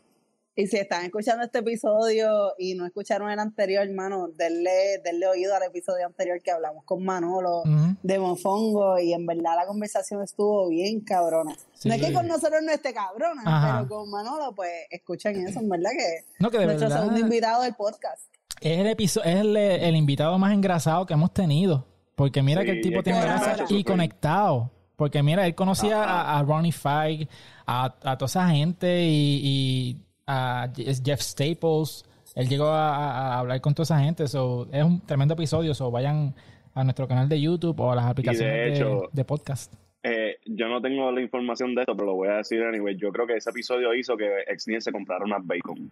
y 0.56 0.66
si 0.66 0.76
están 0.76 1.04
escuchando 1.04 1.44
este 1.44 1.58
episodio 1.60 2.52
y 2.58 2.74
no 2.74 2.84
escucharon 2.86 3.30
el 3.30 3.38
anterior, 3.38 3.86
hermano, 3.86 4.28
denle, 4.34 4.98
denle 5.04 5.26
oído 5.28 5.54
al 5.54 5.62
episodio 5.62 6.06
anterior 6.06 6.40
que 6.42 6.50
hablamos 6.50 6.84
con 6.84 7.04
Manolo 7.04 7.62
de 8.02 8.18
Mofongo 8.18 8.98
y 8.98 9.12
en 9.12 9.26
verdad 9.26 9.54
la 9.56 9.66
conversación 9.66 10.22
estuvo 10.22 10.68
bien 10.68 11.00
cabrona. 11.00 11.54
Sí. 11.74 11.88
No 11.88 11.94
es 11.94 12.02
que 12.04 12.12
con 12.12 12.26
nosotros 12.26 12.60
no 12.64 12.72
esté 12.72 12.92
cabrona, 12.92 13.42
Ajá. 13.44 13.86
pero 13.88 14.00
con 14.00 14.10
Manolo, 14.10 14.54
pues 14.54 14.70
escuchen 14.90 15.46
eso, 15.46 15.60
en 15.60 15.68
verdad 15.68 15.90
que 15.96 16.24
No, 16.40 16.50
que 16.50 16.58
de 16.58 16.66
nuestro 16.66 16.88
verdad 16.88 17.00
segundo 17.02 17.20
invitado 17.20 17.62
del 17.62 17.74
podcast. 17.74 18.22
es 18.60 18.78
el, 18.78 18.86
episo- 18.88 19.22
es 19.24 19.36
el, 19.36 19.56
el 19.56 19.94
invitado 19.96 20.36
más 20.38 20.52
engrasado 20.52 21.06
que 21.06 21.14
hemos 21.14 21.32
tenido. 21.32 21.86
Porque 22.22 22.40
mira 22.40 22.60
Sí, 22.60 22.66
que 22.66 22.72
el 22.74 22.80
tipo 22.82 23.02
tiene 23.02 23.20
grasa 23.20 23.64
y 23.68 23.82
conectado. 23.82 24.70
Porque 24.94 25.24
mira, 25.24 25.44
él 25.44 25.56
conocía 25.56 26.04
a, 26.04 26.38
a 26.38 26.42
Ronnie 26.44 26.70
Fike, 26.70 27.28
a, 27.66 27.86
a 27.86 28.16
toda 28.16 28.26
esa 28.26 28.48
gente 28.48 29.02
y, 29.02 29.40
y 29.42 29.96
a 30.24 30.68
Jeff 30.72 31.20
Staples. 31.20 32.04
Él 32.36 32.48
llegó 32.48 32.66
a, 32.66 33.34
a 33.34 33.38
hablar 33.40 33.60
con 33.60 33.74
toda 33.74 33.82
esa 33.82 33.98
gente. 33.98 34.28
So, 34.28 34.68
es 34.70 34.84
un 34.84 35.00
tremendo 35.00 35.34
episodio. 35.34 35.74
So, 35.74 35.90
vayan 35.90 36.32
a 36.74 36.84
nuestro 36.84 37.08
canal 37.08 37.28
de 37.28 37.40
YouTube 37.40 37.80
o 37.80 37.90
a 37.90 37.96
las 37.96 38.04
aplicaciones 38.04 38.54
de, 38.54 38.72
hecho, 38.72 39.08
de 39.10 39.24
podcast. 39.24 39.74
Eh, 40.04 40.36
yo 40.46 40.68
no 40.68 40.80
tengo 40.80 41.10
la 41.10 41.22
información 41.22 41.74
de 41.74 41.80
esto, 41.80 41.96
pero 41.96 42.06
lo 42.06 42.14
voy 42.14 42.28
a 42.28 42.34
decir 42.34 42.62
anyway. 42.62 42.96
Yo 42.96 43.10
creo 43.10 43.26
que 43.26 43.34
ese 43.34 43.50
episodio 43.50 43.92
hizo 43.94 44.16
que 44.16 44.28
Exnien 44.46 44.80
se 44.80 44.92
comprara 44.92 45.24
unas 45.24 45.44
bacon. 45.44 45.90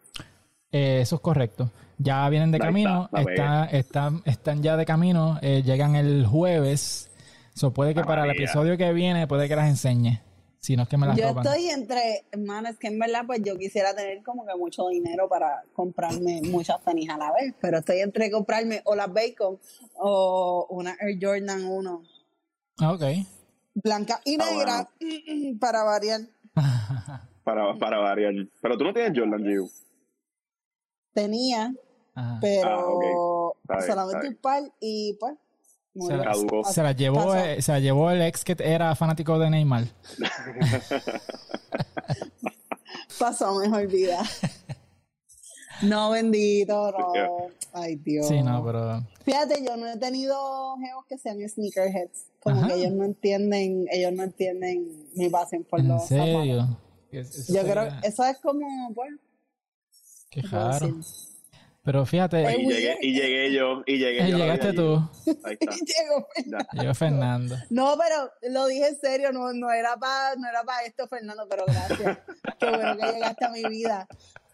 Eh, 0.70 1.00
eso 1.00 1.16
es 1.16 1.20
correcto. 1.22 1.72
Ya 2.02 2.26
vienen 2.30 2.50
de 2.50 2.56
Ahí 2.56 2.62
camino, 2.62 3.04
está, 3.12 3.22
la 3.22 3.30
está, 3.30 3.64
están, 3.66 4.22
están 4.24 4.62
ya 4.62 4.76
de 4.78 4.86
camino, 4.86 5.38
eh, 5.42 5.62
llegan 5.62 5.96
el 5.96 6.24
jueves. 6.26 7.10
So 7.54 7.72
puede 7.74 7.94
que 7.94 8.02
para 8.02 8.24
el 8.24 8.30
episodio 8.30 8.78
que 8.78 8.90
viene, 8.94 9.26
puede 9.26 9.48
que 9.48 9.56
las 9.56 9.68
enseñe. 9.68 10.22
Si 10.58 10.76
no 10.76 10.84
es 10.84 10.88
que 10.88 10.96
me 10.96 11.06
las 11.06 11.16
Yo 11.18 11.28
roban. 11.28 11.46
estoy 11.46 11.68
entre, 11.68 12.24
hermano, 12.32 12.68
es 12.70 12.78
que 12.78 12.88
en 12.88 12.98
verdad 12.98 13.24
pues 13.26 13.42
yo 13.42 13.56
quisiera 13.58 13.94
tener 13.94 14.22
como 14.22 14.46
que 14.46 14.54
mucho 14.56 14.88
dinero 14.88 15.28
para 15.28 15.62
comprarme 15.74 16.40
muchas 16.42 16.82
tenis 16.84 17.08
a 17.10 17.18
la 17.18 17.32
vez, 17.32 17.54
pero 17.60 17.78
estoy 17.78 18.00
entre 18.00 18.30
comprarme 18.30 18.80
o 18.84 18.94
las 18.94 19.12
Bacon 19.12 19.58
o 19.96 20.66
una 20.70 20.96
Air 21.00 21.18
Jordan 21.20 21.64
1 21.66 22.02
Ah, 22.78 22.92
Ok. 22.92 23.02
blanca 23.74 24.20
y 24.24 24.38
Ah, 24.40 24.44
negra 24.50 24.88
para 25.60 25.82
variar. 25.84 26.20
Para, 27.44 27.74
para 27.78 27.98
variar. 27.98 28.32
Pero 28.60 28.76
tú 28.78 28.84
no 28.84 28.92
tienes 28.94 29.18
Jordan, 29.18 29.42
Giu. 29.42 29.68
Tenía, 31.14 31.72
Ajá. 32.20 32.38
pero 32.40 32.68
Ah, 32.68 32.86
ok. 32.86 33.04
Está 33.62 33.76
bien, 33.76 33.86
solamente 33.86 34.28
un 34.28 34.36
par 34.36 34.62
y 34.80 35.16
pues 35.20 35.34
Se, 35.94 36.16
la, 36.16 36.34
se 36.70 36.82
la 36.82 36.92
llevó, 36.92 37.34
eh, 37.34 37.60
se 37.62 37.72
la 37.72 37.80
llevó 37.80 38.10
el 38.10 38.22
ex 38.22 38.44
que 38.44 38.56
era 38.58 38.94
fanático 38.94 39.38
de 39.38 39.50
Neymar. 39.50 39.84
pasó 43.18 43.46
a 43.46 43.58
mejor 43.60 43.86
vida. 43.88 44.22
No, 45.82 46.10
bendito, 46.10 46.92
no. 46.92 47.46
Ay, 47.72 47.96
Dios. 47.96 48.28
Sí, 48.28 48.42
no, 48.42 48.62
pero. 48.62 49.02
Fíjate, 49.24 49.64
yo 49.64 49.78
no 49.78 49.86
he 49.86 49.96
tenido 49.96 50.76
geos 50.76 51.06
que 51.08 51.16
sean 51.16 51.38
sneakerheads. 51.48 52.26
Como 52.42 52.58
Ajá. 52.58 52.68
que 52.68 52.74
ellos 52.74 52.92
no 52.92 53.04
entienden, 53.04 53.86
ellos 53.90 54.12
no 54.12 54.24
entienden 54.24 55.08
mi 55.14 55.30
pasión 55.30 55.64
por 55.64 55.80
¿En 55.80 55.88
los 55.88 56.06
serio? 56.06 56.76
Yo 57.10 57.62
creo, 57.62 57.88
eso 58.02 58.24
es 58.24 58.38
como, 58.40 58.92
pues, 58.94 59.12
Qué 60.30 60.42
¿qué 60.42 60.48
puedo 60.50 60.68
raro. 60.68 60.86
decir? 60.88 61.29
Pero 61.90 62.06
fíjate, 62.06 62.42
Y 62.56 62.68
llegué, 62.68 62.98
y 63.02 63.12
llegué 63.12 63.52
yo, 63.52 63.82
y 63.84 63.98
llegué 63.98 64.24
eh, 64.24 64.30
yo. 64.30 64.38
llegaste 64.38 64.72
tú, 64.74 65.02
Ahí 65.42 65.56
está. 65.58 65.74
Llegó 65.74 66.24
Fernando. 66.32 66.68
Llegó 66.80 66.94
Fernando. 66.94 67.56
No, 67.68 67.96
pero 67.98 68.30
lo 68.52 68.66
dije 68.68 68.86
en 68.90 69.00
serio, 69.00 69.32
no, 69.32 69.52
no 69.54 69.72
era 69.72 69.96
para 69.96 70.36
no 70.36 70.48
era 70.48 70.62
para 70.62 70.86
esto, 70.86 71.08
Fernando, 71.08 71.48
pero 71.50 71.64
gracias. 71.66 72.18
Qué 72.60 72.70
bueno 72.70 72.96
que 72.96 73.12
llegaste 73.12 73.44
a 73.44 73.48
mi 73.48 73.64
vida. 73.64 74.06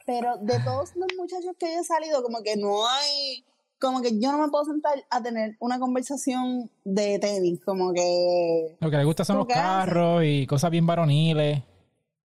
Pero 0.06 0.38
de 0.38 0.58
todos 0.60 0.96
los 0.96 1.08
muchachos 1.18 1.54
que 1.58 1.66
yo 1.66 1.80
he 1.82 1.84
salido, 1.84 2.22
como 2.22 2.42
que 2.42 2.56
no 2.56 2.88
hay, 2.88 3.44
como 3.78 4.00
que 4.00 4.18
yo 4.18 4.32
no 4.32 4.38
me 4.38 4.48
puedo 4.48 4.64
sentar 4.64 4.94
a 5.10 5.22
tener 5.22 5.56
una 5.58 5.78
conversación 5.78 6.70
de 6.84 7.18
tenis, 7.18 7.60
como 7.62 7.92
que 7.92 8.76
Lo 8.80 8.90
que 8.90 8.96
le 8.96 9.04
gusta 9.04 9.26
son 9.26 9.36
los 9.36 9.46
carros 9.46 10.22
y 10.24 10.46
cosas 10.46 10.70
bien 10.70 10.86
varoniles. 10.86 11.62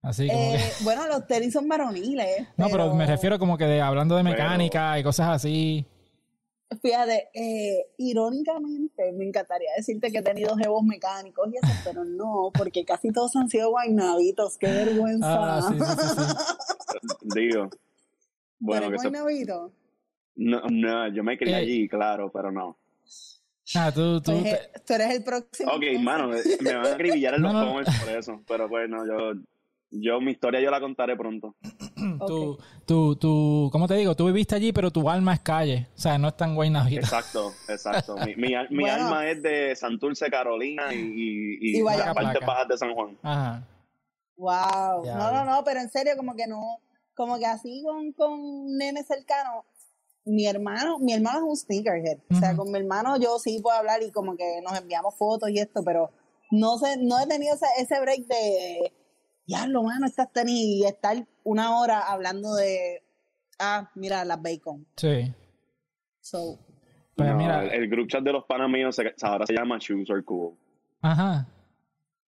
Así 0.02 0.28
como 0.28 0.54
Eh, 0.54 0.58
que. 0.78 0.84
bueno, 0.84 1.06
los 1.08 1.26
tenis 1.26 1.52
son 1.52 1.68
varoniles. 1.68 2.46
No, 2.56 2.68
pero 2.70 2.94
me 2.94 3.06
refiero 3.06 3.38
como 3.38 3.58
que 3.58 3.64
de 3.64 3.80
hablando 3.80 4.16
de 4.16 4.22
mecánica 4.22 4.98
y 4.98 5.02
cosas 5.02 5.28
así. 5.28 5.84
Fíjate, 6.82 7.30
eh, 7.32 7.86
irónicamente, 7.96 9.10
me 9.12 9.24
encantaría 9.24 9.70
decirte 9.76 10.12
que 10.12 10.18
he 10.18 10.22
tenido 10.22 10.54
jebos 10.56 10.82
mecánicos 10.84 11.48
y 11.52 11.56
eso, 11.56 11.66
pero 11.84 12.04
no, 12.04 12.50
porque 12.54 12.84
casi 12.84 13.10
todos 13.10 13.34
han 13.36 13.48
sido 13.48 13.70
guaynabitos. 13.70 14.58
Qué 14.58 14.66
vergüenza. 14.66 15.56
Ah, 15.58 15.62
sí, 15.68 15.78
sí, 15.78 15.84
sí, 15.84 16.08
sí. 16.16 17.16
Digo. 17.40 17.70
Bueno, 18.60 18.86
¿Tú 18.86 18.90
que 18.92 18.96
guaynabito? 19.08 19.72
no, 20.36 20.60
no, 20.70 21.08
yo 21.14 21.24
me 21.24 21.38
crié 21.38 21.54
Eh. 21.54 21.58
allí, 21.60 21.88
claro, 21.88 22.30
pero 22.32 22.52
no. 22.52 22.76
Ah, 23.74 23.90
tú, 23.92 24.20
tú. 24.20 24.32
Pues, 24.32 24.44
te- 24.44 24.50
eh, 24.50 24.82
tú 24.86 24.94
eres 24.94 25.10
el 25.10 25.24
próximo. 25.24 25.72
Ok, 25.72 25.82
mano, 26.00 26.28
me 26.60 26.74
van 26.74 26.86
a 26.86 26.92
acribillar 26.94 27.34
en 27.34 27.42
los 27.42 27.52
No, 27.52 27.60
no. 27.64 27.68
comments 27.68 27.98
por 28.00 28.08
eso. 28.16 28.42
Pero 28.46 28.68
bueno, 28.68 29.06
yo, 29.06 29.40
yo, 29.90 30.20
mi 30.20 30.32
historia 30.32 30.60
yo 30.60 30.70
la 30.70 30.80
contaré 30.80 31.16
pronto. 31.16 31.54
tú, 32.26 32.58
tú, 32.86 33.16
tú, 33.16 33.68
¿cómo 33.72 33.86
te 33.88 33.94
digo? 33.94 34.14
Tú 34.14 34.26
viviste 34.26 34.54
allí, 34.54 34.72
pero 34.72 34.90
tu 34.90 35.08
alma 35.08 35.34
es 35.34 35.40
calle. 35.40 35.88
O 35.96 35.98
sea, 36.00 36.18
no 36.18 36.28
es 36.28 36.36
tan 36.36 36.54
guaynabita. 36.54 37.00
Exacto, 37.00 37.52
exacto. 37.68 38.16
Mi, 38.26 38.34
mi, 38.36 38.54
mi 38.70 38.80
Bueno. 38.82 39.06
alma 39.06 39.28
es 39.28 39.42
de 39.42 39.74
Santurce, 39.76 40.30
Carolina 40.30 40.92
y, 40.94 40.98
y, 40.98 41.58
Y 41.60 41.78
y 41.78 41.82
las 41.82 42.14
partes 42.14 42.46
bajas 42.46 42.68
de 42.68 42.78
San 42.78 42.94
Juan. 42.94 43.16
Ajá. 43.22 43.66
Wow. 44.36 45.04
Ya, 45.04 45.14
no, 45.16 45.32
no, 45.32 45.44
no, 45.44 45.64
pero 45.64 45.80
en 45.80 45.90
serio, 45.90 46.12
como 46.16 46.34
que 46.36 46.46
no, 46.46 46.60
como 47.14 47.38
que 47.38 47.46
así 47.46 47.82
con, 47.84 48.12
con 48.12 48.76
nenes 48.76 49.06
cercanos. 49.06 49.64
Mi 50.24 50.46
hermano, 50.46 50.98
mi 50.98 51.14
hermano 51.14 51.38
es 51.38 51.44
un 51.44 51.56
sneakerhead. 51.56 52.18
O 52.30 52.38
sea, 52.38 52.54
con 52.54 52.70
mi 52.70 52.78
hermano 52.78 53.16
yo 53.18 53.38
sí 53.38 53.60
puedo 53.62 53.76
hablar 53.78 54.02
y 54.02 54.10
como 54.12 54.36
que 54.36 54.60
nos 54.62 54.78
enviamos 54.78 55.16
fotos 55.16 55.48
y 55.50 55.58
esto, 55.58 55.82
pero 55.82 56.10
no 56.50 56.76
sé, 56.78 56.98
no 56.98 57.18
he 57.18 57.26
tenido 57.26 57.54
ese, 57.54 57.66
ese 57.78 57.98
break 58.00 58.26
de 58.26 58.92
diablo, 59.48 59.82
mano, 59.82 60.06
estas 60.06 60.32
tenis 60.32 60.54
y 60.60 60.84
estar 60.84 61.26
una 61.42 61.80
hora 61.80 62.00
hablando 62.02 62.54
de 62.54 63.02
ah, 63.58 63.90
mira, 63.96 64.24
las 64.24 64.40
bacon. 64.40 64.86
Sí. 64.96 65.34
So, 66.20 66.58
Pues 67.16 67.28
No, 67.30 67.36
mira. 67.36 67.64
el, 67.64 67.82
el 67.82 67.88
group 67.90 68.06
chat 68.08 68.22
de 68.22 68.32
los 68.32 68.44
panas 68.44 68.68
míos 68.70 68.94
se- 68.94 69.14
ahora 69.22 69.44
se 69.46 69.54
llama 69.54 69.78
Shoes 69.80 70.08
Are 70.10 70.22
Cool. 70.22 70.54
Ajá. 71.00 71.48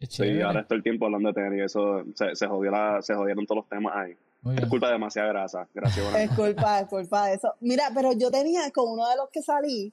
Sí, 0.08 0.40
ahora 0.40 0.62
estoy 0.62 0.78
el 0.78 0.82
tiempo 0.82 1.04
hablando 1.04 1.30
de 1.30 1.34
tenis. 1.34 1.62
Eso 1.66 2.02
se, 2.14 2.34
se, 2.34 2.46
jodió 2.48 2.70
la- 2.72 3.00
se 3.02 3.14
jodieron 3.14 3.44
todos 3.46 3.58
los 3.62 3.68
temas 3.68 3.94
ahí. 3.94 4.16
Es 4.56 4.66
culpa 4.66 4.86
de 4.86 4.94
demasiada 4.94 5.28
grasa. 5.28 5.68
Gracias, 5.74 6.04
es 6.16 6.30
culpa, 6.30 6.80
es 6.80 6.88
culpa 6.88 7.26
de 7.26 7.34
eso. 7.34 7.54
Mira, 7.60 7.90
pero 7.94 8.12
yo 8.14 8.30
tenía 8.30 8.70
con 8.72 8.88
uno 8.90 9.06
de 9.08 9.16
los 9.16 9.28
que 9.30 9.42
salí, 9.42 9.92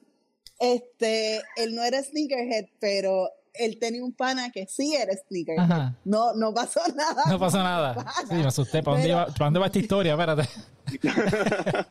este, 0.58 1.36
él 1.56 1.74
no 1.74 1.82
era 1.84 2.02
sneakerhead, 2.02 2.64
pero 2.80 3.28
él 3.54 3.78
tenía 3.78 4.04
un 4.04 4.12
pana 4.12 4.50
que 4.50 4.66
sí 4.66 4.94
era 4.94 5.12
sneakerhead. 5.14 5.64
Ajá. 5.64 5.94
No, 6.04 6.32
no 6.34 6.52
pasó 6.54 6.80
nada. 6.96 7.22
No 7.28 7.38
pasó 7.38 7.58
nada. 7.58 7.94
Sí, 8.28 8.34
me 8.34 8.46
asusté. 8.46 8.82
¿Para 8.82 8.96
dónde, 8.98 9.08
Pero- 9.08 9.18
iba, 9.22 9.26
¿Para 9.32 9.44
dónde 9.46 9.60
va 9.60 9.66
esta 9.66 9.78
historia? 9.78 10.12
Espérate. 10.12 10.48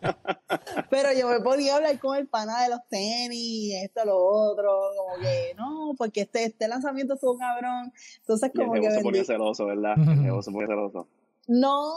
Pero 0.89 1.09
yo 1.13 1.27
me 1.29 1.39
podía 1.41 1.75
hablar 1.75 1.99
con 1.99 2.17
el 2.17 2.27
pana 2.27 2.63
de 2.63 2.69
los 2.69 2.79
tenis, 2.89 3.73
esto, 3.83 4.03
lo 4.05 4.17
otro, 4.17 4.69
como 4.97 5.21
que 5.21 5.53
no, 5.57 5.93
porque 5.97 6.21
este, 6.21 6.45
este 6.45 6.67
lanzamiento 6.67 7.13
estuvo 7.15 7.37
cabrón. 7.37 7.93
Entonces, 8.19 8.51
Y 8.53 8.59
el 8.61 8.67
como 8.67 8.81
que 8.81 8.91
se 8.91 9.01
ponía 9.01 9.23
celoso, 9.23 9.65
¿verdad? 9.65 9.93
El 9.97 10.21
jevo 10.23 10.41
se 10.41 10.51
ponía 10.51 10.67
celoso. 10.67 11.07
No, 11.47 11.93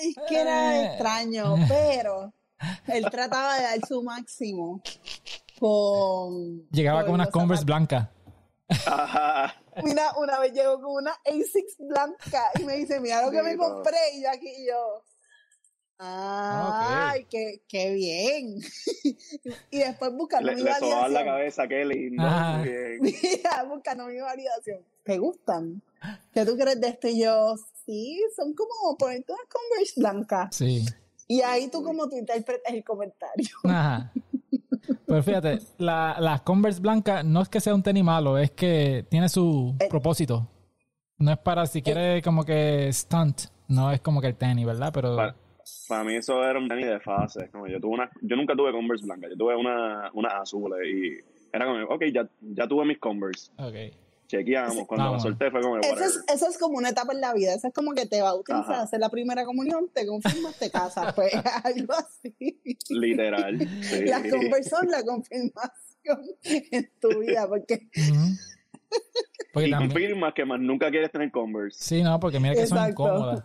es 0.00 0.14
que 0.28 0.40
era 0.40 0.76
Eh. 0.82 0.86
extraño, 0.86 1.56
pero 1.68 2.32
él 2.86 3.04
trataba 3.10 3.56
de 3.56 3.62
dar 3.62 3.86
su 3.86 4.02
máximo 4.02 4.80
con. 5.58 6.68
Llegaba 6.70 7.04
con 7.04 7.14
unas 7.14 7.28
Converse 7.30 7.64
blancas. 7.64 8.08
Ajá. 8.86 9.54
Una, 9.82 10.18
una 10.18 10.38
vez 10.40 10.52
llegó 10.52 10.80
con 10.80 10.96
una 11.02 11.12
A6 11.24 11.76
blanca 11.78 12.44
y 12.60 12.64
me 12.64 12.76
dice, 12.76 13.00
mira 13.00 13.24
lo 13.24 13.30
que 13.30 13.42
me 13.42 13.56
compré. 13.56 13.96
Y 14.14 14.22
yo 14.22 14.30
aquí 14.30 14.48
y 14.48 14.66
yo. 14.68 15.02
Ay, 16.04 17.26
qué, 17.30 17.62
qué 17.68 17.92
bien. 17.92 18.58
y 19.70 19.78
después 19.78 20.12
buscando 20.14 20.50
Le, 20.50 20.56
mi 20.56 20.62
le 20.62 20.74
sobaban 20.74 21.12
la 21.12 21.22
validación. 21.22 21.26
cabeza, 21.26 21.68
qué 21.68 21.84
lindo. 21.84 22.22
Bien. 22.62 22.98
Mira, 23.02 23.62
buscando 23.64 24.06
mi 24.06 24.20
validación. 24.20 24.84
¿Te 25.04 25.18
gustan? 25.18 25.80
¿Qué 26.34 26.44
tú 26.44 26.56
crees 26.56 26.80
de 26.80 26.88
esto? 26.88 27.08
Y 27.08 27.22
yo, 27.22 27.54
sí, 27.86 28.20
son 28.34 28.52
como 28.54 28.96
ponerte 28.98 29.32
unas 29.32 29.46
Converse 29.46 30.00
blancas. 30.00 30.56
Sí. 30.56 30.84
Y 31.28 31.40
ahí 31.42 31.68
tú 31.68 31.84
como 31.84 32.08
tú 32.08 32.16
interpretas 32.16 32.72
el 32.74 32.82
comentario. 32.84 33.48
Ajá. 33.64 34.12
Pero 35.06 35.22
fíjate, 35.22 35.58
la- 35.78 36.16
las 36.20 36.42
Converse 36.42 36.80
blancas 36.80 37.24
no 37.24 37.40
es 37.42 37.48
que 37.48 37.60
sea 37.60 37.74
un 37.74 37.82
tenis 37.82 38.04
malo, 38.04 38.38
es 38.38 38.50
que 38.50 39.04
tiene 39.08 39.28
su 39.28 39.74
Eh. 39.80 39.86
propósito. 39.88 40.48
No 41.18 41.30
es 41.32 41.38
para 41.38 41.66
si 41.66 41.82
quieres 41.82 42.22
como 42.24 42.44
que 42.44 42.92
stunt, 42.92 43.42
no 43.68 43.92
es 43.92 44.00
como 44.00 44.20
que 44.20 44.26
el 44.28 44.36
tenis, 44.36 44.66
¿verdad? 44.66 44.90
Pero 44.92 45.14
Para, 45.16 45.36
para 45.88 46.04
mí 46.04 46.14
eso 46.16 46.42
era 46.44 46.58
un 46.58 46.68
tenis 46.68 46.86
de 46.86 46.98
fase. 47.00 47.48
Como 47.50 47.68
yo, 47.68 47.80
tuve 47.80 47.94
una, 47.94 48.10
yo 48.22 48.34
nunca 48.36 48.54
tuve 48.56 48.72
Converse 48.72 49.04
blancas, 49.04 49.30
yo 49.30 49.36
tuve 49.36 49.54
una, 49.56 50.10
una 50.14 50.28
azul 50.40 50.72
y 50.84 51.18
era 51.52 51.66
como, 51.66 51.84
ok, 51.94 52.02
ya, 52.12 52.28
ya 52.40 52.66
tuve 52.66 52.84
mis 52.86 52.98
Converse. 52.98 53.50
Ok. 53.58 53.94
Chequeamos. 54.38 54.86
Cuando 54.86 55.12
la 55.12 55.20
solté 55.20 55.50
fue 55.50 55.60
como, 55.60 55.76
Eso 55.78 56.04
es, 56.04 56.24
eso 56.32 56.48
es 56.48 56.56
como 56.58 56.78
una 56.78 56.88
etapa 56.88 57.12
en 57.12 57.20
la 57.20 57.34
vida. 57.34 57.54
Eso 57.54 57.68
es 57.68 57.74
como 57.74 57.92
que 57.92 58.06
te 58.06 58.22
bautizas, 58.22 58.60
Ajá. 58.68 58.82
haces 58.82 58.98
la 58.98 59.10
primera 59.10 59.44
comunión, 59.44 59.90
te 59.92 60.06
confirmas, 60.06 60.56
te 60.58 60.70
casas. 60.70 61.12
Pues 61.14 61.32
algo 61.64 61.92
así. 61.94 62.58
Literal. 62.88 63.58
sí. 63.82 64.04
La 64.06 64.20
Converse 64.22 64.70
son 64.70 64.88
la 64.90 65.02
confirmación 65.02 66.20
en 66.70 66.90
tu 67.00 67.20
vida. 67.20 67.46
Porque 67.46 67.88
Ujú. 67.96 68.26
Porque 69.52 69.68
Y 69.68 69.70
también, 69.70 69.90
confirmas 69.90 70.34
que 70.34 70.44
más 70.44 70.60
nunca 70.60 70.90
quieres 70.90 71.10
tener 71.12 71.30
Converse. 71.30 71.78
sí, 71.78 72.02
no, 72.02 72.18
porque 72.20 72.40
mira 72.40 72.54
que 72.54 72.66
son 72.66 72.88
incómodas. 72.90 73.42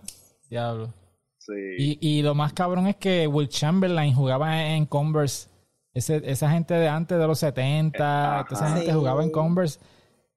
Diablo. 0.49 0.93
Sí. 1.39 1.53
Y, 1.77 1.97
y 2.01 2.21
lo 2.21 2.33
más 2.35 2.53
cabrón 2.53 2.87
es 2.87 2.95
que 2.97 3.27
Will 3.27 3.47
Chamberlain 3.49 4.13
jugaba 4.13 4.65
en 4.67 4.85
Converse. 4.85 5.49
Ese, 5.93 6.21
esa 6.29 6.49
gente 6.51 6.73
de 6.75 6.87
antes 6.87 7.17
de 7.17 7.25
los 7.27 7.39
70, 7.39 8.35
Ajá. 8.39 8.45
toda 8.47 8.61
esa 8.61 8.75
gente 8.75 8.91
Sí. 8.91 8.97
jugaba 8.97 9.23
en 9.23 9.31
Converse. 9.31 9.79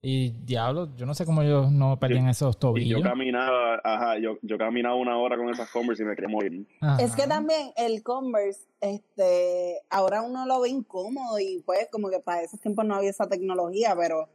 Y 0.02 0.30
diablo, 0.30 0.88
yo 0.96 1.04
no 1.04 1.14
sé 1.14 1.26
cómo 1.26 1.42
ellos 1.42 1.70
no 1.70 1.98
perdían 2.00 2.26
esos 2.28 2.56
Y 2.56 2.58
tobillos. 2.58 3.00
yo 3.02 3.04
caminaba, 3.04 3.80
ajá, 3.84 4.18
yo, 4.18 4.38
yo 4.40 4.56
caminaba 4.56 4.94
una 4.94 5.18
hora 5.18 5.36
con 5.36 5.50
esas 5.50 5.68
Converse 5.70 6.02
y 6.02 6.06
me 6.06 6.14
quería 6.14 6.30
morir. 6.30 6.66
Ajá. 6.80 7.02
Es 7.02 7.14
que 7.14 7.26
también 7.26 7.72
el 7.76 8.02
Converse, 8.02 8.62
este, 8.80 9.82
ahora 9.90 10.22
uno 10.22 10.46
lo 10.46 10.60
ve 10.60 10.70
incómodo 10.70 11.38
y 11.38 11.62
pues 11.66 11.88
como 11.92 12.08
que 12.08 12.18
para 12.20 12.42
esos 12.42 12.58
tiempos 12.60 12.86
no 12.86 12.94
había 12.94 13.10
esa 13.10 13.28
tecnología, 13.28 13.94
pero 13.94 14.30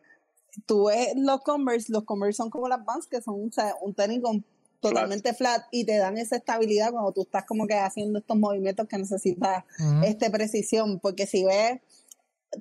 tú 0.68 0.86
ves 0.86 1.14
los 1.16 1.42
Converse, 1.42 1.92
los 1.92 2.04
Converse 2.04 2.38
son 2.38 2.52
como 2.52 2.68
las 2.68 2.86
Vans 2.86 3.08
que 3.08 3.20
son 3.24 3.48
o 3.48 3.52
sea, 3.52 3.74
un 3.82 3.96
tenis 3.96 4.22
con- 4.22 4.46
totalmente 4.82 5.34
flat 5.34 5.64
y 5.72 5.84
te 5.84 5.98
dan 5.98 6.16
esa 6.20 6.36
estabilidad 6.36 6.92
cuando 6.92 7.12
tú 7.12 7.24
estás 7.24 7.44
como 7.46 7.66
que 7.66 7.74
haciendo 7.74 8.20
estos 8.20 8.38
movimientos 8.38 8.88
que 8.88 9.00
necesitas 9.00 9.64
Ujú. 9.80 10.04
este 10.04 10.30
precisión, 10.30 11.00
porque 11.00 11.26
si 11.26 11.44
ves, 11.44 11.80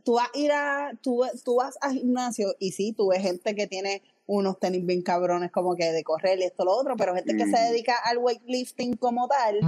tú 0.04 0.14
vas 0.14 0.28
a 0.34 0.38
ir 0.38 0.52
a, 0.52 0.98
tú, 1.02 1.22
tú 1.44 1.56
vas 1.56 1.76
a 1.80 1.90
gimnasio 1.92 2.54
y 2.58 2.72
sí, 2.72 2.92
tú 2.92 3.08
ves 3.08 3.22
gente 3.22 3.54
que 3.54 3.66
tiene 3.66 4.02
unos 4.26 4.58
tenis 4.58 4.84
bien 4.86 5.02
cabrones 5.02 5.52
como 5.52 5.74
que 5.76 5.92
de 5.92 6.02
correr 6.02 6.38
y 6.38 6.44
esto 6.44 6.64
lo 6.64 6.72
otro, 6.72 6.96
pero 6.96 7.14
gente 7.14 7.36
que 7.36 7.44
se 7.44 7.50
Mm. 7.58 7.70
dedica 7.70 7.94
al 8.04 8.18
weightlifting 8.18 8.96
como 8.96 9.28
tal, 9.28 9.58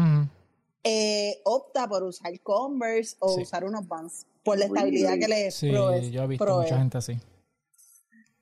eh, 0.82 1.40
opta 1.44 1.86
por 1.88 2.02
usar 2.04 2.38
Converse 2.40 3.16
o 3.18 3.34
Sí. 3.36 3.42
usar 3.42 3.64
unos 3.64 3.86
Vans 3.86 4.26
por 4.42 4.58
la 4.58 4.64
estabilidad 4.66 5.18
que 5.18 5.28
le 5.28 5.50
Sí, 5.50 5.68
provee- 5.70 6.10
yo 6.10 6.22
he 6.22 6.26
visto 6.26 6.44
provee. 6.44 6.62
mucha 6.64 6.78
gente 6.78 6.98
así. 6.98 7.18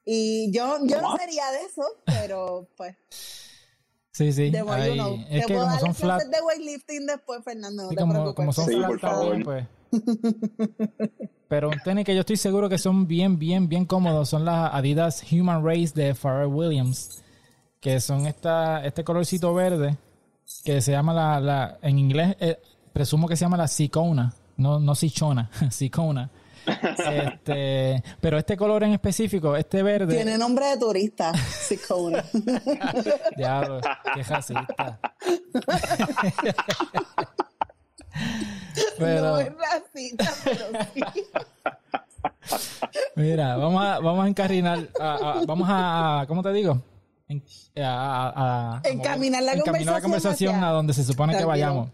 Y 0.04 0.50
yo, 0.52 0.78
yo 0.86 1.00
no 1.00 1.16
sería 1.16 1.50
de 1.50 1.62
eso, 1.62 1.82
pero 2.04 2.68
pues, 2.76 2.94
Sí, 4.12 4.32
sí. 4.32 4.50
de 4.50 4.58
you 4.58 4.64
know. 4.94 5.14
Es 5.28 5.28
Te 5.28 5.46
que 5.46 5.54
puedo 5.54 5.60
como 5.60 5.70
dar 5.72 5.80
son 5.80 5.94
flat, 5.94 6.20
clases 6.22 6.30
de 6.30 6.42
weightlifting 6.46 7.06
después, 7.06 7.42
Fernando, 7.42 7.82
no 7.84 7.88
sí, 7.88 7.96
te 7.96 8.00
como, 8.02 8.12
preocupes. 8.12 8.36
como 8.36 8.52
son 8.52 8.66
Sí, 8.66 8.74
flat 8.74 8.86
por 8.88 9.00
favor. 9.00 9.44
pues. 9.44 9.66
Pero 11.48 11.70
un 11.70 11.78
tenis 11.80 12.04
que 12.04 12.14
yo 12.14 12.20
estoy 12.20 12.36
seguro 12.36 12.68
que 12.68 12.78
son 12.78 13.06
bien, 13.06 13.38
bien, 13.38 13.68
bien 13.68 13.84
cómodos 13.84 14.28
son 14.28 14.44
las 14.44 14.74
Adidas 14.74 15.24
Human 15.30 15.64
Race 15.64 15.92
de 15.94 16.14
Pharrell 16.14 16.52
Williams, 16.52 17.22
que 17.80 18.00
son 18.00 18.26
esta, 18.26 18.84
este 18.84 19.04
colorcito 19.04 19.54
verde 19.54 19.96
que 20.64 20.80
se 20.80 20.92
llama 20.92 21.12
la, 21.12 21.40
la 21.40 21.78
en 21.82 21.98
inglés 21.98 22.36
eh, 22.40 22.58
presumo 22.92 23.28
que 23.28 23.36
se 23.36 23.44
llama 23.44 23.56
la 23.56 23.68
Sicona, 23.68 24.32
no, 24.56 24.78
no 24.80 24.94
Sichona, 24.94 25.50
Sicona. 25.70 26.30
Este, 26.66 28.02
pero 28.22 28.38
este 28.38 28.56
color 28.56 28.84
en 28.84 28.92
específico, 28.94 29.54
este 29.54 29.82
verde, 29.82 30.14
Tiene 30.14 30.38
nombre 30.38 30.66
de 30.68 30.78
turista, 30.78 31.34
Sicona. 31.34 32.24
diablo, 33.36 33.80
qué 34.14 34.22
racista. 34.22 34.98
pero 38.98 39.30
No 39.32 39.38
es 39.40 39.52
racista, 39.56 40.30
pero 40.44 40.66
sí. 40.94 41.00
Mira, 43.16 43.56
vamos 43.56 43.82
a, 43.84 43.98
vamos 44.00 44.24
a 44.24 44.28
encarrinar, 44.28 44.88
a- 45.00 45.14
a- 45.40 45.44
vamos 45.46 45.68
a, 45.70 46.24
¿cómo 46.28 46.42
te 46.42 46.52
digo? 46.52 46.80
En- 47.28 47.42
a- 47.82 47.82
a- 47.82 48.76
a- 48.76 48.82
Encaminar 48.88 49.42
la 49.42 49.52
encaminar 49.54 49.94
la 49.94 50.00
conversación 50.00 50.02
conversación 50.02 50.54
hacia- 50.56 50.68
a 50.68 50.72
donde 50.72 50.92
se 50.94 51.04
supone 51.04 51.36
que 51.36 51.44
vayamos. 51.44 51.90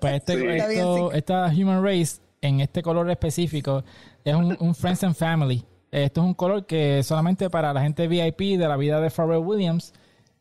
Pues 0.00 0.14
este, 0.14 0.36
Sí. 0.38 0.46
Esto- 0.76 1.12
esta 1.12 1.46
Human 1.46 1.82
Race, 1.84 2.20
en 2.40 2.60
este 2.60 2.82
color 2.82 3.08
específico, 3.10 3.84
es 4.24 4.34
un, 4.34 4.56
un 4.60 4.74
Friends 4.74 5.04
and 5.04 5.14
Family. 5.14 5.64
Esto 5.90 6.20
es 6.20 6.26
un 6.26 6.34
color 6.34 6.66
que 6.66 7.02
solamente 7.04 7.48
para 7.50 7.72
la 7.72 7.80
gente 7.82 8.08
VIP 8.08 8.58
de 8.58 8.68
la 8.68 8.76
vida 8.76 9.00
de 9.00 9.10
Pharrell 9.10 9.38
Williams. 9.38 9.92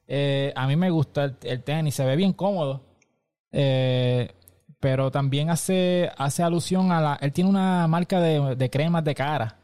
Eh, 0.07 0.51
a 0.55 0.67
mí 0.67 0.75
me 0.75 0.89
gusta 0.89 1.25
el, 1.25 1.35
el 1.43 1.63
tenis, 1.63 1.95
se 1.95 2.05
ve 2.05 2.15
bien 2.15 2.33
cómodo. 2.33 2.81
Eh, 3.51 4.31
pero 4.79 5.11
también 5.11 5.49
hace, 5.49 6.09
hace 6.17 6.43
alusión 6.43 6.91
a 6.91 7.01
la... 7.01 7.17
Él 7.21 7.31
tiene 7.31 7.49
una 7.49 7.87
marca 7.87 8.19
de, 8.19 8.55
de 8.55 8.69
cremas 8.69 9.03
de 9.03 9.15
cara. 9.15 9.57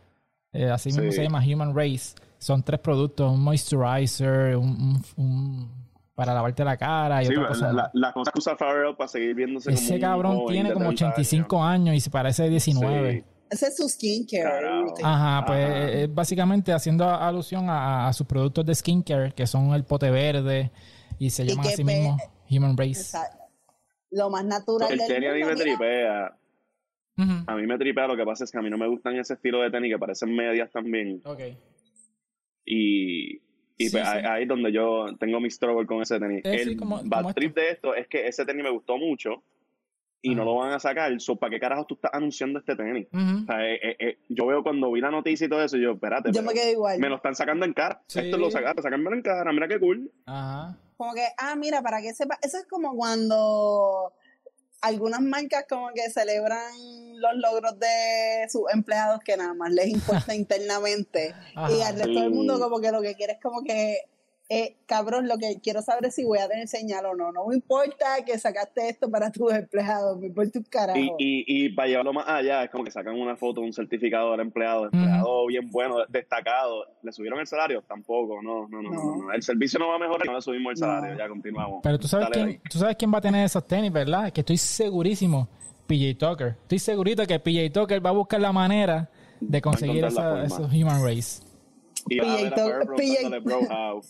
Eh, 0.54 0.70
así 0.70 0.90
mismo 0.90 1.04
Sí. 1.12 1.12
se 1.18 1.24
llama 1.24 1.42
Human 1.46 1.76
Race. 1.76 2.16
Son 2.40 2.64
tres 2.64 2.80
productos, 2.80 3.32
un 3.32 3.42
moisturizer, 3.44 4.58
un, 4.58 4.70
un- 4.70 5.06
un- 5.18 5.82
para 6.16 6.34
lavarte 6.34 6.64
la 6.64 6.76
cara 6.78 7.24
y 7.24 7.28
Sí, 7.28 7.36
otra 7.36 7.48
cosa 7.48 7.72
la, 7.74 7.90
la 7.94 8.12
cosa 8.14 8.32
que 8.32 8.40
usa 8.40 8.56
Pharrell 8.56 8.96
para 8.96 9.08
seguir 9.08 9.34
viéndose 9.34 9.70
como 9.72 9.82
Ese 9.82 9.94
un 9.96 10.00
cabrón 10.02 10.40
tiene 10.48 10.72
como 10.74 10.86
30 10.88 11.06
85 11.08 11.64
años. 11.64 11.96
y 11.96 12.00
se 12.00 12.10
parece 12.12 12.44
de 12.44 12.50
años. 12.50 12.66
19. 12.66 13.12
Sí. 13.14 13.24
Ese 13.50 13.68
es 13.68 13.78
su 13.78 13.90
skincare. 13.90 14.68
Ajá, 15.04 15.46
pues 15.46 15.66
Ajá. 15.70 15.90
eh, 15.90 16.08
básicamente 16.12 16.74
haciendo 16.74 17.10
alusión 17.10 17.70
a, 17.70 18.08
a 18.08 18.14
sus 18.14 18.28
productos 18.28 18.66
de 18.66 18.76
skincare, 18.76 19.34
que 19.34 19.48
son 19.48 19.74
el 19.74 19.84
pote 19.84 20.10
verde 20.12 20.72
y 21.18 21.30
se 21.32 21.44
Y 21.44 21.48
llaman 21.50 21.68
así 21.68 21.84
mismo 21.84 22.18
Human 22.50 22.78
Race. 22.78 23.02
Exacto. 23.02 23.38
Lo 24.12 24.30
más 24.30 24.46
natural 24.46 24.92
El 24.92 24.98
del 25.00 25.08
tenis 25.08 25.30
a 25.30 25.34
mí 25.34 25.40
me 25.40 25.46
mira. 25.54 25.56
tripea. 25.56 26.38
A 27.48 27.56
mí 27.56 27.68
me 27.68 27.78
tripea. 27.78 28.08
Lo 28.08 28.16
que 28.18 28.24
pasa 28.26 28.44
es 28.44 28.52
que 28.52 28.58
a 28.58 28.62
mí 28.62 28.70
no 28.70 28.78
me 28.78 28.88
gustan 28.88 29.16
ese 29.18 29.34
estilo 29.36 29.62
de 29.62 29.72
tenis 29.72 29.92
que 29.94 30.00
parecen 30.00 30.36
medias 30.36 30.72
también. 30.72 31.22
Ok. 31.26 31.40
Y, 32.66 33.36
y 33.36 33.40
Sí, 33.78 33.90
pues, 33.92 34.04
sí. 34.08 34.18
ahí, 34.26 34.44
es 34.44 34.48
donde 34.48 34.72
yo 34.72 35.08
tengo 35.20 35.40
mi 35.40 35.50
struggle 35.50 35.86
con 35.88 36.02
ese 36.02 36.20
tenis. 36.20 36.42
El 36.46 36.78
como- 36.78 37.02
bad 37.04 37.22
como 37.24 37.34
trip 37.34 37.56
de 37.56 37.72
esto 37.72 37.96
es 37.96 38.08
que 38.08 38.28
ese 38.28 38.46
tenis 38.46 38.64
me 38.64 38.70
gustó 38.72 38.98
mucho 38.98 39.44
y 40.22 40.36
no 40.36 40.46
lo 40.46 40.56
van 40.56 40.72
a 40.72 40.80
sacar. 40.80 41.20
So, 41.20 41.36
¿Para 41.36 41.50
qué 41.52 41.60
carajo 41.60 41.86
tú 41.86 41.96
estás 41.96 42.12
anunciando 42.14 42.60
este 42.60 42.76
tenis? 42.76 43.08
O 43.12 43.46
sea, 43.46 43.66
eh, 43.66 43.80
eh, 43.82 43.96
eh, 44.00 44.18
yo 44.30 44.46
veo 44.46 44.64
cuando 44.64 44.92
vi 44.92 45.02
la 45.02 45.10
noticia 45.12 45.46
y 45.46 45.50
todo 45.50 45.64
eso, 45.64 45.78
yo, 45.78 45.94
espérate, 45.94 46.32
Yo 46.32 46.44
me 46.44 46.54
quedé 46.54 46.72
igual. 46.72 47.00
me 47.00 47.10
lo 47.10 47.16
están 47.16 47.36
sacando 47.36 47.66
en 47.66 47.74
cara. 47.74 48.02
Sí. 48.08 48.20
Esto 48.20 48.38
lo 48.38 48.52
sacaron, 48.52 48.82
sacármelo 48.84 49.16
en 49.16 49.22
cara, 49.24 49.52
mira 49.52 49.68
qué 49.68 49.80
cool. 49.80 50.12
Ajá. 50.26 50.78
Como 50.98 51.14
que, 51.14 51.28
ah, 51.38 51.56
mira, 51.56 51.82
para 51.82 52.02
que 52.02 52.14
sepa, 52.14 52.38
eso 52.44 52.58
es 52.58 52.68
como 52.68 52.96
cuando 52.96 54.14
algunas 54.82 55.22
marcas 55.22 55.66
como 55.70 55.90
que 55.94 56.10
celebran 56.10 56.72
los 57.20 57.36
logros 57.36 57.80
de 57.80 58.48
sus 58.50 58.64
empleados 58.74 59.20
que 59.24 59.38
nada 59.38 59.54
más 59.54 59.72
les 59.72 59.88
importa 60.28 60.36
internamente 60.36 61.34
Ajá. 61.56 61.72
y 61.72 61.82
al 61.82 61.96
resto 61.96 62.20
del 62.20 62.32
mundo 62.32 62.60
como 62.60 62.80
que 62.80 62.92
lo 62.92 63.02
que 63.02 63.16
quiere 63.16 63.34
es 63.34 63.40
como 63.42 63.64
que 63.64 63.98
eh, 64.54 64.76
cabrón, 64.86 65.30
lo 65.30 65.38
que 65.38 65.62
quiero 65.64 65.82
saber 65.82 66.06
es 66.08 66.16
si 66.16 66.26
voy 66.26 66.40
a 66.40 66.48
tener 66.50 66.68
señal 66.68 67.06
o 67.06 67.16
no. 67.16 67.32
No 67.32 67.48
me 67.48 67.56
importa 67.56 68.06
que 68.26 68.38
sacaste 68.38 68.90
esto 68.90 69.10
para 69.10 69.32
tus 69.32 69.54
empleados, 69.54 70.20
me 70.20 70.28
importa 70.28 70.60
un 70.60 70.66
carajo. 70.66 71.00
Y, 71.00 71.06
y, 71.18 71.66
y 71.66 71.70
para 71.70 71.88
llevarlo 71.88 72.12
más 72.12 72.28
allá, 72.28 72.64
es 72.66 72.70
como 72.70 72.84
que 72.84 72.92
sacan 72.92 73.16
una 73.18 73.38
foto, 73.38 73.62
un 73.62 73.72
certificado 73.72 74.32
del 74.32 74.42
empleado, 74.42 74.86
empleado 74.86 75.46
bien 75.48 75.72
bueno, 75.72 75.96
destacado. 76.10 76.86
¿Le 77.02 77.14
subieron 77.14 77.40
el 77.40 77.48
salario? 77.48 77.82
Tampoco, 77.88 78.42
no, 78.42 78.68
no, 78.68 78.82
no, 78.82 78.90
no. 78.92 79.32
El 79.34 79.42
servicio 79.42 79.80
no 79.80 79.88
va 79.88 79.96
a 79.96 80.00
mejorar, 80.00 80.28
no 80.28 80.36
le 80.36 80.42
subimos 80.42 80.74
el 80.74 80.80
No. 80.82 80.86
salario, 80.88 81.18
ya 81.18 81.30
continuamos. 81.30 81.80
Pero 81.84 81.98
tú 81.98 82.08
sabes, 82.10 82.28
Dale 82.30 82.46
quién, 82.46 82.62
tú 82.70 82.78
sabes 82.78 82.96
quién 82.98 83.14
va 83.14 83.20
a 83.20 83.22
tener 83.22 83.46
esos 83.46 83.66
tenis, 83.66 83.92
¿verdad? 83.94 84.32
Que 84.34 84.42
estoy 84.42 84.58
segurísimo. 84.58 85.48
PJ 85.88 86.16
Tucker. 86.18 86.56
Estoy 86.62 86.80
segurito 86.80 87.26
que 87.26 87.40
PJ 87.40 87.70
Tucker 87.72 88.06
va 88.06 88.10
a 88.10 88.14
buscar 88.14 88.40
la 88.42 88.52
manera 88.52 89.10
de 89.40 89.62
conseguir 89.62 90.04
esa- 90.06 90.44
esos 90.44 90.72
Human 90.74 91.04
Race. 91.04 91.42
Y 92.10 92.20
vas 92.20 92.30
a 92.30 92.36
ver 92.44 92.54
a 92.54 92.96
PJ 92.96 93.40
bro, 93.40 93.60
how. 93.60 94.02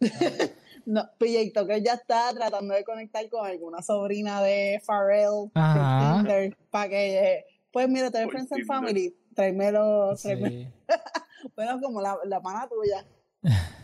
No, 0.86 1.02
PJ 1.18 1.50
Tucker 1.52 1.82
ya 1.82 1.94
está 1.94 2.32
tratando 2.32 2.72
de 2.74 2.82
conectar 2.82 3.28
con 3.28 3.46
alguna 3.46 3.82
sobrina 3.82 4.40
de 4.40 4.80
Pharrell 4.86 5.50
para 5.52 6.88
que, 6.88 7.18
eh, 7.18 7.44
pues 7.70 7.86
mira, 7.90 8.10
te 8.10 8.22
Por 8.24 8.32
Friends 8.32 8.52
and. 8.52 8.64
Family, 8.64 9.14
tráemelo, 9.34 10.16
tráemelo. 10.16 10.48
Sí. 10.56 10.68
Bueno, 11.54 11.78
como 11.80 12.00
la, 12.00 12.16
la 12.24 12.40
pana 12.40 12.68
tuya. 12.68 13.04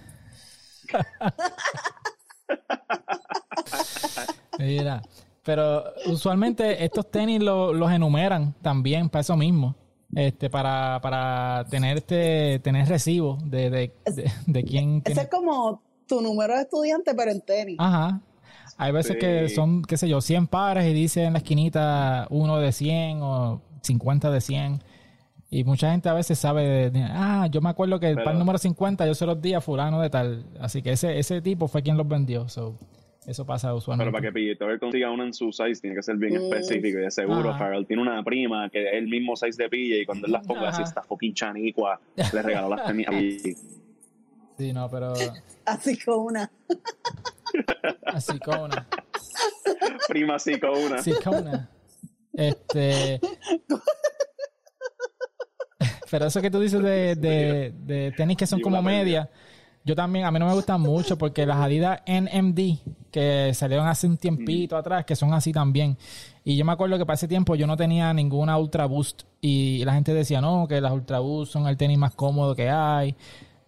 Mira, 4.58 5.02
pero 5.42 5.84
usualmente 6.06 6.84
estos 6.84 7.10
tenis 7.10 7.42
lo- 7.42 7.72
los 7.72 7.90
enumeran 7.92 8.54
también 8.62 9.08
para 9.08 9.20
eso 9.20 9.36
mismo. 9.36 9.74
Este, 10.14 10.48
para, 10.48 11.00
para 11.02 11.66
tener 11.68 11.98
este, 11.98 12.60
tener 12.60 12.86
recibo 12.88 13.36
de, 13.44 13.68
de, 13.70 13.92
de, 14.14 14.32
de 14.46 14.64
quién 14.64 15.02
tiene. 15.02 15.22
es 15.22 15.28
como 15.28 15.82
tu 16.06 16.20
número 16.20 16.54
de 16.54 16.62
estudiante, 16.62 17.14
pero 17.14 17.30
en 17.30 17.40
tenis. 17.40 17.76
Ajá. 17.78 18.20
Hay 18.76 18.92
veces 18.92 19.12
Sí. 19.12 19.18
que 19.18 19.48
son, 19.48 19.82
qué 19.82 19.96
sé 19.96 20.08
yo, 20.08 20.20
100 20.20 20.46
pares 20.48 20.86
y 20.88 20.92
dice 20.92 21.24
en 21.24 21.34
la 21.34 21.38
esquinita 21.38 22.26
uno 22.30 22.58
de 22.58 22.72
100 22.72 23.20
o 23.22 23.60
50 23.82 24.30
de 24.30 24.40
100. 24.40 24.82
Y 25.50 25.62
mucha 25.62 25.92
gente 25.92 26.08
a 26.08 26.14
veces 26.14 26.36
sabe, 26.38 26.62
de, 26.66 26.90
de, 26.90 27.02
ah, 27.08 27.46
yo 27.50 27.60
me 27.60 27.70
acuerdo 27.70 28.00
que 28.00 28.08
el 28.08 28.14
Pero- 28.16 28.24
par 28.24 28.34
número 28.34 28.58
50 28.58 29.06
yo 29.06 29.14
se 29.14 29.24
los 29.26 29.40
di 29.40 29.54
a 29.54 29.60
fulano 29.60 30.00
de 30.00 30.10
tal. 30.10 30.44
Así 30.60 30.82
que 30.82 30.90
ese, 30.92 31.18
ese 31.18 31.40
tipo 31.42 31.68
fue 31.68 31.82
quien 31.82 31.96
los 31.96 32.08
vendió. 32.08 32.48
So, 32.48 32.76
eso 33.26 33.46
pasa 33.46 33.72
usualmente. 33.72 34.10
Pero 34.10 34.12
para 34.20 34.32
que 34.32 34.32
PJ 34.32 34.58
Tucker 34.58 34.80
consiga 34.80 35.10
uno 35.12 35.22
en 35.24 35.32
su 35.32 35.52
size 35.52 35.80
tiene 35.80 35.94
que 35.94 36.02
ser 36.02 36.16
bien 36.16 36.32
Mm. 36.34 36.52
específico 36.52 36.98
y 36.98 37.02
de 37.02 37.10
seguro 37.12 37.50
Ajá. 37.50 37.58
Farrell 37.58 37.86
tiene 37.86 38.02
una 38.02 38.20
prima 38.24 38.68
que 38.68 38.82
es 38.82 38.94
el 38.94 39.06
mismo 39.06 39.36
size 39.36 39.62
de 39.62 39.68
PJ 39.68 40.02
y 40.02 40.06
cuando 40.06 40.26
él 40.26 40.32
las 40.32 40.44
ponga 40.46 40.68
así 40.70 40.82
está 40.82 41.02
fucking 41.02 41.32
chanicua 41.34 42.00
le 42.16 42.42
regaló 42.42 42.70
las 42.74 42.84
tenis 42.86 43.06
a. 43.06 43.12
Sí, 44.56 44.72
no, 44.72 44.88
pero 44.88 45.14
Así 45.64 45.98
con 45.98 46.20
una. 46.20 46.50
así 48.06 48.38
con 48.38 48.60
una. 48.60 48.86
prima 50.08 50.36
así 50.36 50.58
con 50.60 50.70
una 50.70 50.98
Sí, 51.02 51.12
con 51.22 51.46
una. 51.46 51.70
Este. 52.32 53.20
Pero 56.10 56.26
eso 56.26 56.40
que 56.40 56.50
tú 56.50 56.60
dices 56.60 56.80
de, 56.82 57.16
de, 57.16 57.72
de 57.76 58.12
tenis 58.12 58.36
que 58.36 58.46
son 58.46 58.60
como 58.60 58.80
media, 58.82 59.28
yo 59.84 59.94
también, 59.94 60.24
a 60.24 60.30
mí 60.30 60.38
no 60.38 60.46
me 60.46 60.54
gustan 60.54 60.80
mucho 60.80 61.18
porque 61.18 61.44
las 61.44 61.58
Adidas 61.58 62.00
NMD, 62.06 62.78
que 63.10 63.52
salieron 63.52 63.86
hace 63.86 64.06
un 64.06 64.16
tiempito 64.16 64.76
atrás, 64.76 65.04
que 65.04 65.14
son 65.14 65.34
así 65.34 65.52
también. 65.52 65.98
Y 66.42 66.56
yo 66.56 66.64
me 66.64 66.72
acuerdo 66.72 66.96
que 66.98 67.04
para 67.04 67.16
ese 67.16 67.28
tiempo 67.28 67.54
yo 67.54 67.66
no 67.66 67.76
tenía 67.76 68.14
ninguna 68.14 68.56
Ultra 68.56 68.86
Boost 68.86 69.24
y 69.40 69.84
la 69.84 69.92
gente 69.92 70.14
decía, 70.14 70.40
no, 70.40 70.66
que 70.68 70.80
las 70.80 70.92
Ultra 70.92 71.18
Boost 71.18 71.52
son 71.52 71.66
el 71.66 71.76
tenis 71.76 71.98
más 71.98 72.14
cómodo 72.14 72.54
que 72.54 72.70
hay. 72.70 73.14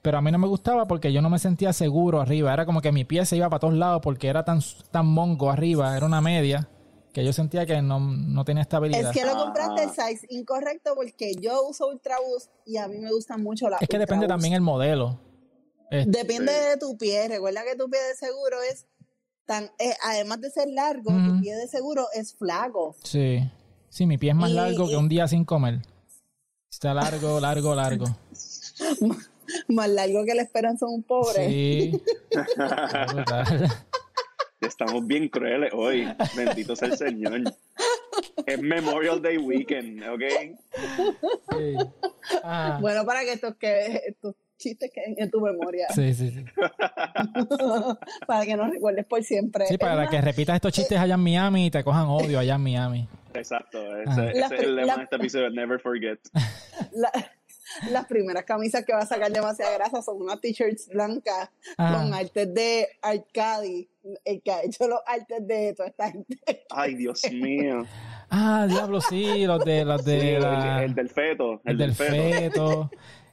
Pero 0.06 0.18
a 0.18 0.22
mí 0.22 0.30
no 0.30 0.38
me 0.38 0.46
gustaba 0.46 0.86
porque 0.86 1.12
yo 1.12 1.20
no 1.20 1.28
me 1.28 1.40
sentía 1.40 1.72
seguro 1.72 2.20
arriba. 2.20 2.52
Era 2.52 2.64
como 2.64 2.80
que 2.80 2.92
mi 2.92 3.04
pie 3.04 3.26
se 3.26 3.36
iba 3.36 3.50
para 3.50 3.58
todos 3.58 3.74
lados 3.74 4.00
porque 4.04 4.28
era 4.28 4.44
tan, 4.44 4.60
tan 4.92 5.04
mongo 5.04 5.50
arriba, 5.50 5.96
era 5.96 6.06
una 6.06 6.20
media, 6.20 6.68
que 7.12 7.24
yo 7.24 7.32
sentía 7.32 7.66
que 7.66 7.82
no, 7.82 7.98
no 7.98 8.44
tenía 8.44 8.62
estabilidad. 8.62 9.10
Es 9.10 9.16
que 9.20 9.26
lo 9.26 9.34
compraste 9.36 9.82
el 9.82 9.90
size 9.90 10.28
incorrecto 10.30 10.94
porque 10.94 11.34
yo 11.40 11.66
uso 11.68 11.88
Ultra 11.88 12.18
Boost 12.24 12.52
y 12.64 12.76
a 12.76 12.86
mí 12.86 12.98
me 12.98 13.10
gustan 13.10 13.42
mucho 13.42 13.68
las 13.68 13.82
Es 13.82 13.88
que 13.88 13.96
Ultra 13.96 14.06
depende 14.06 14.26
Boost. 14.26 14.34
también 14.34 14.54
el 14.54 14.60
modelo. 14.60 15.18
Este, 15.90 16.08
Depende 16.08 16.52
de 16.52 16.76
tu 16.76 16.96
pie. 16.96 17.26
Recuerda 17.26 17.64
que 17.64 17.74
tu 17.74 17.90
pie 17.90 17.98
de 18.00 18.14
seguro 18.14 18.58
es 18.62 18.86
tan, 19.44 19.64
eh, 19.80 19.92
además 20.04 20.40
de 20.40 20.50
ser 20.52 20.68
largo, 20.68 21.10
tu 21.10 21.40
pie 21.40 21.56
de 21.56 21.66
seguro 21.66 22.06
es 22.14 22.32
flaco. 22.36 22.94
Sí. 23.02 23.40
Sí, 23.88 24.06
mi 24.06 24.18
pie 24.18 24.30
es 24.30 24.36
más 24.36 24.50
Y- 24.50 24.54
largo 24.54 24.86
que 24.86 24.96
un 24.96 25.08
día 25.08 25.26
sin 25.26 25.44
comer. 25.44 25.82
Está 26.70 26.94
largo, 26.94 27.40
largo, 27.40 27.74
largo. 27.74 28.04
Más 29.68 29.88
largo 29.88 30.24
que 30.24 30.34
la 30.34 30.42
esperanza 30.42 30.86
de 30.86 30.92
un 30.92 31.02
pobre. 31.02 31.48
Sí. 31.48 32.02
Estamos 34.60 35.06
bien 35.06 35.28
crueles 35.28 35.70
hoy. 35.74 36.08
Bendito 36.36 36.74
sea 36.74 36.88
el 36.88 36.96
Señor. 36.96 37.40
Es 38.46 38.60
Memorial 38.60 39.20
Day 39.22 39.36
Weekend, 39.38 40.02
¿ok? 40.08 40.22
Sí. 41.52 41.76
Ah, 42.42 42.78
Bueno, 42.80 43.04
para 43.04 43.20
que 43.20 43.32
estos, 43.34 43.54
que, 43.56 44.00
estos 44.06 44.34
chistes 44.58 44.90
queden 44.92 45.14
en 45.18 45.30
tu 45.30 45.40
memoria. 45.40 45.86
sí, 45.94 46.14
sí, 46.14 46.30
sí. 46.30 46.44
para 48.26 48.44
que 48.46 48.56
nos 48.56 48.70
recuerdes 48.70 49.04
por 49.06 49.22
siempre. 49.22 49.66
Sí, 49.66 49.74
Es 49.74 49.78
para 49.78 49.94
más, 49.96 50.10
que 50.10 50.20
repitas 50.20 50.54
estos 50.56 50.72
chistes 50.72 50.98
allá 50.98 51.14
en 51.14 51.20
Miami 51.20 51.66
y 51.66 51.70
te 51.70 51.84
cojan 51.84 52.06
odio 52.06 52.38
allá 52.38 52.54
en 52.54 52.62
Miami. 52.62 53.08
Exacto. 53.34 53.78
Ese, 53.98 54.10
Ajá. 54.10 54.30
ese 54.30 54.40
La 54.40 54.46
es 54.46 54.52
el 54.62 54.74
lema 54.76 54.86
la- 54.88 54.96
de 54.96 55.02
este 55.04 55.16
episodio, 55.16 55.50
Never 55.50 55.78
Forget. 55.80 56.18
la- 56.92 57.12
las 57.90 58.06
primeras 58.06 58.44
camisas 58.44 58.84
que 58.84 58.92
va 58.92 59.00
a 59.00 59.06
sacar 59.06 59.30
demasiada 59.32 59.74
grasa 59.76 60.02
son 60.02 60.22
unas 60.22 60.40
t-shirts 60.40 60.88
blancas 60.88 61.50
Ah. 61.78 61.98
con 62.02 62.14
artes 62.14 62.52
de 62.54 62.88
Arcadi, 63.02 63.88
el 64.24 64.42
que 64.42 64.50
ha 64.52 64.62
hecho 64.62 64.86
los 64.88 65.00
artes 65.06 65.46
de 65.46 65.74
toda 65.74 65.88
esta 65.88 66.10
gente. 66.10 66.38
Ay, 66.70 66.94
Dios 66.94 67.20
mío. 67.32 67.84
Ah, 68.30 68.66
diablo, 68.68 69.00
sí, 69.00 69.46
los 69.46 69.64
de, 69.64 69.84
los 69.84 70.04
de 70.04 70.36
el, 70.36 70.42
la- 70.42 70.84
el 70.84 70.94
del 70.94 71.10
feto. 71.10 71.60
el 71.64 71.78
del 71.78 71.94
feto, 71.94 72.90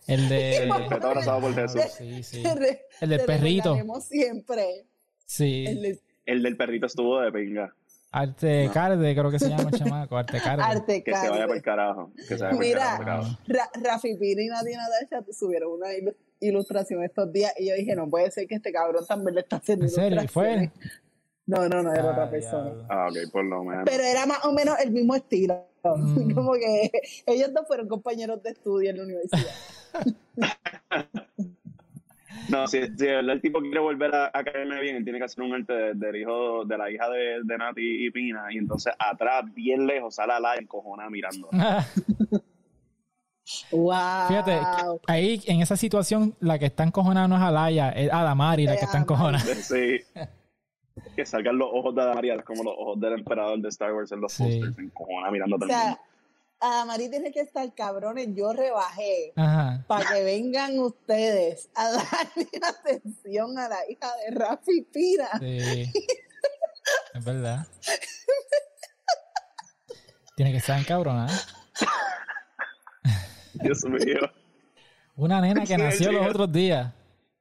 el 0.08 0.30
de... 0.30 0.58
El 0.64 0.74
feto 0.90 1.08
abrazado 1.08 1.42
por 1.42 1.56
Jesús. 1.56 1.82
Sí, 1.98 2.24
sí. 2.24 2.44
Re- 2.44 2.82
El 3.02 3.10
del 3.10 3.22
perrito. 3.22 3.76
siempre. 4.02 4.80
El 4.80 4.86
Sí. 5.26 5.64
de 5.64 6.00
El 6.26 6.44
del 6.44 6.58
perrito 6.58 6.86
estuvo 6.88 7.20
de 7.22 7.32
pinga. 7.32 7.74
Arte 8.16 8.70
Carde, 8.72 9.16
creo 9.16 9.32
que 9.32 9.40
se 9.40 9.50
llama 9.50 9.70
el 9.72 9.78
chamaco, 9.80 10.16
Arte 10.18 10.40
Carde. 10.44 10.64
arte 10.64 11.04
Que 11.04 11.16
se 11.16 11.30
vaya 11.30 11.48
por 11.48 11.56
el 11.56 11.62
carajo. 11.64 12.12
Que 12.16 12.24
se 12.38 12.44
vaya 12.44 12.50
por 12.52 12.60
Mira, 12.60 12.80
carajo. 12.80 13.04
carajo. 13.04 13.38
Ra- 13.48 13.70
Rafi 13.92 14.16
Pina 14.18 14.42
y 14.44 14.48
Natina 14.48 14.84
Dacha 15.02 15.26
subieron 15.32 15.72
una 15.74 15.88
ilu- 15.94 16.16
ilustración 16.40 17.04
estos 17.04 17.34
días 17.34 17.54
y 17.58 17.70
yo 17.70 17.76
dije, 17.76 17.96
no 17.96 18.08
puede 18.10 18.30
ser 18.32 18.46
que 18.48 18.56
este 18.56 18.72
cabrón 18.72 19.06
también 19.08 19.34
le 19.36 19.42
está 19.42 19.56
haciendo 19.56 19.86
¿En 19.86 19.92
serio? 19.92 20.22
¿Y 20.24 20.28
fue? 20.28 20.52
ilustraciones. 20.54 21.00
No, 21.46 21.68
no, 21.68 21.84
no, 21.84 21.92
era 21.92 22.04
Ah, 22.04 22.12
otra 22.12 22.30
persona. 22.30 22.64
diablo. 22.66 22.86
Ah, 22.90 23.08
ok, 23.10 23.32
por 23.32 23.44
lo 23.46 23.64
menos. 23.64 23.84
Pero 23.86 24.04
era 24.04 24.26
más 24.26 24.46
o 24.46 24.54
menos 24.54 24.80
el 24.80 24.92
mismo 24.92 25.16
estilo. 25.16 25.66
Mm. 25.84 26.32
Como 26.36 26.54
que 26.54 26.92
ellos 27.26 27.52
dos 27.54 27.66
fueron 27.68 27.88
compañeros 27.90 28.42
de 28.44 28.52
estudio 28.52 28.92
en 28.92 28.98
la 28.98 29.04
universidad. 29.04 29.56
No, 32.50 32.68
si, 32.68 32.82
si 32.98 33.06
el 33.08 33.42
tipo 33.42 33.60
quiere 33.62 33.80
volver 33.80 34.14
a, 34.14 34.32
a 34.34 34.44
caerme 34.44 34.80
bien, 34.82 34.96
él 34.98 35.04
tiene 35.04 35.20
que 35.20 35.26
hacer 35.26 35.44
un 35.44 35.54
arte 35.54 35.74
de- 35.74 35.94
del 35.94 36.16
hijo, 36.18 36.66
de 36.66 36.78
la 36.78 36.92
hija 36.92 37.10
de, 37.10 37.42
de 37.44 37.58
Nati 37.58 38.06
y 38.06 38.12
Pina, 38.12 38.46
y 38.52 38.58
entonces 38.58 38.94
atrás, 39.00 39.44
bien 39.54 39.86
lejos, 39.88 40.16
sale 40.16 40.34
a 40.34 40.40
la 40.40 40.56
encojona 40.56 41.10
mirando. 41.10 41.50
¡Wow! 43.72 44.28
Fíjate, 44.30 44.60
ahí 45.08 45.42
en 45.48 45.62
esa 45.62 45.76
situación 45.76 46.34
la 46.40 46.58
que 46.58 46.66
está 46.68 46.84
encojonada 46.84 47.28
no 47.28 47.36
es 47.36 47.42
Alaya, 47.42 47.90
es 47.90 48.12
Adamari 48.12 48.64
la 48.66 48.78
que 48.78 48.86
está 48.86 48.98
Adamari. 49.00 49.38
encojonada. 49.38 49.56
Sí. 49.62 50.00
Que 51.16 51.26
salgan 51.26 51.58
los 51.58 51.70
ojos 51.74 51.96
de 51.96 52.06
María, 52.14 52.42
como 52.44 52.64
los 52.64 52.74
ojos 52.78 53.00
del 53.00 53.14
emperador 53.14 53.60
de 53.60 53.68
Star 53.70 53.94
Wars 53.94 54.12
en 54.12 54.22
los 54.22 54.32
Sí. 54.34 54.44
posters, 54.44 54.78
encojona 54.80 55.32
mirando 55.32 55.56
O 55.56 55.64
el 55.64 55.70
sea, 55.70 56.00
a 56.64 56.86
Mari 56.86 57.10
tiene 57.10 57.32
que 57.32 57.42
estar 57.42 57.74
cabrones. 57.76 58.30
Yo 58.34 58.54
rebajé 58.54 59.34
Ajá. 59.36 59.84
para 59.86 60.14
que 60.14 60.24
vengan 60.24 60.80
ustedes 60.80 61.70
a 61.76 61.92
darle 61.92 62.48
atención 62.64 63.58
a 63.60 63.68
la 63.68 63.80
hija 63.90 64.08
de 64.26 64.36
Rafi 64.36 64.82
Pina. 64.92 65.30
Sí. 65.40 65.92
Es 67.14 67.26
verdad. 67.26 67.68
Tiene 70.36 70.52
que 70.52 70.58
estar 70.58 70.80
encabronada. 70.80 71.38
Dios 73.54 73.84
mío. 73.84 74.32
Una 75.16 75.42
nena 75.42 75.66
que 75.66 75.78
nació 75.78 76.12
los 76.12 76.28
otros 76.28 76.52
días. 76.52 76.92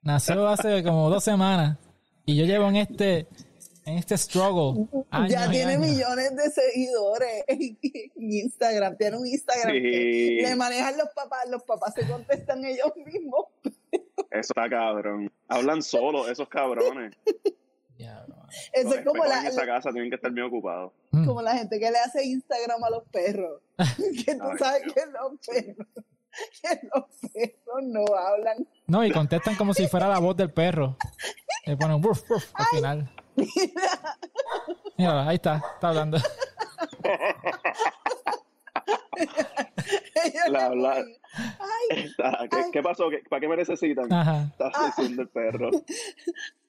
Nació 0.02 0.48
hace 0.48 0.82
como 0.82 1.08
dos 1.08 1.24
semanas. 1.24 1.78
Y 2.26 2.36
yo 2.36 2.44
llevo 2.44 2.68
en 2.68 2.76
este, 2.76 3.28
en 3.84 3.98
este 3.98 4.16
struggle. 4.18 4.86
años 5.10 5.30
ya 5.32 5.50
tiene 5.50 5.78
millones 5.78 6.36
de 6.36 6.50
seguidores 6.50 7.44
en 7.48 7.78
Instagram. 8.16 8.96
Tiene 8.96 9.16
un 9.18 9.26
Instagram 9.26 9.72
Sí. 9.72 9.80
que 9.82 10.44
le 10.48 10.56
manejan 10.56 10.96
los 10.96 11.08
papás. 11.14 11.48
Los 11.48 11.62
papás 11.64 11.94
se 11.94 12.06
contestan 12.06 12.64
ellos 12.64 12.92
mismos. 13.04 13.46
Eso 14.30 14.52
está 14.54 14.68
cabrón. 14.68 15.30
Hablan 15.48 15.82
solos 15.82 16.28
esos 16.28 16.48
cabrones. 16.48 17.14
Mano. 17.98 18.46
Eso 18.72 18.88
Los 18.88 18.98
es 18.98 19.04
como 19.04 19.24
la, 19.24 19.40
en 19.40 19.46
esa 19.46 19.64
casa 19.64 19.90
tienen 19.92 20.10
que 20.10 20.16
estar 20.16 20.30
bien 20.32 20.46
ocupados. 20.46 20.92
Mm. 21.12 21.26
como 21.26 21.40
la 21.42 21.56
gente 21.56 21.78
que 21.78 21.90
le 21.90 21.98
hace 21.98 22.24
Instagram 22.24 22.82
a 22.82 22.90
los 22.90 23.04
perros. 23.08 23.60
que 24.24 24.34
tú 24.34 24.42
Ay, 24.50 24.58
sabes 24.58 24.82
Dios. 24.82 24.94
que 24.94 25.06
los 25.06 25.38
perros, 25.46 25.86
que 26.62 26.88
los 26.92 27.32
perros 27.32 27.82
no 27.82 28.04
hablan. 28.16 28.66
No, 28.86 29.04
y 29.04 29.10
contestan 29.12 29.54
como 29.56 29.72
si 29.74 29.86
fuera 29.88 30.08
la 30.08 30.18
voz 30.18 30.36
del 30.36 30.52
perro. 30.52 30.96
Le 31.66 31.76
ponen 31.76 32.04
woof, 32.04 32.28
woof 32.30 32.44
al 32.54 32.66
final. 32.66 33.10
Mira, 34.96 35.26
ahí 35.28 35.36
está, 35.36 35.62
está 35.74 35.88
hablando. 35.88 36.18
La- 40.48 40.74
la- 40.74 41.04
Ay, 41.34 42.12
Ah, 42.22 42.46
¿Qué, 42.50 42.56
Ay. 42.56 42.70
qué 42.72 42.82
pasó? 42.82 43.08
¿Qué- 43.10 43.22
¿Para 43.28 43.40
qué 43.40 43.48
me 43.48 43.56
necesitan? 43.56 44.12
Ajá. 44.12 44.48
Estaba 44.50 44.86
diciendo 44.86 45.22
el 45.22 45.28
perro. 45.28 45.70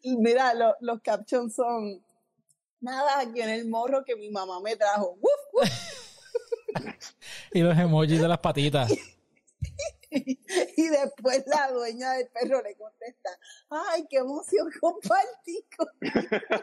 y 0.02 0.16
mira, 0.18 0.54
lo- 0.54 0.76
los 0.80 1.02
captions 1.02 1.54
son 1.56 2.02
nada 2.80 3.20
aquí 3.20 3.42
en 3.42 3.50
el 3.50 3.68
morro 3.68 4.04
que 4.06 4.16
mi 4.16 4.30
mamá 4.30 4.60
me 4.62 4.76
trajo. 4.76 5.18
Wuf, 5.22 5.42
wuf. 5.54 5.70
Y 7.54 7.62
los 7.62 7.78
emojis 7.78 8.20
de 8.20 8.28
las 8.28 8.40
patitas. 8.40 8.92
Y 10.78 10.88
después 10.90 11.44
la 11.48 11.72
dueña 11.72 12.14
del 12.14 12.28
perro 12.30 12.62
le 12.62 12.76
contesta, 12.76 13.30
ay, 13.70 14.06
qué 14.10 14.18
emoción 14.18 14.70
compartí 14.80 15.66
con 15.78 15.88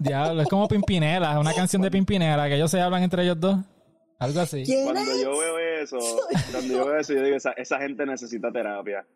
Diablo, 0.00 0.42
es 0.42 0.48
como 0.48 0.68
Pimpinela, 0.68 1.38
una 1.38 1.54
canción 1.54 1.82
de 1.82 1.90
Pimpinela, 1.90 2.48
que 2.48 2.56
ellos 2.56 2.70
se 2.70 2.80
hablan 2.80 3.02
entre 3.02 3.22
ellos 3.22 3.38
dos. 3.40 3.56
Algo 4.18 4.40
así. 4.40 4.64
¿Quién 4.64 4.84
Cuando 4.84 5.00
es? 5.00 5.22
yo 5.22 5.38
veo 5.38 5.58
eso, 5.58 5.98
cuando 6.52 6.74
yo 6.74 6.86
veo 6.86 6.98
eso, 6.98 7.12
yo 7.12 7.22
digo, 7.22 7.36
esa, 7.36 7.52
esa 7.52 7.78
gente 7.78 8.06
necesita 8.06 8.50
terapia. 8.52 9.06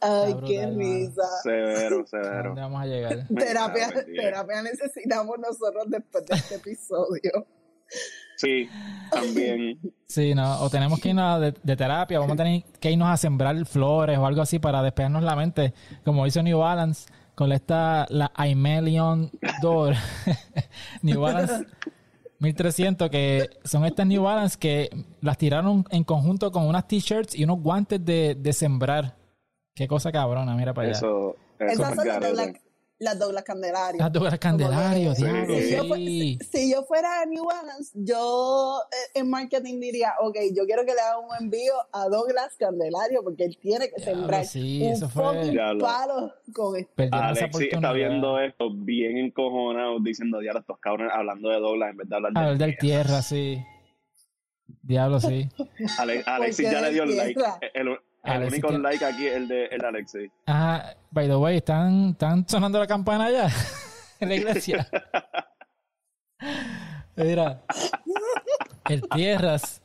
Ay, 0.00 0.36
qué 0.46 0.66
risa. 0.66 1.22
Severo, 1.42 2.02
¿A 2.02 2.06
severo. 2.06 2.42
dónde 2.50 2.60
vamos 2.60 2.82
a 2.82 2.86
llegar? 2.86 3.26
Terapia, 3.36 3.88
terapia 4.04 4.62
necesitamos 4.62 5.38
nosotros 5.38 5.84
después 5.88 6.24
de 6.26 6.36
este 6.36 6.54
episodio. 6.56 7.46
Sí, 8.38 8.68
también. 9.10 9.78
Sí, 10.06 10.34
no, 10.34 10.60
o 10.60 10.70
tenemos 10.70 11.00
que 11.00 11.10
irnos 11.10 11.40
de, 11.40 11.54
de 11.62 11.76
terapia, 11.76 12.18
vamos 12.20 12.34
a 12.34 12.36
tener 12.36 12.62
que 12.80 12.90
irnos 12.92 13.08
a 13.08 13.16
sembrar 13.16 13.66
flores 13.66 14.16
o 14.16 14.26
algo 14.26 14.40
así 14.40 14.58
para 14.58 14.82
despejarnos 14.82 15.22
la 15.24 15.36
mente, 15.36 15.74
como 16.04 16.26
hizo 16.26 16.42
New 16.42 16.58
Balance 16.58 17.10
con 17.34 17.52
esta, 17.52 18.06
la 18.10 18.32
Aimelion 18.34 19.30
Door, 19.60 19.94
New 21.02 21.20
Balance 21.20 21.66
1300, 22.38 23.10
que 23.10 23.50
son 23.64 23.84
estas 23.84 24.06
New 24.06 24.22
Balance 24.22 24.56
que 24.58 24.88
las 25.20 25.36
tiraron 25.36 25.84
en 25.90 26.04
conjunto 26.04 26.50
con 26.52 26.66
unas 26.66 26.86
t-shirts 26.86 27.34
y 27.34 27.44
unos 27.44 27.60
guantes 27.60 28.04
de, 28.04 28.36
de 28.36 28.52
sembrar. 28.52 29.16
Qué 29.74 29.86
cosa 29.86 30.10
cabrona, 30.10 30.54
mira 30.54 30.74
para 30.74 30.88
allá. 30.88 30.96
Eso, 30.96 31.36
eso 31.58 31.82
Esas 31.82 31.90
es 31.92 31.96
son 31.96 32.36
las 32.36 32.50
las 33.00 33.18
Douglas 33.18 33.44
Candelarias. 33.44 33.98
Las 33.98 34.12
Douglas 34.12 34.38
Candelarios, 34.38 35.16
Como 35.18 35.32
diablo, 35.32 35.54
Sí. 35.54 35.62
Si 35.62 35.76
yo, 35.76 35.84
fue- 35.84 35.96
sí. 35.98 36.38
si- 36.40 36.58
si 36.58 36.72
yo 36.72 36.82
fuera 36.82 37.24
New 37.26 37.44
Balance, 37.44 37.92
yo 37.94 38.80
eh, 38.90 39.20
en 39.20 39.30
marketing 39.30 39.78
diría, 39.80 40.14
ok, 40.20 40.36
yo 40.52 40.64
quiero 40.66 40.84
que 40.84 40.94
le 40.94 41.00
haga 41.00 41.18
un 41.18 41.28
envío 41.40 41.72
a 41.92 42.08
Douglas 42.08 42.56
Candelario 42.58 43.22
porque 43.22 43.44
él 43.44 43.56
tiene 43.60 43.88
que 43.88 43.96
Diablo, 44.02 44.20
sembrar 44.22 44.44
sí, 44.44 44.82
un 44.82 44.92
eso 44.92 45.08
fue- 45.08 45.50
Diablo. 45.50 45.84
palo 45.84 46.34
con 46.52 46.76
esto. 46.76 46.92
Alexi 47.12 47.68
está 47.70 47.92
viendo 47.92 48.40
esto 48.40 48.68
bien 48.74 49.16
encojonado, 49.16 49.98
diciendo, 50.00 50.40
diablo, 50.40 50.60
estos 50.60 50.78
cabrones 50.80 51.12
hablando 51.14 51.50
de 51.50 51.60
Douglas 51.60 51.90
en 51.92 51.96
vez 51.98 52.08
de 52.08 52.16
hablar 52.16 52.32
de 52.32 52.40
A 52.40 52.46
ver, 52.48 52.58
del 52.58 52.76
tierra, 52.78 53.22
sí. 53.22 53.58
Diablo, 54.82 55.20
sí. 55.20 55.48
Ale- 55.98 56.22
Alexis 56.26 56.66
¿Por 56.66 56.74
qué 56.74 56.80
ya 56.80 56.80
le 56.86 56.92
dio 56.92 57.02
el 57.04 57.16
like. 57.16 57.40
El, 57.74 57.88
El 58.24 58.44
único 58.44 58.70
like 58.70 59.04
aquí 59.04 59.26
es 59.26 59.36
el 59.36 59.48
de, 59.48 59.66
el 59.66 59.78
de 59.80 59.86
Alexis. 59.86 60.30
Ah, 60.46 60.92
by 61.10 61.26
the 61.28 61.36
way, 61.36 61.56
¿están, 61.58 62.10
están 62.10 62.46
sonando 62.48 62.78
la 62.78 62.86
campana 62.86 63.30
ya 63.30 63.48
en 64.20 64.28
la 64.28 64.34
iglesia. 64.34 64.86
Mira, 67.16 67.62
el 68.88 69.02
Tierras, 69.08 69.82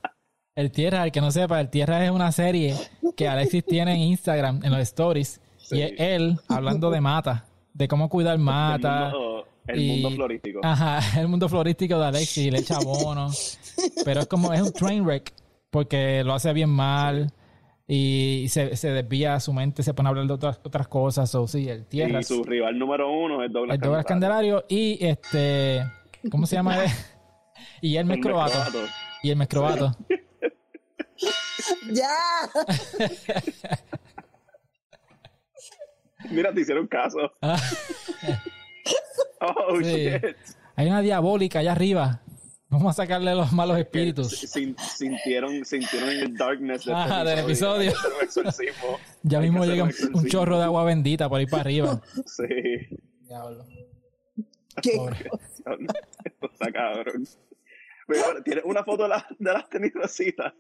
el 0.55 0.71
Tierras, 0.71 1.05
el 1.05 1.11
que 1.11 1.21
no 1.21 1.31
sepa, 1.31 1.59
el 1.59 1.69
Tierras 1.69 2.03
es 2.03 2.11
una 2.11 2.31
serie 2.31 2.75
que 3.17 3.27
Alexis 3.27 3.65
tiene 3.65 3.95
en 3.95 4.01
Instagram, 4.01 4.61
en 4.63 4.71
los 4.71 4.79
stories, 4.81 5.39
Sí. 5.57 5.77
y 5.77 5.81
es 5.81 5.93
él 5.97 6.37
hablando 6.49 6.91
de 6.91 6.99
mata, 7.01 7.45
de 7.73 7.87
cómo 7.87 8.09
cuidar 8.09 8.37
mata. 8.37 9.07
El 9.07 9.13
mundo, 9.13 9.45
el 9.67 9.81
y- 9.81 10.01
mundo 10.01 10.11
florístico. 10.17 10.59
Ajá, 10.61 10.99
el 11.21 11.27
mundo 11.29 11.47
florístico 11.49 11.97
de 11.99 12.05
Alexis, 12.05 12.51
le 12.51 12.59
echa 12.59 12.75
abono. 12.75 13.31
Pero 14.03 14.19
es 14.21 14.27
como, 14.27 14.51
es 14.53 14.61
un 14.61 14.73
train 14.73 15.03
wreck, 15.05 15.31
porque 15.71 16.23
lo 16.23 16.33
hace 16.33 16.51
bien 16.53 16.69
mal 16.69 17.31
y 17.87 18.47
se, 18.49 18.75
se 18.77 18.89
desvía 18.91 19.39
su 19.39 19.51
mente, 19.53 19.83
se 19.83 19.93
pone 19.93 20.07
a 20.07 20.11
hablar 20.11 20.25
de 20.27 20.33
otras, 20.33 20.59
otras 20.63 20.87
cosas. 20.87 21.33
O 21.35 21.47
sí, 21.47 21.67
el 21.69 21.81
y 21.81 21.83
Tierras, 21.85 22.27
su 22.27 22.43
rival 22.43 22.77
número 22.79 23.11
uno 23.11 23.43
es 23.43 23.51
Douglas 23.51 23.75
el 23.75 23.81
Douglas 23.81 24.05
Candelario. 24.05 24.61
Candelario 24.61 24.65
y 24.69 25.05
este, 25.05 25.83
¿cómo 26.31 26.45
se 26.45 26.55
llama? 26.55 26.77
y 27.81 27.95
el 27.95 28.01
El 28.01 28.05
Mescrobato. 28.07 28.57
Mescrobato. 28.57 28.91
Y 29.23 29.29
el 29.31 29.35
Mescrobato. 29.37 29.95
¡Ya! 31.91 32.09
Mira, 36.29 36.53
te 36.53 36.61
hicieron 36.61 36.87
caso. 36.87 37.19
Oh, 39.45 39.75
Sí. 39.81 39.83
shit. 40.07 40.23
hay 40.77 40.87
una 40.87 41.01
diabólica 41.01 41.59
allá 41.59 41.73
arriba. 41.73 42.21
Vamos 42.73 42.89
a 42.99 43.03
sacarle 43.03 43.35
los 43.35 43.51
malos 43.51 43.77
espíritus. 43.77 44.29
Sin- 44.31 44.75
sintieron, 44.79 45.63
sintieron 45.63 46.09
en 46.09 46.19
el 46.21 46.35
darkness 46.35 46.85
de 46.85 46.93
Ajá, 46.93 47.23
del 47.23 47.37
episodio. 47.39 47.93
Ya 49.21 49.37
Hay 49.39 49.49
mismo 49.49 49.63
llega 49.63 49.83
un 49.83 50.25
chorro 50.27 50.57
de 50.57 50.63
agua 50.63 50.83
bendita 50.83 51.29
por 51.29 51.39
ahí 51.39 51.45
para 51.45 51.61
arriba. 51.61 52.01
Sí. 52.25 52.97
Diablo. 53.27 53.63
¿Qué? 54.81 54.93
Pobre. 54.97 55.17
Esto 56.25 56.49
está 56.51 56.71
cabrón. 56.71 57.27
Pero, 58.07 58.43
¿Tienes 58.43 58.63
una 58.65 58.83
foto 58.83 59.03
de, 59.03 59.09
la, 59.09 59.27
de 59.37 59.53
las 59.53 59.69
tenis 59.69 59.93
rositas? 59.93 60.53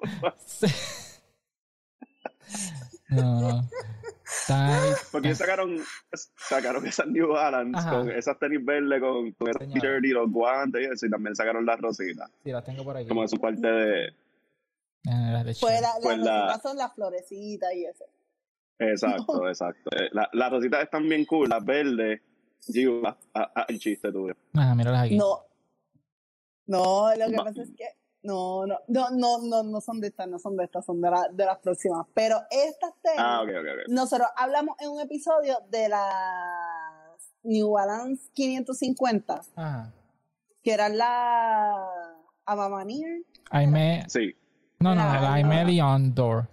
Sí. 0.45 0.67
No. 3.09 3.69
Porque 5.11 5.27
ellos 5.29 5.37
sacaron, 5.37 5.79
sacaron 6.37 6.85
esas 6.87 7.07
New 7.07 7.29
Balance 7.29 7.77
Ajá. 7.79 7.91
con 7.91 8.11
esas 8.11 8.39
tenis 8.39 8.63
verdes, 8.65 8.99
con, 9.01 9.31
con 9.33 9.49
esas 9.49 9.67
t-shirt 9.71 10.03
y 10.05 10.09
los 10.09 10.31
guantes 10.31 10.81
y 10.81 10.85
eso, 10.91 11.05
y 11.05 11.09
también 11.09 11.35
sacaron 11.35 11.65
las 11.65 11.79
rositas. 11.79 12.29
Sí, 12.43 12.51
las 12.51 12.63
tengo 12.63 12.83
por 12.83 12.97
aquí. 12.97 13.07
Como 13.07 13.27
su 13.27 13.37
parte 13.37 13.67
de... 13.67 14.07
Ah, 15.07 15.29
las 15.33 15.45
de 15.45 15.55
Pues 15.59 15.81
la- 15.81 15.93
Pues 16.01 16.17
las 16.17 16.25
la- 16.25 16.41
rositas 16.47 16.61
son 16.61 16.77
las 16.77 16.93
florecitas 16.93 17.73
y 17.73 17.85
eso. 17.85 18.05
Exacto, 18.79 19.47
exacto. 19.49 19.89
Eh, 19.95 20.09
la- 20.11 20.29
las 20.33 20.51
rositas 20.51 20.83
están 20.83 21.07
bien 21.07 21.25
cool, 21.25 21.49
las 21.49 21.63
verdes. 21.63 22.21
Giu, 22.67 23.05
ah, 23.05 23.17
ah, 23.35 23.51
ah, 23.55 23.65
el 23.67 23.77
chiste 23.79 24.11
tuyo. 24.11 24.33
Ajá, 24.53 24.73
míralas 24.73 25.05
aquí. 25.05 25.17
No. 25.17 25.41
No, 26.65 27.13
lo 27.15 27.27
que 27.27 27.35
Va- 27.37 27.43
pasa 27.43 27.61
es 27.61 27.69
que 27.77 27.85
no, 28.23 28.65
no, 28.65 28.77
no, 28.87 29.09
no, 29.11 29.37
no, 29.41 29.63
no 29.63 29.81
son 29.81 29.99
de 29.99 30.07
estas, 30.07 30.27
no 30.27 30.39
son 30.39 30.55
de 30.57 30.63
estas, 30.65 30.85
son 30.85 31.01
de, 31.01 31.11
la- 31.11 31.27
de 31.31 31.45
las 31.45 31.59
próximas. 31.59 32.05
Pero 32.13 32.37
estas 32.49 32.93
tenis, 33.01 33.19
Ah, 33.19 33.41
ok, 33.41 33.49
ok, 33.49 33.55
ok. 33.55 33.89
nosotros 33.89 34.27
hablamos 34.35 34.75
en 34.79 34.89
un 34.91 35.01
episodio 35.01 35.57
de 35.69 35.89
las 35.89 37.33
New 37.43 37.71
Balance 37.71 38.29
550, 38.33 39.41
Ajá. 39.55 39.91
que 40.63 40.73
eran 40.73 40.97
la 40.97 41.75
Amamanier. 42.45 43.23
Aime. 43.51 44.03
Sí, 44.07 44.35
No, 44.79 44.93
no, 44.95 45.01
Ah, 45.01 45.19
las 45.21 45.29
Aime 45.31 45.63
Leon 45.65 46.13
Door. 46.13 46.47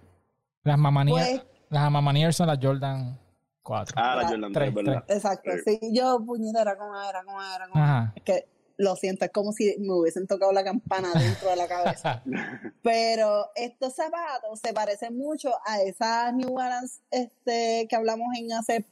Las 0.63 0.77
Mamanier. 0.77 1.15
Pues, 1.41 1.45
Las 1.69 1.89
Mamanier 1.91 2.33
son 2.33 2.47
las 2.47 2.59
Jordan 2.61 3.17
4. 3.63 3.93
ah, 3.97 4.15
la 4.15 4.21
Tres, 4.21 4.31
Jordan 4.31 4.51
tres, 4.53 4.73
3, 4.73 4.85
¿verdad? 4.85 5.03
exacto, 5.07 5.51
Sí. 5.65 5.79
yo 5.93 6.19
puñetera 6.25 6.77
como 6.77 7.01
era, 7.01 7.23
como 7.23 7.41
era, 7.41 7.67
como 7.69 7.83
Ajá. 7.83 8.13
Es 8.15 8.23
que 8.23 8.47
lo 8.81 8.95
siento, 8.95 9.25
es 9.25 9.31
como 9.31 9.53
si 9.53 9.75
me 9.79 9.93
hubiesen 9.93 10.27
tocado 10.27 10.51
la 10.51 10.63
campana 10.63 11.11
dentro 11.13 11.49
de 11.49 11.55
la 11.55 11.67
cabeza. 11.67 12.23
Pero 12.83 13.49
estos 13.55 13.93
zapatos 13.95 14.59
se 14.59 14.73
parecen 14.73 15.17
mucho 15.17 15.51
a 15.65 15.81
esas 15.81 16.33
New 16.33 16.53
Balance 16.53 16.99
este, 17.11 17.87
que 17.89 17.95
hablamos 17.95 18.27
en 18.37 18.53
hace 18.53 18.85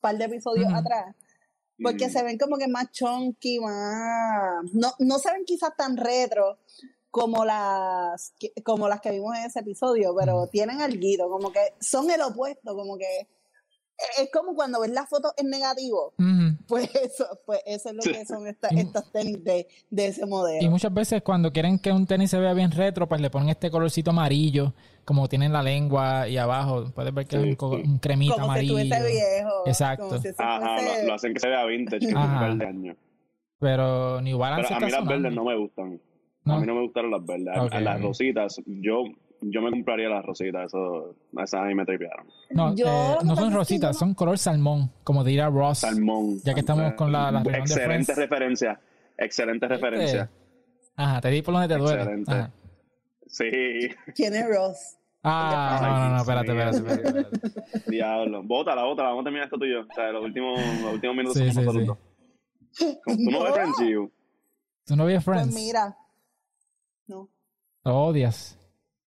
par 0.00 0.16
de 0.16 0.24
episodios 0.24 0.72
atrás. 0.72 1.14
Porque 1.82 2.06
Mm. 2.06 2.10
se 2.10 2.22
ven 2.22 2.38
como 2.38 2.56
que 2.56 2.68
más 2.68 2.90
chunky, 2.90 3.60
más... 3.60 4.64
No, 4.72 4.92
no 4.98 5.18
se 5.18 5.30
ven 5.32 5.44
quizás 5.44 5.76
tan 5.76 5.96
retro 5.96 6.58
como 7.10 7.44
las 7.44 8.32
que, 8.38 8.52
como 8.62 8.88
las 8.88 9.00
que 9.00 9.10
vimos 9.10 9.36
en 9.36 9.44
ese 9.44 9.60
episodio, 9.60 10.14
pero 10.18 10.46
tienen 10.48 10.80
algo, 10.80 11.30
como 11.30 11.50
que 11.50 11.74
son 11.80 12.10
el 12.10 12.20
opuesto, 12.20 12.74
como 12.74 12.96
que 12.98 13.26
es 14.20 14.30
como 14.30 14.54
cuando 14.54 14.80
ves 14.80 14.90
las 14.90 15.08
fotos 15.08 15.32
en 15.38 15.48
negativo, 15.48 16.12
pues 16.68 16.94
eso, 16.94 17.26
pues 17.46 17.60
eso 17.66 17.90
es 17.90 17.94
lo 17.94 18.02
que 18.02 18.24
son 18.26 18.46
estas, 18.46 18.72
estas 18.72 19.10
tenis 19.12 19.42
de, 19.42 19.66
de 19.90 20.06
ese 20.06 20.26
modelo. 20.26 20.62
Y 20.64 20.68
muchas 20.68 20.92
veces 20.92 21.22
cuando 21.22 21.52
quieren 21.52 21.78
que 21.78 21.92
un 21.92 22.06
tenis 22.06 22.30
se 22.30 22.38
vea 22.38 22.52
bien 22.54 22.70
retro, 22.70 23.08
pues 23.08 23.20
le 23.20 23.30
ponen 23.30 23.48
este 23.48 23.70
colorcito 23.70 24.10
amarillo, 24.10 24.74
como 25.04 25.28
tienen 25.28 25.52
la 25.52 25.62
lengua 25.62 26.28
y 26.28 26.36
abajo. 26.36 26.90
Puedes 26.94 27.14
ver 27.14 27.26
que 27.26 27.36
es 27.36 27.42
un, 27.42 27.50
sí. 27.76 27.82
un 27.88 27.98
cremita 27.98 28.34
como 28.34 28.46
amarillo. 28.46 28.76
si 28.78 28.84
viejo. 28.84 29.50
Exacto. 29.66 30.08
Como 30.08 30.20
si 30.20 30.28
Ajá, 30.36 30.76
fuese- 30.78 31.00
lo, 31.02 31.06
lo 31.08 31.14
hacen 31.14 31.34
que 31.34 31.40
se 31.40 31.48
vea 31.48 31.64
vintage, 31.64 32.06
que. 32.06 32.96
Pero 33.58 34.20
New 34.20 34.38
Balance 34.38 34.68
Pero 34.68 34.76
a 34.76 34.86
mí 34.86 34.92
las 34.92 35.06
verdes 35.06 35.32
no 35.34 35.44
me 35.44 35.56
gustan. 35.56 36.00
No. 36.44 36.54
A 36.54 36.60
mí 36.60 36.66
no 36.66 36.74
me 36.74 36.82
gustaron 36.82 37.10
las 37.10 37.24
verdes. 37.24 37.48
A- 37.72 37.80
las 37.80 38.00
rositas, 38.02 38.60
yo, 38.66 39.04
yo 39.40 39.60
me 39.62 39.70
compraría 39.70 40.08
las 40.08 40.24
rositas. 40.24 40.66
Eso, 40.66 41.14
esas 41.32 41.60
a 41.60 41.64
mí 41.64 41.74
me 41.74 41.84
tripearon. 41.84 42.26
No, 42.50 42.74
Yo, 42.74 42.86
eh, 42.86 43.16
no 43.24 43.36
son 43.36 43.52
rositas, 43.52 43.94
no- 43.94 43.98
son 43.98 44.14
color 44.14 44.38
salmón, 44.38 44.90
como 45.04 45.22
diría 45.24 45.48
Ross. 45.48 45.78
Salmón. 45.78 46.38
Ya 46.44 46.54
que 46.54 46.60
estamos 46.60 46.92
con 46.94 47.12
la- 47.12 47.30
la 47.30 47.40
de 47.42 47.58
Excelente 47.58 48.14
referencia. 48.14 48.80
Excelente 49.18 49.68
referencia. 49.68 50.30
Ajá, 50.96 51.20
te 51.20 51.28
di 51.30 51.42
por 51.42 51.54
donde 51.54 51.68
te 51.68 51.76
duele. 51.80 52.02
Excelente. 52.02 52.32
Ajá. 52.32 52.50
Sí, 53.26 53.44
¿Quién 54.14 54.34
es 54.34 54.46
Ross? 54.48 54.96
Ah, 55.28 55.78
Ay, 55.82 55.90
no, 55.90 55.98
no, 55.98 56.10
no, 56.10 56.16
espérate, 56.18 56.50
espérate, 56.52 56.76
espérate. 56.76 57.36
espérate. 57.36 57.90
diablo. 57.90 58.42
Bótala, 58.44 58.84
bótala. 58.84 59.08
Vamos 59.08 59.22
a 59.22 59.24
terminar 59.24 59.46
esto 59.46 59.58
tú 59.58 59.64
y 59.64 59.72
yo. 59.72 59.80
O 59.80 59.94
sea, 59.94 60.10
los 60.12 60.24
últimos, 60.24 60.60
los 60.82 60.94
últimos 60.94 61.16
minutos 61.16 61.36
Sí, 61.36 61.50
somos 61.52 61.54
sí, 61.74 61.78
nosotros 61.80 61.98
sí. 62.70 62.98
Tú 63.04 63.30
no 63.30 63.42
ves 63.42 63.48
No. 63.48 63.54
Friends, 63.54 63.78
Giu? 63.78 64.12
¿Tu 64.86 64.96
novia 64.96 65.16
Pues 65.20 65.24
Friends? 65.24 65.54
mira, 65.54 65.96
no. 67.08 67.28
Lo 67.84 67.96
odias. 68.04 68.56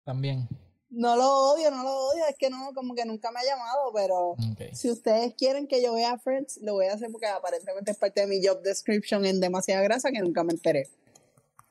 También. 0.06 0.48
No 0.88 1.16
lo 1.16 1.28
odio, 1.50 1.68
no 1.72 1.82
lo 1.82 1.90
odio, 1.90 2.24
es 2.30 2.36
que 2.38 2.48
no, 2.48 2.70
como 2.72 2.94
que 2.94 3.04
nunca 3.04 3.32
me 3.32 3.40
ha 3.40 3.42
llamado, 3.42 3.90
pero 3.92 4.36
si 4.72 4.88
ustedes 4.88 5.34
quieren 5.34 5.66
que 5.66 5.82
yo 5.82 5.94
vea 5.94 6.16
Friends, 6.16 6.60
lo 6.62 6.74
voy 6.74 6.86
a 6.86 6.94
hacer 6.94 7.10
porque 7.10 7.26
aparentemente 7.26 7.90
es 7.90 7.98
parte 7.98 8.20
de 8.20 8.28
mi 8.28 8.38
job 8.40 8.62
description 8.62 9.26
en 9.26 9.40
demasiada 9.40 9.82
grasa 9.82 10.12
que 10.12 10.20
nunca 10.20 10.44
me 10.44 10.52
enteré. 10.52 10.86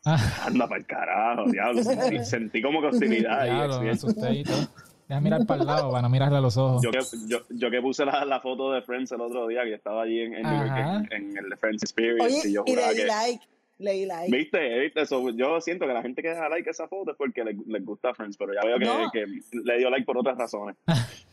Ah, 0.04 0.44
Anda 0.46 0.68
para 0.68 0.80
el 0.80 0.86
carajo, 0.86 1.50
diablo. 1.50 1.82
Sentí, 1.84 2.26
sentí 2.26 2.62
como 2.62 2.82
que 2.82 2.88
hostilidad. 2.88 3.40
ahí, 3.40 3.52
diablo, 3.52 3.82
me 3.82 3.92
asusté 3.92 4.34
y 4.34 4.44
todo. 4.44 4.68
Deja 5.08 5.22
mirar 5.22 5.46
para 5.46 5.62
el 5.62 5.68
lado 5.68 5.92
para 5.92 6.02
no 6.02 6.10
mirarle 6.10 6.38
a 6.38 6.42
los 6.42 6.58
ojos. 6.58 6.82
Yo 6.84 6.92
que, 6.92 7.00
yo, 7.28 7.40
yo 7.52 7.72
que 7.72 7.82
puse 7.82 8.04
la, 8.04 8.26
la 8.26 8.42
foto 8.42 8.72
de 8.74 8.82
Friends 8.82 9.14
el 9.14 9.22
otro 9.22 9.48
día, 9.48 9.64
que 9.64 9.76
estaba 9.76 10.04
allí 10.04 10.20
en, 10.20 10.34
en, 10.34 10.44
New 10.44 10.58
York, 10.58 10.72
Ajá. 10.72 11.04
en, 11.12 11.38
en 11.38 11.38
el 11.38 11.58
Friends 11.58 11.84
Experience, 11.84 12.40
Oye, 12.40 12.50
y 12.50 12.54
yo 12.54 12.64
y 12.66 12.72
juraba 12.72 12.92
le 12.92 12.96
di 12.96 13.02
que... 13.02 13.08
like, 13.08 13.48
le 13.78 13.92
di 13.94 14.06
like. 14.06 14.36
¿Viste? 14.36 14.80
¿Viste? 14.80 15.02
Eso, 15.02 15.30
yo 15.32 15.60
siento 15.62 15.86
que 15.88 15.94
la 15.94 16.02
gente 16.02 16.22
que 16.22 16.30
deja 16.30 16.48
like 16.50 16.70
a 16.70 16.72
esa 16.72 16.88
foto 16.88 17.12
es 17.12 17.18
porque 17.18 17.44
les, 17.44 17.56
les 17.68 17.84
gusta 17.86 18.14
Friends, 18.14 18.38
pero 18.38 18.54
ya 18.54 18.62
veo 18.66 18.78
que, 18.80 18.86
No. 18.86 19.12
que 19.12 19.26
le 19.64 19.78
dio 19.78 19.90
like 19.90 20.06
por 20.06 20.18
otras 20.18 20.38
razones. 20.38 20.76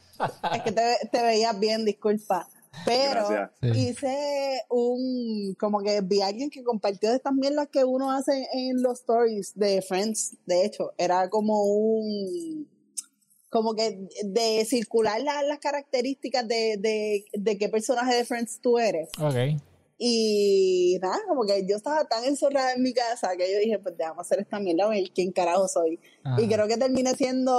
Es 0.55 0.62
que 0.62 0.70
te, 0.70 0.82
te 1.11 1.20
veías 1.22 1.59
bien, 1.59 1.84
disculpa. 1.84 2.47
Pero 2.86 3.28
Gracias. 3.28 3.76
Hice 3.76 4.62
un, 4.70 5.55
como 5.59 5.80
que 5.82 6.01
vi 6.03 6.20
a 6.22 6.26
alguien 6.28 6.49
que 6.49 6.62
compartió 6.62 7.11
de 7.11 7.16
estas 7.16 7.32
mierdas 7.34 7.68
que 7.68 7.84
uno 7.84 8.12
hace 8.12 8.47
en 8.53 8.82
los 8.82 9.01
stories 9.01 9.53
de 9.57 9.82
Friends, 9.82 10.36
de 10.47 10.64
hecho, 10.64 10.93
era 10.97 11.28
como 11.28 11.64
un, 11.64 12.68
como 13.51 13.74
que 13.74 13.99
de 14.24 14.64
circular 14.64 15.20
la- 15.20 15.43
las 15.43 15.59
características 15.59 16.47
de, 16.47 16.76
de, 16.78 17.24
de 17.32 17.59
qué 17.59 17.68
personaje 17.68 18.14
de 18.14 18.24
Friends 18.24 18.61
tú 18.61 18.78
eres. 18.78 19.09
Ok. 19.18 19.61
Y 20.05 20.98
nada, 21.00 21.16
como 21.28 21.44
que 21.44 21.64
yo 21.64 21.76
estaba 21.76 22.05
tan 22.07 22.24
encerrada 22.24 22.72
en 22.72 22.82
mi 22.82 22.92
casa 22.92 23.36
que 23.36 23.53
yo 23.53 23.59
dije, 23.61 23.78
pues 23.78 23.96
déjame 23.96 24.20
hacer 24.20 24.40
esta 24.40 24.59
mierda, 24.59 24.86
a 24.86 24.88
ver 24.88 25.05
quién 25.14 25.30
carajo 25.30 25.68
soy. 25.68 26.00
Ajá. 26.24 26.42
Y 26.42 26.48
creo 26.48 26.66
que 26.66 26.76
terminé 26.76 27.14
siendo 27.14 27.53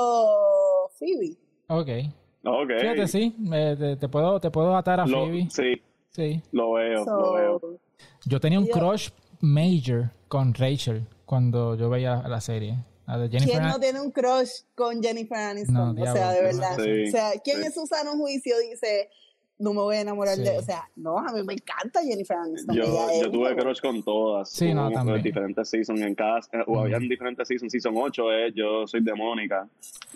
Phoebe. 0.99 1.37
Ok. 1.69 1.87
Ok. 2.45 2.69
Fíjate, 2.81 3.07
sí. 3.07 3.33
eh, 3.53 3.75
te, 3.79 3.95
te 3.95 4.09
puedo, 4.09 4.39
te 4.41 4.51
puedo 4.51 4.75
atar 4.75 4.99
a 4.99 5.05
Lo- 5.05 5.25
Phoebe. 5.25 5.47
sí, 5.49 5.81
Sí. 6.11 6.41
lo 6.51 6.73
veo, 6.73 7.05
So, 7.05 7.11
lo 7.17 7.33
veo. 7.33 7.61
Yo 8.25 8.39
tenía 8.39 8.59
un 8.59 8.67
Yo- 8.67 8.73
crush 8.73 9.09
major 9.39 10.11
con 10.27 10.53
Rachel 10.53 11.07
cuando 11.25 11.75
yo 11.75 11.89
veía 11.89 12.23
la 12.27 12.41
serie. 12.41 12.75
La 13.07 13.17
de 13.17 13.29
Jennifer 13.29 13.59
¿Quién 13.59 13.67
no 13.69 13.79
tiene 13.79 14.01
un 14.01 14.11
crush 14.11 14.49
con 14.75 15.01
Jennifer 15.01 15.37
Aniston? 15.37 15.73
No, 15.75 15.91
o 15.91 15.93
diablo, 15.93 16.13
sea, 16.13 16.31
de 16.31 16.41
verdad. 16.41 16.75
sí, 16.77 17.03
o 17.07 17.11
sea, 17.11 17.31
¿quién 17.43 17.59
sí. 17.61 17.65
en 17.67 17.71
su 17.73 17.85
sano 17.87 18.11
juicio 18.17 18.55
dice, 18.59 19.09
no 19.63 19.73
me 19.73 19.79
voy 19.81 19.95
a 19.95 20.01
enamorar 20.01 20.35
Sí. 20.35 20.43
de... 20.43 20.57
O 20.57 20.61
sea, 20.61 20.87
no, 20.95 21.17
a 21.17 21.31
mí 21.31 21.41
me 21.43 21.53
encanta 21.53 22.01
Jennifer 22.03 22.37
Aniston. 22.37 22.75
Yo, 22.75 22.83
yo 23.21 23.31
tuve 23.31 23.55
crush 23.55 23.79
con 23.81 24.03
todas. 24.03 24.49
Sí, 24.49 24.73
no, 24.73 24.91
también. 24.91 25.21
diferentes 25.23 25.69
seasons 25.69 26.01
en 26.01 26.13
cada... 26.15 26.39
eh, 26.39 26.63
o 26.67 26.79
habían 26.81 27.07
diferentes 27.07 27.47
seasons. 27.47 27.71
Season 27.71 27.93
8 27.95 28.31
es 28.33 28.53
Yo 28.55 28.85
soy 28.85 29.01
de 29.01 29.13
Mónica. 29.15 29.67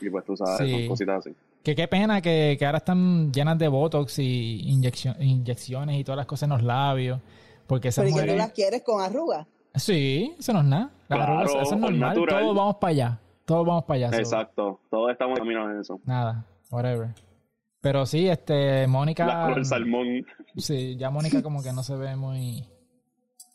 Y 0.01 0.09
pues 0.09 0.25
tú 0.25 0.35
sabes, 0.37 0.57
Sí. 0.59 0.71
son 0.71 0.87
cositas 0.87 1.19
así. 1.25 1.35
Que 1.63 1.75
qué 1.75 1.87
pena 1.87 2.21
que, 2.21 2.55
que 2.59 2.65
ahora 2.65 2.77
están 2.77 3.31
llenas 3.31 3.57
de 3.57 3.67
botox 3.67 4.19
y 4.19 4.61
inyeccio- 4.71 5.15
inyecciones 5.19 5.99
y 5.99 6.03
todas 6.03 6.17
las 6.17 6.25
cosas 6.25 6.43
en 6.43 6.49
los 6.49 6.63
labios. 6.63 7.19
Porque 7.65 7.87
esas 7.89 8.03
Pero 8.03 8.09
¿y 8.09 8.13
que 8.13 8.21
mujeres... 8.21 8.37
las 8.37 8.51
quieres 8.53 8.83
con 8.83 9.01
arrugas? 9.01 9.47
Sí, 9.75 10.33
eso 10.39 10.53
no 10.53 10.59
es 10.59 10.65
nada. 10.65 10.91
Las 11.09 11.17
Claro, 11.19 11.33
arrugas, 11.33 11.51
eso 11.51 11.61
es 11.61 11.71
al 11.73 11.79
normal. 11.81 11.99
natural. 11.99 12.41
Todos 12.43 12.55
vamos 12.55 12.75
para 12.77 12.91
allá. 12.91 13.19
Todos 13.45 13.65
vamos 13.67 13.83
para 13.85 14.07
allá. 14.07 14.17
Exacto. 14.17 14.79
Todos 14.89 15.11
estamos 15.11 15.37
camino 15.39 15.67
a 15.67 15.79
eso. 15.81 15.99
Nada, 16.05 16.45
whatever. 16.71 17.09
Pero 17.81 18.05
sí, 18.05 18.27
este, 18.27 18.87
Mónica... 18.87 19.25
La 19.25 19.45
color 19.47 19.65
salmón. 19.65 20.25
Sí, 20.57 20.97
ya 20.97 21.09
Mónica 21.09 21.41
como 21.43 21.61
que 21.61 21.71
no 21.71 21.83
se 21.83 21.95
ve 21.95 22.15
muy... 22.15 22.67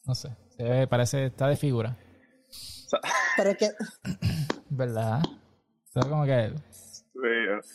No 0.04 0.14
sé, 0.14 0.30
se 0.56 0.62
ve, 0.62 0.86
parece, 0.86 1.26
está 1.26 1.48
de 1.48 1.56
figura. 1.56 1.96
Pero 3.36 3.50
es 3.50 3.56
que, 3.56 3.70
¿Verdad? 4.68 5.22
Está 5.86 6.08
como 6.08 6.24
que... 6.24 6.52
Sí. 6.70 7.68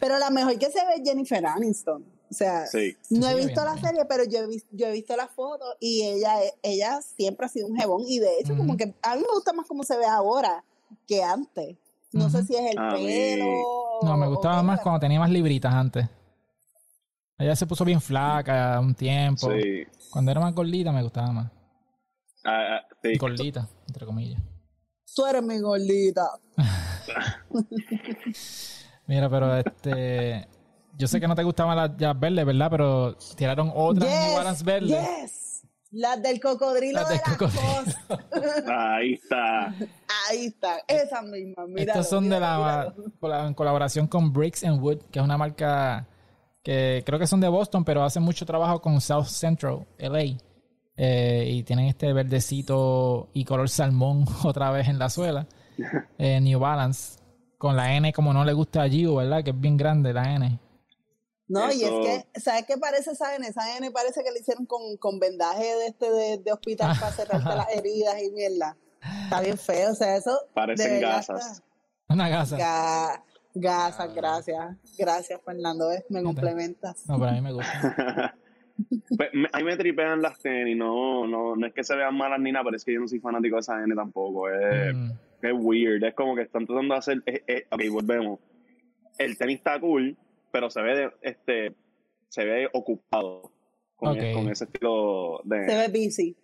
pero 0.00 0.18
la 0.18 0.30
mejor 0.30 0.58
que 0.58 0.70
se 0.70 0.84
ve 0.86 0.94
es 0.96 1.02
Jennifer 1.04 1.44
Aniston. 1.44 2.04
O 2.30 2.34
sea, 2.34 2.66
sí. 2.66 2.96
no 3.10 3.28
he 3.28 3.34
visto 3.34 3.62
la 3.64 3.76
serie, 3.78 4.04
pero 4.08 4.24
yo 4.24 4.38
he, 4.40 4.46
vis- 4.46 4.66
yo 4.70 4.86
he 4.86 4.92
visto 4.92 5.14
las 5.16 5.30
fotos 5.30 5.76
y 5.80 6.02
ella, 6.02 6.36
ella 6.62 7.00
siempre 7.02 7.44
ha 7.46 7.48
sido 7.48 7.66
un 7.66 7.76
jebón. 7.76 8.02
Y 8.06 8.20
de 8.20 8.38
hecho, 8.38 8.56
como 8.56 8.76
que 8.76 8.94
a 9.02 9.16
mí 9.16 9.20
me 9.20 9.34
gusta 9.34 9.52
más 9.52 9.66
cómo 9.66 9.82
se 9.84 9.98
ve 9.98 10.06
ahora 10.06 10.64
que 11.06 11.22
antes. 11.22 11.76
No 12.12 12.28
sé 12.30 12.44
si 12.44 12.54
es 12.54 12.72
el 12.72 12.78
A 12.78 12.92
mí- 12.94 13.06
pelo. 13.06 13.46
No, 14.02 14.16
me 14.16 14.26
gustaba 14.26 14.62
más 14.62 14.80
cuando 14.80 15.00
tenía 15.00 15.18
más 15.20 15.30
libritas 15.30 15.72
antes. 15.72 16.08
Ella 17.38 17.56
se 17.56 17.66
puso 17.66 17.84
bien 17.84 18.00
flaca 18.00 18.78
un 18.80 18.94
tiempo. 18.94 19.50
Sí. 19.50 19.84
Cuando 20.10 20.30
era 20.30 20.40
más 20.40 20.54
gordita 20.54 20.92
me 20.92 21.02
gustaba 21.02 21.32
más. 21.32 21.50
Ah, 22.44 22.76
ah, 22.80 22.80
sí. 23.02 23.16
Gordita, 23.16 23.68
entre 23.86 24.04
comillas. 24.06 24.40
Tú 25.14 25.26
eres 25.26 25.42
mi 25.42 25.58
gordita. 25.60 26.28
Mira, 29.06 29.28
pero 29.28 29.56
este... 29.56 30.48
Yo 30.98 31.06
sé 31.08 31.20
que 31.20 31.26
no 31.26 31.34
te 31.34 31.42
gustaban 31.42 31.76
las 31.76 31.96
jazz 31.96 32.18
verdes, 32.18 32.44
¿verdad? 32.44 32.68
Pero 32.70 33.16
tiraron 33.36 33.72
otras 33.74 34.08
New 34.08 34.36
Balance 34.36 34.64
verdes. 34.64 34.90
yes. 34.90 35.41
Las 35.92 36.22
del 36.22 36.40
cocodrilo 36.40 37.00
Las 37.00 37.08
de 37.08 37.14
del 37.14 37.22
las 37.26 37.36
cocodrilo. 37.36 38.72
Ahí 38.74 39.12
está. 39.12 39.74
Ahí 40.30 40.46
está, 40.46 40.78
esas 40.88 41.22
mismas. 41.24 41.68
Míralo, 41.68 41.80
Estas 41.82 42.08
son 42.08 42.30
de 42.30 42.40
la, 42.40 42.94
en 43.46 43.54
colaboración 43.54 44.06
con 44.06 44.32
Bricks 44.32 44.64
and 44.64 44.80
Wood, 44.80 45.02
que 45.10 45.18
es 45.18 45.24
una 45.24 45.36
marca 45.36 46.06
que 46.62 47.02
creo 47.04 47.18
que 47.18 47.26
son 47.26 47.40
de 47.40 47.48
Boston, 47.48 47.84
pero 47.84 48.02
hacen 48.04 48.22
mucho 48.22 48.46
trabajo 48.46 48.80
con 48.80 49.00
South 49.00 49.26
Central, 49.26 49.86
LA. 49.98 50.38
Eh, 50.96 51.46
y 51.48 51.62
tienen 51.62 51.86
este 51.86 52.12
verdecito 52.12 53.30
y 53.32 53.44
color 53.44 53.68
salmón 53.68 54.24
otra 54.44 54.70
vez 54.70 54.88
en 54.88 54.98
la 54.98 55.10
suela. 55.10 55.46
Eh, 56.18 56.40
New 56.40 56.58
Balance. 56.58 57.18
Con 57.58 57.76
la 57.76 57.94
N 57.94 58.12
como 58.12 58.32
no 58.32 58.44
le 58.44 58.52
gusta 58.52 58.82
a 58.82 58.88
Gio, 58.88 59.16
¿verdad? 59.16 59.42
Que 59.44 59.50
es 59.50 59.60
bien 59.60 59.76
grande 59.76 60.12
la 60.12 60.34
N. 60.34 60.58
No, 61.52 61.72
y 61.72 61.82
es 61.84 61.90
que, 62.32 62.40
¿sabes 62.40 62.64
qué 62.66 62.78
parece 62.78 63.10
esa 63.12 63.34
N? 63.36 63.46
Esa 63.46 63.76
N 63.76 63.90
parece 63.90 64.22
que 64.24 64.30
le 64.32 64.40
hicieron 64.40 64.64
con, 64.66 64.96
con 64.96 65.18
vendaje 65.18 65.64
de 65.64 65.86
este 65.88 66.10
de, 66.10 66.38
de 66.38 66.52
hospital 66.52 66.96
para 66.98 67.12
cerrarte 67.12 67.48
las 67.56 67.68
heridas 67.76 68.22
y 68.22 68.30
mierda. 68.30 68.76
Está 69.24 69.40
bien 69.40 69.58
feo, 69.58 69.90
o 69.92 69.94
sea, 69.94 70.16
eso. 70.16 70.38
Parecen 70.54 71.00
gasas. 71.00 71.52
está- 71.58 71.64
Una 72.08 72.28
gasa. 72.28 72.56
Ga- 72.56 73.22
gasas, 73.54 74.14
gracias. 74.14 74.76
Gracias, 74.96 75.40
Fernando, 75.44 75.88
¿ves? 75.88 76.04
me 76.08 76.22
complementas. 76.22 77.06
No, 77.08 77.18
pero 77.18 77.30
a 77.30 77.34
mí 77.34 77.40
me 77.40 77.52
gusta. 77.52 78.34
Pues, 79.16 79.28
me- 79.34 79.48
a 79.52 79.58
mí 79.58 79.64
me 79.64 79.76
tripean 79.76 80.22
las 80.22 80.38
tenis, 80.38 80.76
no, 80.76 81.26
no, 81.26 81.54
no 81.54 81.66
es 81.66 81.74
que 81.74 81.84
se 81.84 81.94
vean 81.94 82.16
malas 82.16 82.40
ni 82.40 82.50
nada, 82.50 82.64
pero 82.64 82.76
es 82.76 82.84
que 82.84 82.94
yo 82.94 83.00
no 83.00 83.06
soy 83.06 83.20
fanático 83.20 83.56
de 83.56 83.60
esa 83.60 83.80
N 83.84 83.94
tampoco. 83.94 84.48
Es, 84.48 84.94
Mm, 84.94 85.10
es 85.42 85.52
weird, 85.54 86.02
es 86.02 86.14
como 86.14 86.34
que 86.34 86.42
están 86.42 86.66
tratando 86.66 86.94
de 86.94 86.98
hacer. 86.98 87.22
es- 87.26 87.42
es- 87.46 87.64
ok, 87.70 87.80
volvemos. 87.90 88.40
El 89.18 89.36
tenis 89.36 89.58
está 89.58 89.78
cool, 89.78 90.16
pero 90.52 90.70
se 90.70 90.80
ve, 90.82 90.94
de- 90.96 91.12
este, 91.22 91.74
se 92.28 92.44
ve 92.44 92.68
ocupado 92.72 93.50
con, 93.96 94.16
con 94.34 94.48
ese 94.50 94.64
estilo 94.64 95.40
de. 95.44 95.66
Se 95.68 95.76
ve 95.76 95.88
busy. 95.88 96.36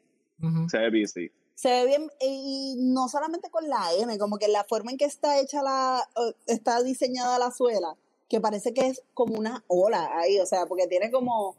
se 0.68 0.78
ve 0.78 0.90
busy. 0.90 1.30
Se 1.54 1.68
ve 1.68 1.86
bien, 1.86 2.08
y 2.20 2.76
no 2.78 3.08
solamente 3.08 3.50
con 3.50 3.68
la 3.68 3.92
N, 4.00 4.16
como 4.18 4.38
que 4.38 4.46
la 4.48 4.64
forma 4.64 4.92
en 4.92 4.96
que 4.96 5.04
está 5.06 5.40
hecha 5.40 5.60
la, 5.62 6.08
está 6.46 6.82
diseñada 6.82 7.38
la 7.38 7.50
suela, 7.50 7.96
que 8.28 8.40
parece 8.40 8.72
que 8.72 8.86
es 8.86 9.02
como 9.12 9.36
una 9.36 9.64
ola 9.66 10.08
ahí, 10.18 10.38
o 10.38 10.46
sea, 10.46 10.66
porque 10.66 10.86
tiene 10.86 11.10
como 11.10 11.56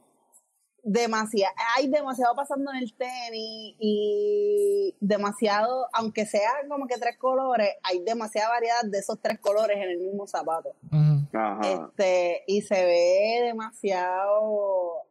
demasiado, 0.84 1.54
hay 1.78 1.88
demasiado 1.88 2.36
pasando 2.36 2.72
en 2.72 2.78
el 2.78 2.94
tenis 2.94 3.76
y 3.80 4.96
demasiado, 5.00 5.88
aunque 5.94 6.26
sean 6.26 6.68
como 6.70 6.88
que 6.88 6.98
tres 6.98 7.18
colores, 7.18 7.70
hay 7.84 8.00
demasiada 8.04 8.50
variedad 8.50 8.84
de 8.84 8.98
esos 9.00 9.20
tres 9.22 9.40
colores 9.40 9.78
en 9.78 9.90
el 9.90 9.98
mismo 10.00 10.26
zapato. 10.28 10.70
Ujú. 10.92 11.38
Ajá. 11.38 11.62
Este, 11.64 12.44
y 12.48 12.62
se 12.62 12.86
ve 12.86 13.42
demasiado, 13.46 15.04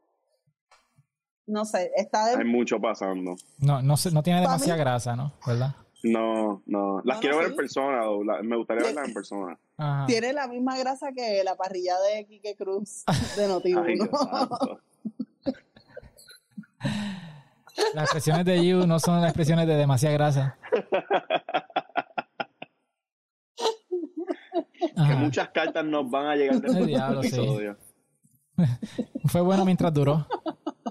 no 1.46 1.64
sé, 1.64 1.90
está 1.96 2.26
de, 2.26 2.36
Hay 2.36 2.44
mucho 2.44 2.80
pasando. 2.80 3.36
No, 3.58 3.80
no, 3.82 3.96
se- 3.96 4.10
no 4.10 4.22
tiene 4.22 4.40
demasiada 4.40 4.74
mí- 4.76 4.80
grasa, 4.80 5.16
¿no? 5.16 5.32
¿Verdad? 5.46 5.74
No, 6.04 6.62
no. 6.66 7.00
Las 7.04 7.16
No, 7.16 7.20
quiero 7.20 7.36
no, 7.36 7.40
ver 7.40 7.48
sí. 7.48 7.52
en 7.52 7.56
persona, 7.56 8.08
o 8.10 8.22
la- 8.22 8.42
me 8.42 8.56
gustaría 8.56 8.84
verlas 8.84 9.08
en 9.08 9.14
persona. 9.14 9.58
Ajá. 9.80 10.06
tiene 10.06 10.32
la 10.32 10.48
misma 10.48 10.76
grasa 10.76 11.12
que 11.12 11.42
la 11.44 11.54
parrilla 11.56 11.94
de 12.00 12.26
Quique 12.26 12.56
Cruz 12.56 13.04
de 13.36 13.46
noti 13.46 13.72
Ay, 13.76 13.94
Dios 13.94 14.08
santo. 14.10 14.80
Las 17.94 18.04
expresiones 18.04 18.44
de 18.44 18.66
You 18.66 18.86
no 18.86 18.98
son 18.98 19.20
las 19.20 19.30
expresiones 19.30 19.66
de 19.66 19.76
demasiada 19.76 20.14
grasa. 20.14 20.58
Que 24.96 25.14
muchas 25.14 25.48
cartas 25.50 25.84
nos 25.84 26.10
van 26.10 26.26
a 26.26 26.36
llegar 26.36 26.60
después 26.60 26.74
Ay, 26.76 26.86
de 26.86 26.92
este 26.92 26.96
diablo, 26.98 27.22
sí. 27.22 27.28
episodio. 27.28 27.76
Fue 29.26 29.40
bueno 29.40 29.64
mientras 29.64 29.92
duró. 29.94 30.26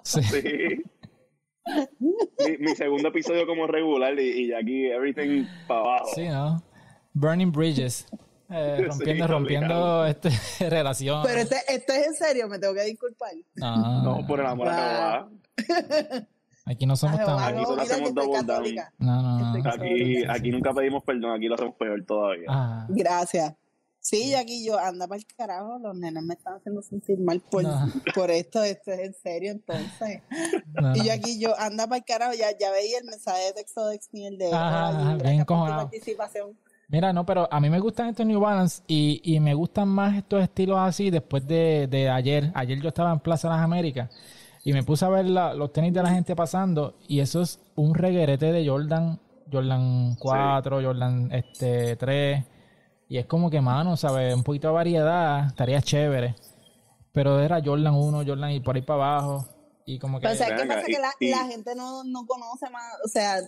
Sí. 0.03 0.21
Sí. 0.23 0.83
mi, 1.99 2.57
mi 2.59 2.75
segundo 2.75 3.09
episodio 3.09 3.45
como 3.45 3.67
regular 3.67 4.17
y, 4.19 4.45
y 4.47 4.53
aquí 4.53 4.85
everything 4.87 5.45
para 5.67 5.81
abajo. 5.81 6.07
Sí, 6.15 6.27
¿no? 6.29 6.61
Burning 7.13 7.51
Bridges. 7.51 8.07
Eh, 8.49 8.85
rompiendo, 8.87 9.25
Sí, 9.25 9.31
rompiendo 9.31 10.05
este, 10.05 10.29
relaciones. 10.69 11.27
Pero 11.27 11.41
este, 11.41 11.55
este 11.67 11.99
es 12.01 12.07
en 12.07 12.13
serio, 12.15 12.47
me 12.47 12.59
tengo 12.59 12.73
que 12.73 12.83
disculpar. 12.83 13.31
No, 13.55 14.01
No, 14.03 14.27
por 14.27 14.39
el 14.39 14.45
amor 14.45 14.67
a 14.69 15.27
Jehová. 15.67 16.27
Aquí 16.65 16.85
no 16.85 16.95
somos 16.97 17.17
tan... 17.23 17.39
Aquí 17.39 17.63
solo 17.63 17.81
hacemos 17.81 18.13
double 18.13 18.43
down. 18.43 18.63
No, 18.97 19.21
no, 19.39 19.69
Aquí, 19.71 20.23
aquí 20.27 20.51
nunca 20.51 20.73
pedimos 20.73 21.03
perdón, 21.03 21.31
aquí 21.35 21.47
lo 21.47 21.55
hacemos 21.55 21.75
peor 21.75 22.03
todavía. 22.05 22.45
Ah, 22.49 22.85
Gracias. 22.89 23.53
Sí, 23.99 24.35
aquí 24.35 24.65
yo, 24.65 24.79
anda 24.79 25.05
para 25.07 25.19
el 25.19 25.25
carajo, 25.27 25.79
los 25.79 25.93
nenes 25.95 26.23
me 26.23 26.33
están 26.35 26.55
haciendo 26.55 26.81
sentir 26.81 27.19
mal 27.19 27.41
por, 27.41 27.63
No. 27.63 27.91
por 28.15 28.31
esto, 28.31 28.63
esto 28.63 28.91
es 28.93 28.99
en 28.99 29.13
serio 29.13 29.51
entonces. 29.51 30.21
no, 30.81 30.95
Y 30.95 31.03
yo 31.07 31.11
aquí 31.13 31.39
yo, 31.39 31.57
anda 31.59 31.87
para 31.87 31.97
el 31.97 32.05
carajo, 32.05 32.33
ya, 32.33 32.47
ya 32.57 32.71
veía 32.71 32.99
el 32.99 33.05
mensaje 33.05 33.47
de 33.47 33.53
texto 33.53 33.85
de 33.87 33.97
Xniel 34.01 34.37
de 34.37 34.47
Ajá, 34.47 34.87
"Ay, 34.87 34.93
ajá, 34.93 35.01
gracias 35.03 35.23
bien 35.23 35.39
encojonado. 35.41 35.81
participación. 35.89 36.57
Mira, 36.89 37.11
no, 37.11 37.25
pero 37.25 37.49
a 37.51 37.59
mí 37.59 37.69
me 37.69 37.79
gustan 37.79 38.09
estos 38.09 38.25
New 38.25 38.39
Balance 38.39 38.81
y, 38.87 39.19
y 39.23 39.39
me 39.41 39.53
gustan 39.53 39.89
más 39.89 40.15
estos 40.15 40.41
estilos 40.41 40.77
así 40.79 41.09
después 41.09 41.45
de, 41.45 41.87
de 41.87 42.09
ayer. 42.09 42.49
Ayer 42.55 42.79
yo 42.81 42.87
estaba 42.89 43.11
en 43.11 43.19
Plaza 43.19 43.49
Las 43.49 43.59
Américas 43.59 44.09
y 44.63 44.71
me 44.71 44.83
puse 44.83 45.03
a 45.03 45.09
ver 45.09 45.25
la- 45.25 45.53
los 45.53 45.73
tenis 45.73 45.93
de 45.93 46.01
la 46.01 46.11
gente 46.11 46.33
pasando 46.35 46.95
y 47.07 47.19
eso 47.19 47.41
es 47.41 47.59
un 47.75 47.93
reguerete 47.93 48.53
de 48.53 48.65
Jordan, 48.67 49.19
Jordan 49.51 50.15
4, 50.17 50.81
Jordan 50.81 51.29
este 51.33 51.97
3 51.97 52.45
y 53.09 53.17
es 53.17 53.25
como 53.25 53.49
que, 53.49 53.59
mano, 53.59 53.97
¿sabes? 53.97 54.33
Un 54.33 54.43
poquito 54.43 54.69
de 54.69 54.73
variedad, 54.73 55.47
estaría 55.47 55.81
chévere. 55.81 56.35
Pero 57.11 57.39
era 57.41 57.61
Jordan 57.63 57.95
1, 57.95 58.23
Jordan 58.25 58.51
y 58.51 58.59
por 58.61 58.75
ahí 58.77 58.81
para 58.81 59.03
abajo 59.17 59.45
y 59.85 59.99
como 59.99 60.19
que... 60.19 60.27
Pero 60.27 60.37
¿sabes 60.39 60.61
qué 60.61 60.67
pasa? 60.67 60.83
y- 60.87 60.93
que 60.93 60.99
la, 60.99 61.11
y- 61.19 61.29
la 61.31 61.45
gente 61.47 61.75
no, 61.75 62.03
no 62.05 62.25
conoce 62.25 62.69
más, 62.69 62.83
o 63.03 63.07
sea, 63.09 63.39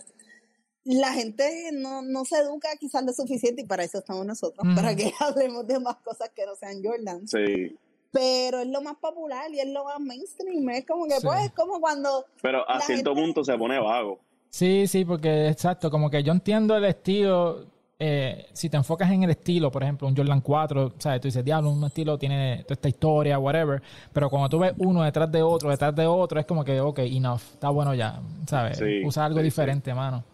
la 0.84 1.12
gente 1.12 1.70
no, 1.72 2.02
no 2.02 2.24
se 2.24 2.38
educa 2.38 2.68
quizás 2.78 3.04
lo 3.04 3.12
suficiente 3.12 3.62
y 3.62 3.66
para 3.66 3.84
eso 3.84 3.98
estamos 3.98 4.24
nosotros, 4.26 4.66
para 4.74 4.94
que 4.96 5.12
hablemos 5.20 5.66
de 5.66 5.78
más 5.80 5.96
cosas 5.96 6.30
que 6.34 6.46
no 6.46 6.54
sean 6.54 6.82
Jordan. 6.82 7.26
Sí. 7.28 7.76
Pero 8.12 8.58
es 8.60 8.66
lo 8.66 8.82
más 8.82 8.96
popular 8.96 9.50
y 9.52 9.60
es 9.60 9.68
lo 9.68 9.84
más 9.84 10.00
mainstream, 10.00 10.68
es 10.70 10.84
como 10.86 11.04
que 11.06 11.14
Sí. 11.20 11.26
pues, 11.26 11.44
es 11.44 11.52
como 11.52 11.80
cuando 11.80 12.24
Pero 12.42 12.68
a 12.68 12.80
cierto 12.80 13.10
gente- 13.14 13.22
punto 13.22 13.44
se 13.44 13.56
pone 13.56 13.78
vago. 13.78 14.18
Sí, 14.48 14.86
sí, 14.88 15.04
porque 15.04 15.48
exacto, 15.48 15.90
como 15.92 16.10
que 16.10 16.22
yo 16.24 16.32
entiendo 16.32 16.76
el 16.76 16.84
estilo, 16.86 17.66
eh, 18.00 18.46
si 18.52 18.68
te 18.68 18.76
enfocas 18.78 19.08
en 19.12 19.22
el 19.22 19.30
estilo, 19.30 19.70
por 19.70 19.84
ejemplo, 19.84 20.08
un 20.08 20.16
Jordan 20.16 20.40
4, 20.40 20.94
¿sabes? 20.98 21.20
Tú 21.20 21.28
dices, 21.28 21.44
diablo, 21.44 21.70
un 21.70 21.84
estilo 21.84 22.18
tiene 22.18 22.64
toda 22.64 22.74
esta 22.74 22.88
historia, 22.88 23.38
whatever, 23.38 23.80
pero 24.12 24.28
cuando 24.28 24.48
tú 24.48 24.58
ves 24.58 24.72
uno 24.78 25.04
detrás 25.04 25.30
de 25.30 25.42
otro, 25.42 25.70
detrás 25.70 25.94
de 25.94 26.06
otro, 26.06 26.40
es 26.40 26.46
como 26.46 26.64
que, 26.64 26.80
ok, 26.80 26.98
enough, 27.00 27.42
está 27.52 27.68
bueno 27.70 27.94
ya, 27.94 28.20
¿sabes? 28.48 28.78
Sí, 28.78 29.04
Usa 29.04 29.26
algo 29.26 29.38
sí, 29.38 29.44
diferente, 29.44 29.94
mano. 29.94 30.24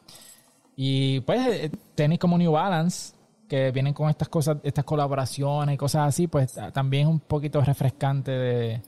Y 0.77 1.20
pues 1.20 1.47
eh, 1.49 1.70
tenis 1.95 2.18
como 2.18 2.37
New 2.37 2.53
Balance, 2.53 3.14
que 3.49 3.70
vienen 3.70 3.95
con 3.95 4.11
estas 4.11 4.29
cosas, 4.29 4.59
estas 4.62 4.85
colaboraciones 4.85 5.74
y 5.74 5.79
cosas 5.79 6.09
así, 6.09 6.27
pues 6.27 6.53
ta- 6.53 6.70
también 6.72 7.05
es 7.07 7.09
un 7.12 7.20
poquito 7.20 7.61
refrescante 7.62 8.31
de... 8.31 8.83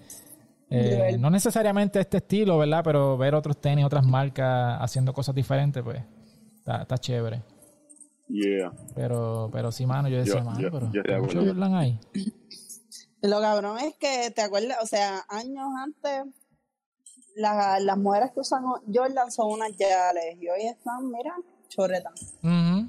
eh, 0.71 1.17
no 1.19 1.31
necesariamente 1.31 1.99
este 2.01 2.19
estilo, 2.19 2.59
¿verdad? 2.59 2.83
Pero 2.85 3.17
ver 3.17 3.35
otros 3.35 3.57
tenis, 3.59 3.85
otras 3.87 4.05
marcas 4.05 4.79
haciendo 4.81 5.13
cosas 5.15 5.35
diferentes, 5.35 5.83
pues 5.83 6.03
está, 6.59 6.83
está 6.83 6.99
chévere. 6.99 7.43
Yeah. 8.29 8.71
Pero, 8.95 9.49
pero 9.51 9.73
sí, 9.73 9.87
mano, 9.87 10.09
yo 10.11 10.19
decía, 10.19 10.41
Yo- 10.41 10.45
mano, 10.45 10.61
yo- 10.61 10.71
pero 10.71 10.89
de 10.91 11.21
mucho. 11.21 11.39
Jordan 11.47 11.75
ahí. 11.75 11.99
Lo 13.23 13.41
cabrón 13.41 13.79
es 13.79 13.95
que, 13.97 14.31
¿te 14.31 14.43
acuerdas? 14.43 14.77
O 14.83 14.87
sea, 14.87 15.25
años 15.31 15.67
antes, 15.83 16.25
la- 17.37 17.81
las 17.81 17.97
mujeres 17.97 18.31
que 18.33 18.41
usan 18.41 18.65
Jordan 18.93 19.31
son 19.31 19.53
unas 19.53 19.71
yales 19.77 20.37
y 20.41 20.49
hoy 20.49 20.67
están, 20.67 21.09
mira, 21.11 21.35
chorretas. 21.69 22.35
Ujú. 22.43 22.89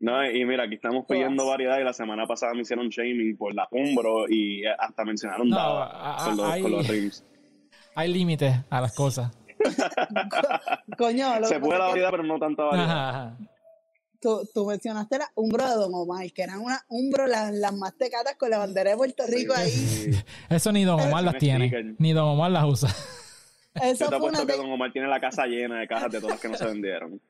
No, 0.00 0.30
y 0.30 0.44
mira, 0.44 0.64
aquí 0.64 0.74
estamos 0.76 1.06
pidiendo 1.06 1.46
variedad 1.46 1.78
y 1.80 1.84
la 1.84 1.92
semana 1.92 2.24
pasada 2.26 2.54
me 2.54 2.60
hicieron 2.62 2.88
shaming 2.88 3.36
por 3.36 3.52
la 3.54 3.66
Umbro 3.72 4.28
y 4.28 4.64
hasta 4.66 5.04
mencionaron 5.04 5.48
No, 5.48 5.56
Dava 5.56 5.86
a- 5.86 6.22
a- 6.22 6.24
con, 6.28 6.36
los, 6.36 6.46
hay- 6.50 6.62
con 6.62 6.70
los 6.70 6.86
rims. 6.88 7.24
Hay 7.96 8.12
límites 8.12 8.54
a 8.70 8.80
las 8.80 8.94
cosas. 8.94 9.32
Coño, 10.96 11.40
lo 11.40 11.46
Se 11.46 11.58
puede 11.60 11.78
la 11.78 11.86
variedad, 11.88 12.10
pero 12.10 12.22
no 12.22 12.38
tanta 12.38 12.62
variedad. 12.64 12.84
Ajá, 12.90 13.08
ajá. 13.10 13.36
tú, 14.20 14.48
tú 14.54 14.66
mencionaste 14.66 15.18
la 15.18 15.30
Umbro 15.34 15.66
de 15.68 15.74
Don 15.74 15.90
Omar, 15.94 16.30
que 16.32 16.42
eran 16.42 16.60
una 16.60 16.80
Umbro, 16.88 17.26
las, 17.26 17.52
las 17.54 17.74
más 17.76 17.94
tecatas 17.96 18.36
con 18.36 18.50
la 18.50 18.58
bandera 18.58 18.90
de 18.90 18.96
Puerto 18.96 19.24
Rico 19.26 19.54
ahí. 19.56 19.70
Sí. 19.70 20.10
Eso 20.48 20.70
ni 20.72 20.84
Don 20.84 21.00
Omar 21.00 21.24
las 21.24 21.38
tiene. 21.38 21.96
Ni 21.98 22.12
Don 22.12 22.28
Omar 22.28 22.50
las 22.52 22.64
usa. 22.64 22.88
Eso 23.74 24.04
Yo 24.04 24.10
te 24.10 24.18
fue, 24.18 24.28
una 24.28 24.38
apuesto 24.38 24.46
que 24.46 24.56
Don 24.56 24.70
Omar 24.70 24.92
tiene 24.92 25.08
la 25.08 25.20
casa 25.20 25.44
llena 25.46 25.80
de 25.80 25.88
cajas 25.88 26.10
de 26.10 26.20
todas 26.20 26.34
las 26.34 26.40
que 26.40 26.48
no 26.48 26.54
se 26.56 26.64
vendieron. 26.72 27.20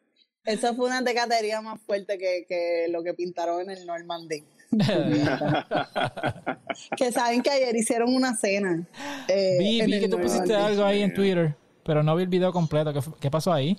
Eso 0.48 0.74
fue 0.74 0.86
una 0.86 1.04
tecatería 1.04 1.60
más 1.60 1.80
fuerte 1.82 2.18
que, 2.18 2.46
que 2.48 2.86
lo 2.90 3.02
que 3.02 3.14
pintaron 3.14 3.60
en 3.62 3.70
el 3.70 3.86
Normandy. 3.86 4.44
Que 6.96 7.10
saben 7.10 7.42
que 7.42 7.50
ayer 7.50 7.74
hicieron 7.74 8.14
una 8.14 8.36
cena. 8.36 8.86
eh, 9.28 9.56
vi, 9.58 9.80
vi 9.82 10.00
que 10.00 10.08
tú 10.08 10.20
pusiste 10.20 10.54
algo 10.54 10.84
ahí 10.84 11.02
en 11.02 11.12
Twitter, 11.12 11.56
pero 11.84 12.02
no 12.02 12.14
vi 12.14 12.22
el 12.22 12.28
video 12.28 12.52
completo. 12.52 12.92
¿Qué, 13.20 13.30
pasó 13.30 13.52
ahí? 13.52 13.78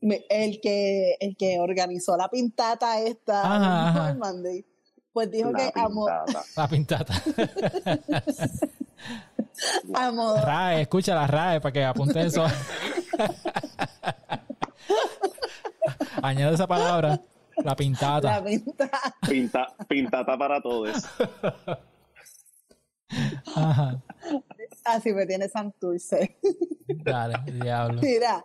El 0.00 0.60
que 0.60 1.16
el 1.20 1.36
que 1.36 1.58
organizó 1.58 2.16
la 2.16 2.28
pintata 2.28 3.00
esta 3.00 3.40
Ajá, 3.40 3.56
en 3.56 3.62
ajá. 3.64 4.12
Normandy, 4.12 4.64
pues 5.12 5.30
dijo 5.30 5.50
La 5.50 5.58
que 5.58 5.72
pintata. 5.72 6.44
La 6.56 6.68
pintata. 6.68 7.14
a 9.94 10.12
modo 10.12 10.40
RAE, 10.40 10.82
escucha 10.82 11.14
la 11.14 11.26
RAE 11.26 11.60
para 11.60 11.72
que 11.72 11.84
apunte 11.84 12.24
eso. 12.24 12.44
Añade 16.22 16.54
esa 16.54 16.66
palabra. 16.66 17.20
La 17.58 17.64
la 17.64 17.76
pintata. 17.76 18.44
pintata 18.44 19.14
Pinta, 19.28 19.74
pintata 19.88 20.36
para 20.36 20.60
todos. 20.60 21.04
Ajá. 23.54 24.02
así 24.84 25.12
me 25.12 25.26
tiene 25.26 25.48
Santurce. 25.48 26.38
Dale, 27.04 27.38
diablo. 27.52 28.00
Mira. 28.02 28.44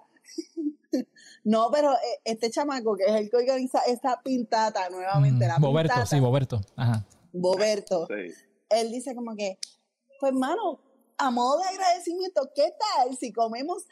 No, 1.44 1.70
pero 1.72 1.94
eh, 1.94 2.22
este 2.26 2.52
chamaco 2.52 2.96
que 2.96 3.06
es 3.06 3.12
el 3.14 3.30
que 3.30 3.38
organiza 3.38 3.80
esta 3.88 4.22
pintata 4.22 4.90
nuevamente, 4.90 5.48
la 5.48 5.58
Mm, 5.58 5.62
Boberto, 5.62 5.94
pintata, 5.94 6.06
sí, 6.06 6.20
Boberto. 6.20 6.62
Ajá. 6.76 7.06
Boberto, 7.34 8.08
Sí. 8.08 8.34
él 8.70 8.92
dice 8.92 9.16
como 9.16 9.36
que, 9.36 9.58
pues 10.20 10.34
mano, 10.34 10.80
a 11.18 11.32
modo 11.32 11.60
de 11.62 11.68
agradecimiento, 11.70 12.50
¿qué 12.56 12.74
tal 12.80 13.16
si 13.18 13.32
comemos 13.32 13.86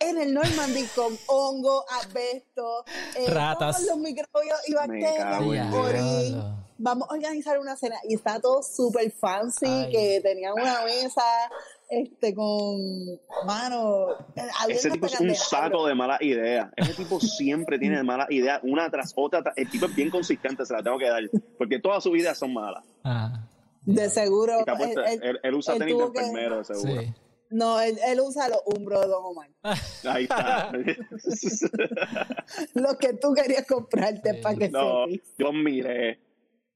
en 0.00 0.18
el 0.18 0.32
Normandy 0.34 0.84
con 0.94 1.16
hongo, 1.28 1.84
asbesto, 2.00 2.84
eh, 3.16 3.30
Ratas. 3.30 3.76
todos 3.76 3.88
los 3.90 3.98
microbios 3.98 4.58
y 4.66 4.74
bacterias 4.74 5.40
orín? 5.72 6.42
Vamos 6.82 7.10
a 7.10 7.12
organizar 7.14 7.58
una 7.58 7.76
cena 7.76 7.96
y 8.08 8.14
está 8.14 8.40
todo 8.40 8.62
súper 8.62 9.12
fancy, 9.12 9.66
Ay. 9.66 9.92
que 9.92 10.20
tenían 10.22 10.54
una 10.54 10.82
mesa 10.84 11.22
este 11.90 12.34
con 12.34 12.78
mano 13.44 14.12
eh, 14.34 14.48
Ese 14.68 14.90
tipo 14.90 15.04
es 15.06 15.20
un 15.20 15.34
saco 15.34 15.86
de 15.86 15.94
malas 15.94 16.22
ideas. 16.22 16.70
Ese 16.76 16.94
tipo 16.94 17.20
siempre 17.20 17.78
tiene 17.78 18.02
malas 18.02 18.30
ideas, 18.30 18.60
una 18.62 18.88
tras 18.90 19.12
otra. 19.14 19.40
tra- 19.40 19.52
El 19.56 19.68
tipo 19.70 19.86
es 19.86 19.94
bien 19.94 20.08
consistente, 20.08 20.64
se 20.64 20.72
la 20.72 20.82
tengo 20.82 20.96
que 20.98 21.08
dar. 21.10 21.20
Porque 21.58 21.78
todas 21.80 22.02
sus 22.02 22.16
ideas 22.16 22.38
son 22.38 22.54
malas. 22.54 22.82
Ajá. 23.02 23.46
de 23.84 24.08
seguro 24.10 24.60
él- 24.60 24.94
él- 25.06 25.20
él, 25.22 25.40
él 25.42 25.54
usa 25.54 25.72
él 25.74 25.80
tenis 25.80 25.96
de 25.98 26.12
que- 26.12 26.20
de 26.20 26.64
seguro. 26.64 27.00
Sí. 27.02 27.14
No 27.50 27.80
él, 27.80 27.98
él 28.06 28.20
usa 28.20 28.48
los 28.48 28.60
umbros 28.64 29.00
de 29.02 29.08
Don 29.08 29.24
Omar 29.24 29.48
Ahí 30.04 30.24
está. 30.24 30.72
lo 32.74 32.96
que 32.98 33.14
tú 33.14 33.32
querías 33.34 33.66
comprarte 33.66 34.34
para 34.34 34.56
que 34.56 34.68
no, 34.68 35.06
sepas. 35.06 35.28
yo 35.38 35.52
miré. 35.52 36.18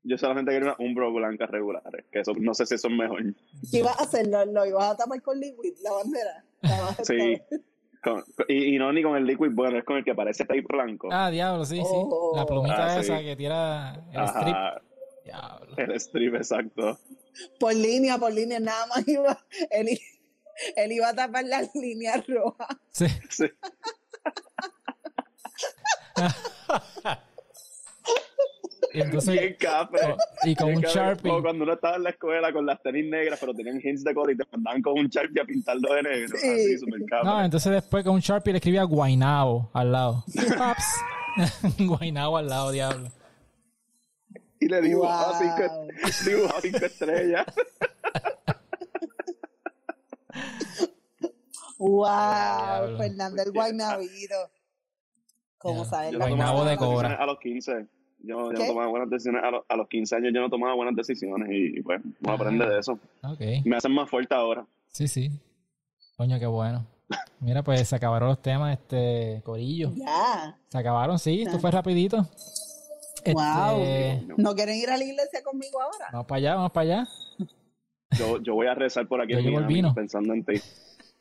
Yo 0.06 0.18
solamente 0.18 0.52
quería 0.52 0.74
una 0.74 0.86
Umbro 0.86 1.10
blancas 1.14 1.48
regulares. 1.50 2.04
Que 2.12 2.20
eso, 2.20 2.32
no 2.38 2.52
sé 2.52 2.66
si 2.66 2.76
son 2.76 2.94
mejor. 2.96 3.22
¿Qué 3.70 3.78
ibas 3.78 3.98
a 3.98 4.02
hacerlo? 4.02 4.44
¿Lo 4.44 4.66
ibas 4.66 4.90
a 4.90 4.96
tapar 4.98 5.22
con 5.22 5.40
liquid, 5.40 5.72
la 5.82 5.92
bandera? 5.92 6.44
La 6.60 6.94
Sí. 7.04 7.40
Con- 8.02 8.22
y, 8.48 8.74
y 8.74 8.78
no 8.78 8.92
ni 8.92 9.02
con 9.02 9.16
el 9.16 9.24
liquid 9.24 9.48
bueno, 9.52 9.78
es 9.78 9.84
con 9.84 9.96
el 9.96 10.04
que 10.04 10.14
parece 10.14 10.44
tape 10.44 10.60
blanco. 10.68 11.08
Ah, 11.10 11.30
diablo, 11.30 11.64
sí, 11.64 11.76
sí. 11.76 11.82
Oh. 11.86 12.34
La 12.36 12.44
plumita 12.44 12.84
Ah, 12.98 13.02
sí. 13.02 13.10
esa 13.10 13.22
que 13.22 13.34
tira 13.34 13.94
el 14.12 14.24
strip. 14.24 14.56
Diablo. 15.24 15.74
el 15.78 15.92
strip, 15.92 16.34
exacto. 16.34 16.98
por 17.58 17.74
línea, 17.74 18.18
por 18.18 18.30
línea, 18.30 18.60
nada 18.60 18.86
más 18.88 19.08
iba, 19.08 19.38
i- 19.90 19.98
él 20.76 20.92
iba 20.92 21.08
a 21.08 21.14
tapar 21.14 21.44
las 21.44 21.74
líneas 21.74 22.26
rojas. 22.26 22.68
Sí. 22.92 23.06
Sí. 23.30 23.46
Y 28.92 29.00
entonces, 29.00 29.32
Bien 29.34 29.56
café. 29.58 29.98
oh, 30.12 30.16
y 30.44 30.54
con 30.54 30.66
Bien 30.68 30.76
un 30.78 30.82
café. 30.82 30.94
Sharpie. 30.98 31.30
Como 31.30 31.42
cuando 31.42 31.64
uno 31.64 31.72
estaba 31.72 31.96
en 31.96 32.04
la 32.04 32.10
escuela 32.10 32.52
con 32.52 32.64
las 32.64 32.80
tenis 32.80 33.04
negras, 33.10 33.38
pero 33.40 33.52
tenían 33.52 33.80
hints 33.82 34.04
de 34.04 34.14
color 34.14 34.30
y 34.32 34.36
te 34.36 34.44
mandaban 34.52 34.82
con 34.82 34.92
un 34.98 35.08
Sharpie 35.08 35.42
a 35.42 35.44
pintarlo 35.44 35.94
de 35.94 36.02
negro. 36.04 36.38
Sí. 36.40 36.48
Así, 36.48 36.78
super 36.78 37.00
café. 37.08 37.24
No, 37.24 37.44
entonces 37.44 37.72
después 37.72 38.04
con 38.04 38.14
un 38.14 38.20
Sharpie 38.20 38.52
le 38.52 38.58
escribía 38.58 38.84
Guainao 38.84 39.70
al 39.74 39.90
lado. 39.90 40.24
Guainao 41.78 42.36
al 42.36 42.48
lado, 42.48 42.70
diablo. 42.70 43.08
y 44.60 44.68
le 44.68 44.80
digo, 44.80 45.00
Wow. 45.00 45.34
cinco, 45.40 45.86
dibujaba 46.30 46.60
cinco 46.60 46.78
estrellas. 46.86 47.46
¡Wow! 51.78 52.04
Diablo. 52.04 52.98
Fernando 52.98 53.42
el 53.42 53.52
Guaynabito. 53.52 54.34
¿Cómo 55.58 55.84
sabes? 55.84 56.12
Yo 56.12 56.18
la 56.18 56.26
no 56.26 56.30
tomaba 56.32 56.70
de 56.70 56.76
cobra. 56.76 57.14
A 57.14 57.26
los 57.26 57.38
15. 57.38 57.86
Yo, 58.26 58.52
yo 58.52 58.58
no 58.58 58.66
tomaba 58.66 58.86
buenas 58.88 59.10
decisiones. 59.10 59.42
A, 59.44 59.50
los- 59.50 59.64
a 59.68 59.76
los 59.76 59.88
15 59.88 60.16
años 60.16 60.32
yo 60.34 60.40
no 60.40 60.50
tomaba 60.50 60.74
buenas 60.74 60.94
decisiones 60.96 61.48
y, 61.50 61.80
pues 61.82 62.00
uno 62.22 62.32
aprende 62.32 62.66
de 62.66 62.78
eso. 62.78 62.92
Ok. 63.22 63.40
Me 63.64 63.76
hacen 63.76 63.92
más 63.92 64.08
fuerte 64.08 64.34
ahora. 64.34 64.66
Sí, 64.88 65.08
sí. 65.08 65.30
Coño, 66.16 66.38
qué 66.38 66.46
bueno. 66.46 66.86
Mira, 67.40 67.62
pues 67.62 67.86
se 67.88 67.96
acabaron 67.96 68.28
los 68.30 68.40
temas, 68.40 68.78
este, 68.78 69.42
Corillo. 69.44 69.92
Ya. 69.94 70.56
Se 70.68 70.78
acabaron, 70.78 71.18
sí, 71.18 71.42
esto 71.42 71.58
fue 71.58 71.70
rapidito. 71.70 72.26
Este, 73.16 73.32
Wow. 73.32 74.34
¿No 74.38 74.54
quieren 74.54 74.76
ir 74.76 74.90
a 74.90 74.96
la 74.96 75.04
iglesia 75.04 75.42
conmigo 75.42 75.80
ahora? 75.80 76.06
Vamos 76.12 76.26
para 76.26 76.38
allá, 76.38 76.54
vamos 76.56 76.72
para 76.72 76.82
allá. 77.00 77.08
Yo, 78.18 78.40
yo 78.40 78.54
voy 78.54 78.66
a 78.68 78.74
rezar 78.74 79.06
por 79.08 79.20
aquí 79.20 79.32
Yo 79.32 79.38
en 79.38 79.44
llevo 79.44 79.58
el 79.58 79.64
Miami, 79.64 79.74
vino. 79.74 79.94
pensando 79.94 80.32
en 80.34 80.44
ti. 80.44 80.60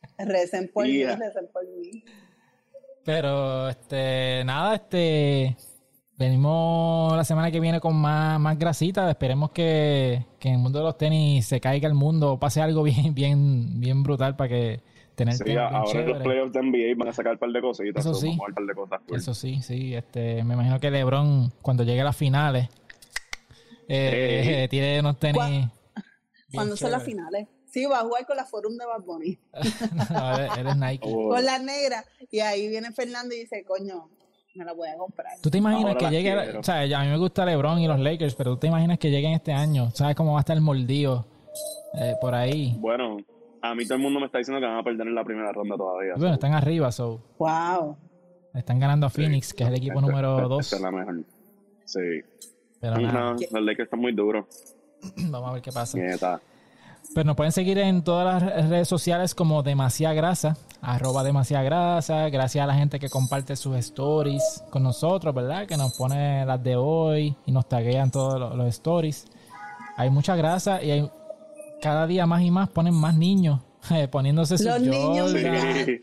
Recen 0.18 0.70
por 0.74 0.86
Yeah. 0.86 1.16
mí, 1.16 1.24
recen 1.26 1.48
por 1.52 1.64
mí. 1.68 2.04
Pero, 3.06 3.68
este, 3.70 4.44
nada, 4.46 4.76
este, 4.76 5.58
venimos 6.18 7.16
la 7.18 7.24
semana 7.26 7.52
que 7.52 7.60
viene 7.60 7.80
con 7.82 7.96
más, 7.96 8.40
más 8.40 8.58
grasita. 8.58 9.10
Esperemos 9.10 9.52
que, 9.52 10.26
que 10.40 10.48
en 10.50 10.56
el 10.56 10.60
mundo 10.62 10.80
de 10.80 10.86
los 10.86 10.98
tenis 10.98 11.46
se 11.46 11.60
caiga 11.60 11.88
el 11.88 11.96
mundo, 11.96 12.40
pase 12.40 12.62
algo 12.62 12.84
bien, 12.84 13.14
bien, 13.14 13.80
bien 13.80 14.04
brutal 14.04 14.36
para 14.36 14.48
que 14.50 14.80
tener 15.16 15.36
Sí, 15.36 15.56
ahora 15.56 16.02
los 16.02 16.24
playoffs 16.24 16.54
de 16.54 16.62
NBA 16.64 16.96
van 16.98 17.10
a 17.10 17.14
sacar 17.14 17.34
un 17.34 17.40
par 17.40 17.50
de 17.52 17.62
cositas. 17.62 18.04
Eso 18.06 18.14
so, 18.16 18.22
sí. 18.22 18.28
vamos 18.30 18.40
a 18.40 18.46
ver 18.46 18.50
un 18.50 18.56
par 18.56 18.66
de 18.66 18.74
cosas. 18.74 19.02
cool. 19.08 19.18
Eso 19.18 19.34
sí, 19.34 19.62
sí, 19.62 19.94
este, 19.96 20.44
me 20.44 20.54
imagino 20.54 20.80
que 20.80 20.90
LeBron 20.90 21.52
cuando 21.62 21.84
llegue 21.84 22.02
a 22.02 22.06
las 22.06 22.16
finales 22.18 22.70
eh, 23.90 24.64
Eh. 24.64 24.68
tiene 24.72 25.00
unos 25.02 25.20
tenis. 25.20 25.36
¿Cuá- 25.36 25.50
bien 25.50 25.72
¿Cuándo 26.54 26.78
son 26.78 26.92
las 26.92 27.04
finales? 27.04 27.48
Sí, 27.74 27.86
va 27.88 28.02
a 28.02 28.04
jugar 28.04 28.24
con 28.28 28.38
la 28.38 28.46
Forum 28.46 28.78
de 28.78 28.86
Bad 28.86 29.02
Bunny. 29.02 29.38
No, 30.14 30.36
eres, 30.38 30.58
eres 30.60 30.78
Nike. 30.78 31.10
Oh, 31.12 31.30
Con 31.30 31.44
las 31.44 31.64
negras. 31.64 32.06
Y 32.30 32.40
ahí 32.40 32.68
viene 32.68 32.92
Fernando 32.92 33.34
y 33.34 33.40
dice, 33.40 33.64
coño, 33.66 34.10
me 34.54 34.64
la 34.64 34.74
voy 34.74 34.88
a 34.90 34.96
comprar. 34.96 35.34
¿Tú 35.42 35.50
te 35.50 35.58
imaginas 35.58 35.96
Ahora 35.96 36.00
que 36.10 36.16
llegue, 36.16 36.32
quiero. 36.44 36.60
o 36.60 36.64
sea, 36.64 36.86
ya 36.86 37.02
a 37.02 37.04
mí 37.04 37.10
me 37.10 37.18
gusta 37.18 37.44
LeBron 37.46 37.80
y 37.80 37.88
los 37.88 38.00
Lakers, 38.00 38.36
pero 38.36 38.52
tú 38.54 38.58
te 38.60 38.68
imaginas 38.68 39.00
que 39.00 39.10
lleguen 39.10 39.32
este 39.34 39.52
año, 39.54 39.90
¿sabes 39.92 40.16
cómo 40.16 40.34
va 40.34 40.40
a 40.40 40.42
estar 40.42 40.56
el 40.56 40.62
mordido 40.62 41.26
eh, 41.96 42.14
por 42.22 42.36
ahí? 42.36 42.76
Bueno, 42.78 43.18
a 43.64 43.74
mí 43.74 43.86
todo 43.86 43.96
el 43.96 44.04
mundo 44.04 44.20
me 44.20 44.28
está 44.28 44.38
diciendo 44.38 44.60
que 44.62 44.68
van 44.68 44.78
a 44.78 44.84
perder 44.84 45.08
en 45.08 45.16
la 45.16 45.24
primera 45.24 45.52
ronda 45.52 45.76
todavía. 45.76 46.14
Bueno, 46.14 46.28
so, 46.30 46.34
están 46.36 46.54
arriba, 46.54 46.92
so, 46.92 47.20
Wow. 47.40 47.98
están 48.54 48.80
ganando 48.80 49.08
a 49.08 49.10
Phoenix, 49.10 49.52
que 49.52 49.64
es 49.64 49.70
el 49.70 49.76
equipo 49.78 50.00
número 50.00 50.36
esta- 50.38 50.48
2. 50.48 50.60
esta 50.66 50.76
es 50.76 50.82
la 50.84 50.92
mejor. 50.92 51.24
Sí. 51.86 52.00
Pero 52.80 52.98
nada, 53.00 53.20
No, 53.32 53.36
los 53.52 53.64
Lakers 53.64 53.88
están 53.88 54.00
muy 54.00 54.14
duros. 54.14 54.46
vamos 55.32 55.50
a 55.50 55.54
ver 55.54 55.62
qué 55.64 55.72
pasa. 55.72 55.98
Nieta. 55.98 56.40
Pues 57.14 57.26
nos 57.26 57.36
pueden 57.36 57.52
seguir 57.52 57.78
en 57.78 58.04
todas 58.04 58.42
las 58.42 58.70
redes 58.70 58.88
sociales 58.88 59.36
como 59.36 59.62
Demasiada 59.62 60.14
Grasa, 60.14 60.58
arroba 60.82 61.24
Demasiada 61.24 61.64
Grasa. 61.64 62.30
Gracias 62.30 62.64
a 62.64 62.68
la 62.68 62.76
gente 62.76 63.00
que 63.00 63.10
comparte 63.10 63.56
sus 63.56 63.76
stories 63.78 64.64
con 64.70 64.84
nosotros, 64.84 65.34
¿verdad? 65.36 65.68
Que 65.68 65.78
nos 65.78 65.96
pone 65.96 66.46
las 66.46 66.64
de 66.64 66.76
hoy 66.76 67.36
y 67.46 67.52
nos 67.52 67.68
taguean 67.70 68.10
todos 68.10 68.40
los, 68.40 68.56
los 68.56 68.68
stories. 68.68 69.26
Hay 69.96 70.10
mucha 70.10 70.36
grasa 70.36 70.82
y 70.82 70.92
hay, 70.92 71.12
cada 71.82 72.08
día 72.08 72.26
más 72.26 72.42
y 72.42 72.50
más 72.50 72.70
ponen 72.70 72.94
más 72.94 73.16
niños 73.16 73.60
eh, 73.92 74.08
poniéndose 74.12 74.58
sus 74.58 74.68
Los 74.68 74.82
niños. 74.82 75.32
Sí. 75.32 76.00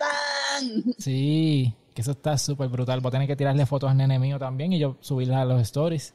Sí, 0.98 1.74
que 1.94 2.02
eso 2.02 2.12
está 2.12 2.36
súper 2.36 2.68
brutal. 2.68 3.00
Voy 3.00 3.08
a 3.08 3.12
tener 3.12 3.26
que 3.26 3.36
tirarle 3.36 3.64
fotos 3.66 3.90
al 3.90 3.96
nene 3.96 4.18
mío 4.18 4.38
también 4.38 4.72
y 4.72 4.78
yo 4.78 4.96
subirlas 5.00 5.38
a 5.38 5.44
los 5.44 5.60
stories. 5.62 6.14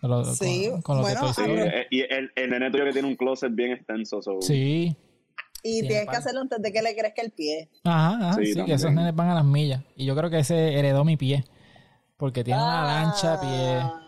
Con 0.00 0.10
lo- 0.10 0.22
con- 0.22 0.34
Sí, 0.36 0.70
con 0.82 0.96
de 0.98 1.02
bueno, 1.02 1.32
Sí, 1.32 1.42
eh, 1.46 1.86
y 1.90 2.00
el, 2.02 2.30
el 2.34 2.50
nene 2.50 2.70
tuyo 2.70 2.84
que 2.84 2.92
tiene 2.92 3.08
un 3.08 3.16
closet 3.16 3.54
bien 3.54 3.72
extenso. 3.72 4.20
so- 4.22 4.40
Sí. 4.42 4.94
Y 5.62 5.80
Tiene 5.80 5.88
tienes 5.88 6.08
que 6.10 6.16
hacerlo 6.16 6.40
antes 6.42 6.62
de 6.62 6.72
que 6.72 6.80
le 6.82 6.94
crezca 6.94 7.22
el 7.22 7.32
pie. 7.32 7.68
Ajá, 7.82 8.28
ajá, 8.28 8.32
Sí, 8.34 8.52
sí, 8.52 8.64
que 8.64 8.74
esos 8.74 8.92
nenes 8.92 9.14
van 9.16 9.30
a 9.30 9.34
las 9.34 9.44
millas. 9.44 9.82
Y 9.96 10.04
yo 10.06 10.14
creo 10.14 10.30
que 10.30 10.38
ese 10.40 10.74
heredó 10.78 11.04
mi 11.04 11.16
pie. 11.16 11.44
Porque 12.16 12.44
tiene 12.44 12.60
una 12.62 12.84
lancha 12.84 13.40
pie. 13.40 13.48
Ah. 13.82 14.02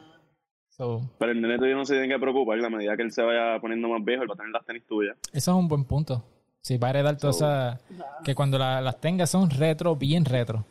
So, 0.68 1.10
Pero 1.18 1.32
el 1.32 1.40
nene 1.42 1.58
tuyo 1.58 1.74
no 1.74 1.84
se 1.84 1.94
tiene 1.94 2.08
que 2.08 2.18
preocupar. 2.20 2.64
A 2.64 2.70
medida 2.70 2.96
que 2.96 3.02
él 3.02 3.10
se 3.12 3.22
vaya 3.22 3.60
poniendo 3.60 3.88
más 3.88 4.04
viejo, 4.04 4.22
él 4.22 4.30
va 4.30 4.34
a 4.34 4.36
tener 4.36 4.52
las 4.52 4.64
tenis 4.64 4.84
tuyas. 4.86 5.16
eso 5.32 5.50
es 5.50 5.56
un 5.56 5.66
buen 5.66 5.84
punto. 5.84 6.24
Si 6.60 6.76
va 6.76 6.88
a 6.88 6.90
heredar 6.90 7.16
todas 7.16 7.38
So- 7.38 7.46
esas... 7.46 7.80
Que 8.24 8.34
cuando 8.36 8.58
la- 8.58 8.80
las 8.80 9.00
tenga 9.00 9.26
son 9.26 9.50
retro, 9.50 9.96
bien 9.96 10.24
retro. 10.24 10.64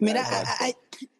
Mira, 0.00 0.22
a- 0.22 0.64
a- 0.64 0.70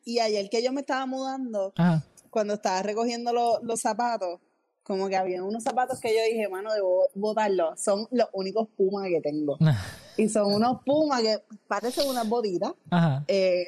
y 0.05 0.19
ayer 0.19 0.49
que 0.51 0.63
yo 0.65 0.73
me 0.73 0.81
estaba 0.81 1.07
mudando, 1.07 1.73
Ajá. 1.77 2.03
Cuando 2.31 2.55
estaba 2.55 2.83
recogiendo 2.83 3.33
lo- 3.33 3.61
los 3.63 3.81
zapatos, 3.81 4.41
como 4.83 5.09
que 5.09 5.17
había 5.17 5.43
unos 5.45 5.63
zapatos 5.63 6.01
que 6.01 6.09
yo 6.15 6.23
dije, 6.31 6.49
mano, 6.49 6.73
debo 6.73 7.09
botarlos. 7.15 7.79
Son 7.81 8.07
los 8.11 8.29
únicos 8.33 8.69
pumas 8.77 9.07
que 9.09 9.21
tengo. 9.21 9.57
Y 10.17 10.29
son 10.29 10.53
unos 10.53 10.83
pumas 10.85 11.23
que 11.23 11.37
parecen 11.69 12.09
unas 12.09 12.29
botitas. 12.29 12.73
Ajá. 12.91 13.25
Eh, 13.29 13.67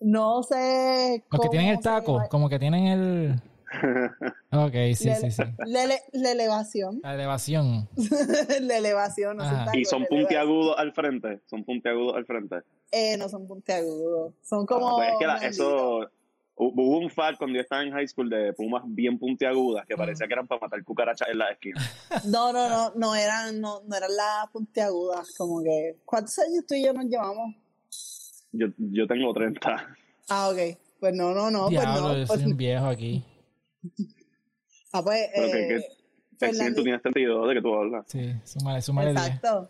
no 0.00 0.42
sé 0.42 1.22
Los 1.30 1.40
que 1.42 1.48
tienen 1.50 1.68
el 1.70 1.80
taco, 1.80 2.22
como 2.30 2.48
que 2.48 2.58
tienen 2.58 2.86
el... 2.86 3.42
Ok, 4.50 4.72
sí, 4.96 5.10
sí, 5.20 5.30
sí. 5.30 5.42
La, 5.66 5.84
ele- 5.84 6.00
la 6.12 6.30
elevación. 6.32 7.00
La 7.02 7.14
elevación. 7.14 7.86
la 8.62 8.78
elevación, 8.78 9.36
no 9.36 9.44
son 9.44 9.74
y 9.74 9.84
son 9.84 10.06
puntiagudos 10.06 10.74
al 10.78 10.92
frente. 10.94 11.40
Son 11.50 11.62
puntiagudos 11.64 12.16
al 12.16 12.24
frente. 12.24 12.56
Eh, 12.90 13.18
no 13.18 13.28
son 13.28 13.46
puntiagudos. 13.46 14.32
Son 14.42 14.64
como. 14.64 14.88
Ah, 14.88 14.94
pues 14.96 15.08
es 15.10 15.16
que 15.18 15.26
la- 15.26 15.36
eso. 15.46 16.00
Hu- 16.58 16.72
Hubo 16.74 16.98
un 16.98 17.10
fad 17.10 17.34
cuando 17.38 17.56
yo 17.56 17.62
estaba 17.62 17.82
en 17.82 17.92
high 17.92 18.06
school 18.08 18.28
de 18.28 18.52
pumas 18.52 18.82
bien 18.86 19.18
puntiagudas 19.18 19.86
que 19.86 19.96
parecía 19.96 20.26
que 20.26 20.32
eran 20.34 20.46
para 20.46 20.60
matar 20.60 20.82
cucarachas 20.84 21.28
en 21.28 21.38
la 21.38 21.50
esquina. 21.50 21.80
No, 22.26 22.52
no, 22.52 22.68
no, 22.68 22.92
no 22.96 23.14
eran, 23.14 23.60
no, 23.60 23.82
no 23.86 23.96
eran 23.96 24.14
las 24.16 24.48
puntiagudas. 24.52 25.34
Como 25.36 25.62
que. 25.62 25.96
¿Cuántos 26.04 26.38
años 26.40 26.64
tú 26.66 26.74
y 26.74 26.84
yo 26.84 26.92
nos 26.92 27.04
llevamos? 27.06 27.54
Yo, 28.52 28.66
yo 28.78 29.06
tengo 29.06 29.32
30. 29.32 29.96
Ah, 30.28 30.48
ok. 30.50 30.78
Pues 31.00 31.14
no, 31.14 31.32
no, 31.32 31.50
no. 31.50 31.60
Pues 31.68 31.70
Diablo, 31.80 32.00
no. 32.08 32.18
yo 32.18 32.26
Pues, 32.26 32.40
soy 32.40 32.50
un 32.50 32.56
viejo 32.56 32.86
aquí. 32.86 33.24
ah, 34.92 35.02
pues. 35.02 35.28
Pero 35.34 35.52
que- 35.52 35.64
eh, 35.64 35.68
que- 35.68 35.98
Fernando- 36.38 36.70
Si 36.70 36.74
tú 36.76 36.82
tienes 36.84 37.02
32, 37.02 37.48
¿de 37.48 37.54
que 37.54 37.60
tú 37.62 37.74
hablas? 37.74 38.04
Sí, 38.08 38.32
súmale, 38.44 38.80
súmale 38.80 39.10
10. 39.12 39.26
Exacto. 39.26 39.68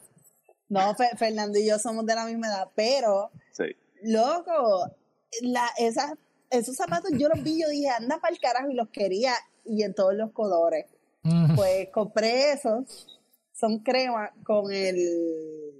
No, 0.68 0.94
Fe- 0.94 1.16
Fernando 1.16 1.58
y 1.58 1.66
yo 1.66 1.78
somos 1.78 2.04
de 2.04 2.14
la 2.14 2.26
misma 2.26 2.48
edad, 2.48 2.68
pero, 2.74 3.30
Sí. 3.52 3.64
loco, 4.02 4.86
la, 5.40 5.66
esas, 5.78 6.12
esos 6.50 6.76
zapatos 6.76 7.10
yo 7.18 7.28
los 7.28 7.42
vi, 7.42 7.60
yo 7.60 7.68
dije, 7.68 7.88
anda 7.88 8.18
para 8.18 8.32
el 8.34 8.40
carajo 8.40 8.70
y 8.70 8.74
los 8.74 8.88
quería 8.88 9.32
y 9.64 9.82
en 9.82 9.94
todos 9.94 10.14
los 10.14 10.32
colores. 10.32 10.86
Mm, 11.22 11.54
Pues 11.56 11.88
compré 11.92 12.52
esos, 12.52 13.06
son 13.52 13.80
crema 13.80 14.30
con 14.44 14.72
el 14.72 15.74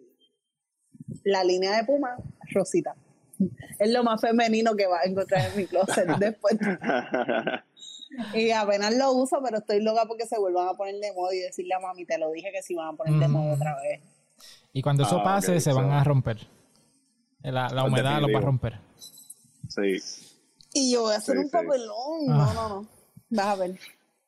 la 1.24 1.42
línea 1.44 1.76
de 1.76 1.84
puma 1.84 2.16
rosita. 2.52 2.94
Es 3.78 3.90
lo 3.90 4.02
más 4.02 4.20
femenino 4.20 4.74
que 4.76 4.86
va 4.86 5.00
a 5.00 5.04
encontrar 5.04 5.50
en 5.50 5.56
mi 5.56 5.66
closet 5.66 6.06
después. 6.18 6.58
Y 8.34 8.50
apenas 8.50 8.94
lo 8.96 9.12
uso, 9.12 9.40
pero 9.44 9.58
estoy 9.58 9.80
loca 9.82 10.04
porque 10.06 10.26
se 10.26 10.38
vuelvan 10.38 10.68
a 10.68 10.74
poner 10.74 10.96
de 10.96 11.12
moda 11.12 11.34
y 11.34 11.38
decirle 11.38 11.74
a 11.74 11.80
mami, 11.80 12.04
te 12.04 12.18
lo 12.18 12.30
dije 12.32 12.50
que 12.52 12.62
se 12.62 12.72
iban 12.72 12.88
a 12.88 12.96
poner 12.96 13.14
de 13.20 13.28
Mm. 13.28 13.30
moda 13.32 13.54
otra 13.54 13.76
vez. 13.76 14.00
Y 14.72 14.82
cuando 14.82 15.04
eso 15.04 15.18
Ah, 15.20 15.24
pase, 15.24 15.60
se 15.60 15.72
van 15.72 15.90
a 15.90 16.02
romper. 16.04 16.46
La, 17.42 17.68
la 17.68 17.84
humedad 17.84 18.20
los 18.20 18.30
va 18.34 18.38
a 18.38 18.42
romper. 18.42 18.74
sí. 19.68 19.98
Y 20.72 20.92
yo 20.92 21.02
voy 21.02 21.14
a 21.14 21.18
hacer 21.18 21.34
Sí, 21.34 21.38
un 21.40 21.46
sí. 21.46 21.50
papelón. 21.52 22.30
Ah. 22.30 22.52
No, 22.54 22.54
no, 22.54 22.68
no. 22.68 22.86
Vas 23.30 23.46
a 23.46 23.54
ver. 23.56 23.78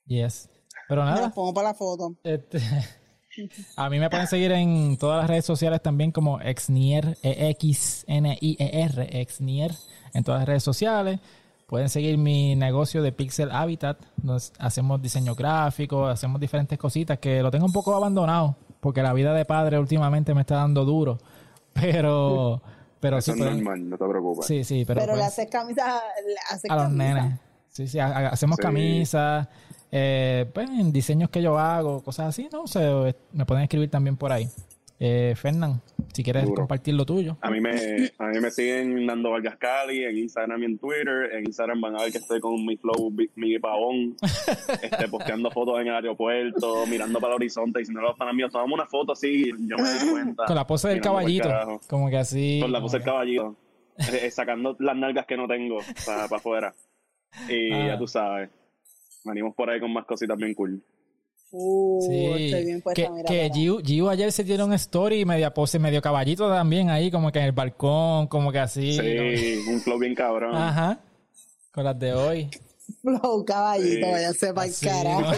Yes. 0.07 0.49
Pero 0.89 1.05
Me 1.05 1.11
nada, 1.11 1.23
las 1.23 1.33
pongo 1.33 1.55
para 1.55 1.69
la 1.69 1.75
foto. 1.75 2.15
este, 2.25 2.59
a 3.77 3.89
mí 3.91 3.99
me 3.99 4.11
pueden 4.11 4.27
seguir 4.27 4.53
en 4.53 4.97
todas 4.99 5.21
las 5.21 5.29
redes 5.31 5.45
sociales 5.45 5.81
también 5.83 6.11
como 6.13 6.41
Exnier, 6.41 7.17
E 7.23 7.49
E-X-N-I-E-R, 7.49 9.21
Exnier, 9.21 9.73
en 10.15 10.25
todas 10.25 10.41
las 10.41 10.49
redes 10.49 10.63
sociales. 10.65 11.21
Pueden 11.67 11.89
seguir 11.89 12.19
mi 12.19 12.57
negocio 12.57 13.01
de 13.03 13.13
Pixel 13.13 13.53
Habitat. 13.53 13.99
Nos 14.23 14.53
hacemos 14.59 15.01
diseño 15.01 15.37
gráfico, 15.37 16.07
hacemos 16.07 16.41
diferentes 16.41 16.77
cositas 16.79 17.19
que 17.21 17.43
lo 17.43 17.51
tengo 17.53 17.67
un 17.67 17.73
poco 17.73 17.95
abandonado 17.95 18.57
porque 18.81 19.03
la 19.03 19.13
vida 19.13 19.33
de 19.35 19.45
padre 19.45 19.79
últimamente 19.79 20.35
me 20.35 20.41
está 20.41 20.57
dando 20.57 20.85
duro. 20.85 21.19
Pero, 21.75 22.61
pero 23.01 23.19
Eso 23.19 23.33
sí, 23.33 23.39
es 23.41 23.45
pueden- 23.45 23.65
normal, 23.65 23.89
no 23.91 23.99
te 23.99 24.05
preocupes. 24.07 24.47
sí, 24.47 24.63
sí, 24.65 24.85
pero, 24.87 25.01
Pero, 25.01 25.13
le 25.13 25.19
pueden- 25.19 25.27
haces 25.27 25.47
camisa, 25.51 26.03
le 26.27 26.35
haces 26.55 26.71
a 26.71 26.75
los 26.75 26.85
camisa. 26.85 27.15
nenes. 27.15 27.39
Sí, 27.71 27.87
sí, 27.89 27.99
ha- 27.99 28.07
ha- 28.07 28.29
hacemos 28.29 28.57
Sí. 28.57 28.63
camisas, 28.63 29.49
eh, 29.93 30.51
pues, 30.53 30.69
en 30.71 30.93
diseños 30.93 31.31
que 31.31 31.41
yo 31.43 31.59
hago, 31.59 32.03
cosas 32.03 32.29
así, 32.29 32.49
¿no? 32.53 32.63
O 32.63 32.67
sea, 32.67 33.13
me 33.33 33.47
pueden 33.47 33.63
escribir 33.65 33.91
también 33.91 34.17
por 34.17 34.33
ahí. 34.33 34.49
Eh, 35.03 35.33
Fernán, 35.35 35.81
si 36.13 36.23
quieres 36.23 36.45
compartir 36.55 36.93
lo 36.93 37.07
tuyo. 37.07 37.39
A 37.41 37.51
mí 37.51 37.59
me, 37.59 37.71
a 38.19 38.27
mí 38.27 38.39
me 38.39 38.51
siguen 38.51 39.07
Nando 39.07 39.31
Vargas 39.31 39.57
Cali 39.57 40.05
en 40.05 40.19
Instagram 40.19 40.61
y 40.63 40.67
en 40.67 40.79
Twitter. 40.79 41.31
En 41.33 41.47
Instagram 41.47 41.81
van 41.81 41.97
a 41.97 42.03
ver 42.03 42.13
que 42.13 42.19
estoy 42.19 42.39
con 42.39 42.65
mi 42.67 42.77
flow, 42.77 43.11
mi- 43.35 43.59
pavón, 43.59 44.15
este, 44.83 45.09
posteando 45.09 45.51
fotos 45.51 45.81
en 45.81 45.87
el 45.89 45.95
aeropuerto, 45.95 46.87
mirando 46.87 47.19
para 47.19 47.33
el 47.33 47.37
horizonte, 47.37 47.79
diciendo 47.79 48.03
los 48.03 48.15
panas 48.19 48.35
míos, 48.35 48.53
tomamos 48.53 48.75
una 48.75 48.87
foto 48.87 49.13
así, 49.15 49.51
yo 49.61 49.77
me 49.79 49.83
doy 49.83 50.11
cuenta. 50.11 50.45
Con 50.47 50.57
la 50.57 50.67
pose 50.67 50.89
del 50.89 51.01
caballito. 51.01 51.49
Como 51.89 52.11
que 52.11 52.19
así. 52.19 52.59
Con 52.61 52.71
la 52.71 52.81
pose 52.83 52.99
del 52.99 53.05
caballito. 53.07 53.57
Eh, 53.97 54.21
eh, 54.27 54.31
sacando 54.31 54.77
las 54.81 54.97
nalgas 54.97 55.25
que 55.25 55.37
no 55.39 55.49
tengo 55.49 55.79
para 56.05 56.25
afuera. 56.25 56.75
Y 57.49 57.73
Ah. 57.73 57.87
ya 57.89 57.99
tú 57.99 58.07
sabes. 58.07 58.51
Venimos 59.25 59.55
por 59.55 59.71
ahí 59.71 59.81
con 59.81 59.93
más 59.95 60.05
cositas 60.05 60.37
bien 60.37 60.53
cool. 60.55 60.83
Uh, 61.53 62.09
que- 62.09 62.45
estoy 62.47 62.65
bien 62.65 62.77
Sí, 62.77 62.83
puesta, 62.83 63.03
que, 63.03 63.11
mira, 63.11 63.29
que 63.29 63.43
para- 63.49 63.55
Giu, 63.55 63.81
Giu 63.83 64.09
ayer 64.09 64.31
se 64.33 64.45
dieron 64.45 64.73
story, 64.75 65.25
media 65.25 65.53
pose, 65.53 65.79
medio 65.81 66.01
caballito 66.01 66.49
también 66.49 66.91
ahí, 66.91 67.11
como 67.11 67.33
que 67.33 67.41
en 67.41 67.47
el 67.47 67.53
balcón, 67.53 68.29
como 68.29 68.53
que 68.53 68.61
así. 68.61 68.93
Sí, 68.97 69.65
un 69.69 69.81
flow 69.81 69.99
bien 69.99 70.15
cabrón. 70.15 70.55
Ajá. 70.55 71.01
Con 71.73 71.83
las 71.85 71.99
de 71.99 72.13
hoy. 72.15 72.49
Flow 73.03 73.45
caballito, 73.45 74.07
Sí. 74.07 74.13
vaya 74.13 74.33
sepa 74.33 74.65
el 74.65 74.71
Así, 74.71 74.87
carajo. 74.87 75.21
¿no? 75.23 75.31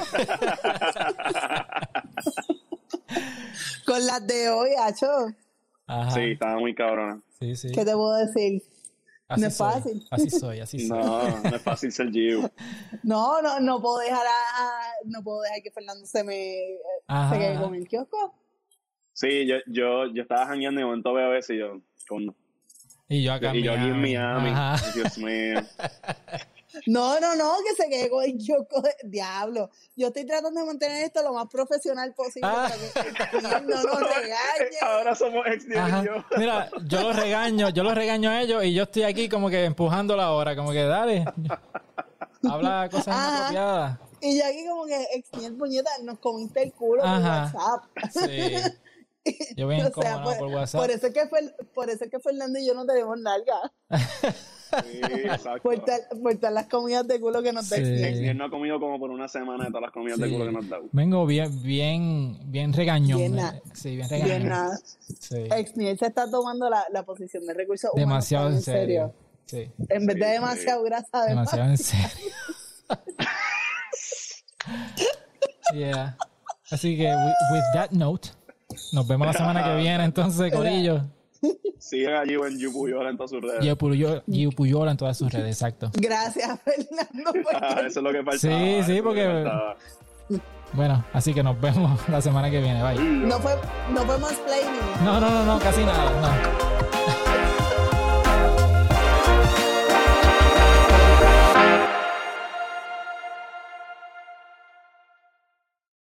Con 3.87 4.07
las 4.07 4.27
de 4.27 4.49
hoy, 4.51 4.71
Hacho, 4.81 5.07
Ajá. 5.87 6.11
Sí, 6.13 6.21
estaba 6.33 6.59
muy 6.59 6.75
cabrón. 6.75 7.23
Sí, 7.39 7.55
sí. 7.57 7.69
¿qué 7.73 7.85
te 7.85 7.93
puedo 7.93 8.15
decir? 8.17 8.63
Así 9.33 9.41
no 9.41 9.47
es 9.49 9.57
soy, 9.57 9.73
fácil. 9.73 10.07
Así 10.11 10.31
soy, 10.41 10.61
así 10.61 10.87
soy. 10.87 10.99
No, 10.99 11.41
no 11.41 11.57
es 11.57 11.63
fácil 11.63 11.93
ser 11.93 12.11
Giu. 12.11 12.49
No, 13.03 13.43
no, 13.43 13.61
no 13.61 13.81
puedo 13.81 13.99
dejar 13.99 14.27
a, 14.27 14.83
no 15.05 15.23
puedo 15.23 15.43
dejar 15.43 15.63
que 15.63 15.71
Fernando 15.71 16.07
se 16.07 16.23
me 16.25 16.57
Ajá, 17.07 17.33
se 17.35 17.39
quede 17.41 17.53
ajá. 17.55 17.63
con 17.63 17.75
el 17.75 17.89
kiosco. 17.89 18.35
Sí, 19.15 19.47
yo, 19.47 19.57
yo, 19.67 20.07
yo 20.13 20.23
estaba 20.23 20.47
jangueando 20.47 20.81
y 20.81 20.83
de 20.83 20.87
momento 20.87 21.13
veo 21.13 21.35
eso 21.35 21.53
y 21.53 21.59
yo, 21.59 21.81
con, 22.09 22.35
Y 23.09 23.23
yo 23.23 23.33
acá 23.33 23.55
y 23.55 23.63
yo 23.63 23.73
aquí 23.73 23.85
en 23.89 24.01
Miami. 24.01 24.51
Ajá. 24.51 24.91
Dios 24.95 25.19
mío. 25.19 25.61
No, 26.87 27.21
no, 27.21 27.37
no, 27.37 27.55
que 27.69 27.75
se 27.83 27.89
quede 27.89 28.11
el 28.25 28.39
de 28.39 28.97
diablo. 29.05 29.71
Yo 29.97 30.09
estoy 30.09 30.25
tratando 30.27 30.61
de 30.61 30.67
mantener 30.67 31.05
esto 31.05 31.23
lo 31.23 31.33
más 31.33 31.47
profesional 31.49 32.13
posible 32.15 32.49
Ah. 32.53 32.69
para 32.71 33.11
que 33.31 33.37
el 33.37 33.43
no 33.67 33.83
nos 33.83 34.01
regañe. 34.01 34.79
Ahora 34.81 35.15
somos 35.15 35.47
ex 35.47 35.65
y 35.67 36.05
yo. 36.05 36.25
Mira, 36.37 36.71
yo 36.87 37.01
los 37.03 37.17
regaño, 37.17 37.69
yo 37.71 37.83
los 37.83 37.95
regaño 37.95 38.31
a 38.31 38.41
ellos 38.43 38.65
y 38.65 38.75
yo 38.75 38.85
estoy 38.85 39.03
aquí 39.05 39.29
como 39.29 39.49
que 39.51 39.65
empujando 39.65 40.17
la 40.17 40.33
hora, 40.33 40.57
como 40.57 40.73
que 40.73 40.85
dale. 40.85 41.25
Habla 42.49 42.89
cosas 42.91 43.09
Ajá. 43.09 43.29
inapropiadas. 43.29 43.99
Y 44.21 44.39
yo 44.39 44.47
aquí 44.47 44.67
como 44.69 44.87
que, 44.87 45.03
extiende 45.15 45.59
puñeta, 45.59 45.91
nos 46.03 46.19
comiste 46.19 46.63
el 46.63 46.73
culo 46.73 47.03
Ajá. 47.05 47.51
por 47.53 47.61
WhatsApp. 47.61 47.85
Sí. 48.13 48.55
Yo 49.57 49.69
bien 49.69 49.87
O 49.95 50.01
sea, 50.03 50.11
incómodo 50.13 50.25
por, 50.31 50.39
por 50.39 50.49
WhatsApp. 50.57 50.81
por 50.81 50.91
eso 50.91 51.07
es 51.09 51.15
que 51.15 51.27
fue, 51.29 51.55
por 51.75 51.91
eso 51.91 52.05
es 52.05 52.11
que 52.11 52.19
Fernando 52.21 52.59
y 52.59 52.67
yo 52.67 52.75
no 52.75 52.85
tenemos 52.87 53.19
nalga. 53.21 53.73
Sí, 54.85 55.01
exacto. 55.25 55.63
Por, 55.63 55.79
tal- 55.85 56.01
por 56.23 56.53
las 56.53 56.67
comidas 56.67 57.07
de 57.07 57.21
culo 57.21 57.43
que 57.43 57.53
nos 57.53 57.69
da 57.69 57.77
Sí. 57.77 57.83
Exniel. 57.83 58.05
Exniel 58.05 58.39
no 58.39 58.45
ha 58.47 58.51
comido 58.51 58.81
como 58.81 58.99
por 58.99 59.11
una 59.11 59.29
semana 59.29 59.65
de 59.65 59.71
todas 59.71 59.83
las 59.83 59.93
comidas 59.93 60.19
de 60.19 60.31
culo 60.31 60.47
que 60.47 60.53
nos 60.53 60.69
dado. 60.69 60.85
Vengo 60.93 61.27
bien, 61.27 61.63
bien, 61.63 62.39
bien 62.51 62.73
regañón. 62.73 63.19
Bien 63.19 63.39
eh. 63.39 63.63
Sí, 63.75 63.97
bien 63.97 64.09
regañón. 64.09 64.39
Bien 64.39 64.49
nada. 64.49 64.79
Sí. 65.21 65.45
Exniel 65.57 65.99
se 65.99 66.07
está 66.07 66.31
tomando 66.31 66.71
la, 66.71 66.85
la 66.93 67.03
posición 67.03 67.45
de 67.47 67.55
recursos 67.55 67.91
humanos 67.93 68.09
Demasiado 68.09 68.49
en 68.51 68.63
serio. 68.63 69.15
Sí, 69.47 69.71
En 69.91 70.07
vez 70.07 70.17
de 70.17 70.25
Sí, 70.25 70.31
demasiado 70.33 70.83
grasa 70.85 71.23
de 71.25 71.29
demasiado 71.31 71.69
en 71.71 71.79
serio. 71.79 72.33
yeah. 75.75 76.17
Así 76.71 76.97
que, 76.97 77.05
with, 77.05 77.35
with 77.53 77.63
that 77.75 77.91
note, 77.91 78.31
nos 78.93 79.07
vemos 79.07 79.27
la 79.27 79.33
semana 79.35 79.63
que 79.65 79.77
viene 79.77 80.05
entonces, 80.05 80.51
Corillo. 80.53 81.03
Sigan 81.79 82.15
allí 82.15 82.35
en 82.35 82.59
Yupuyola 82.59 83.11
en 83.11 83.17
todas 83.17 83.31
sus 83.31 83.41
redes. 83.43 83.61
Gio 83.63 83.77
Puyola, 83.77 84.23
Puyola 84.57 84.91
en 84.93 84.97
todas 84.97 85.17
sus 85.19 85.33
redes, 85.33 85.57
exacto. 85.57 85.91
Gracias, 85.95 86.61
Fernando. 86.63 87.33
Ah, 87.53 87.69
porque- 87.75 87.87
eso 87.89 88.01
es 88.01 88.05
lo 88.05 88.13
que 88.13 88.23
faltaba. 88.23 88.39
Sí, 88.39 88.83
sí, 88.87 89.03
porque-. 89.03 89.45
Bueno, 90.75 91.05
así 91.13 91.35
que 91.35 91.43
nos 91.43 91.61
vemos 91.61 92.01
la 92.09 92.21
semana 92.23 92.51
que 92.51 92.61
viene. 92.61 92.83
Bye. 92.83 92.99
no 93.03 93.39
fue, 93.41 93.53
no 93.93 94.03
fue 94.05 94.19
mansplaining. 94.19 94.81
No, 95.05 95.21
no, 95.21 95.29
no, 95.31 95.45
no, 95.45 95.59
casi 95.59 95.85
nada. 95.85 96.11
No. 96.21 97.22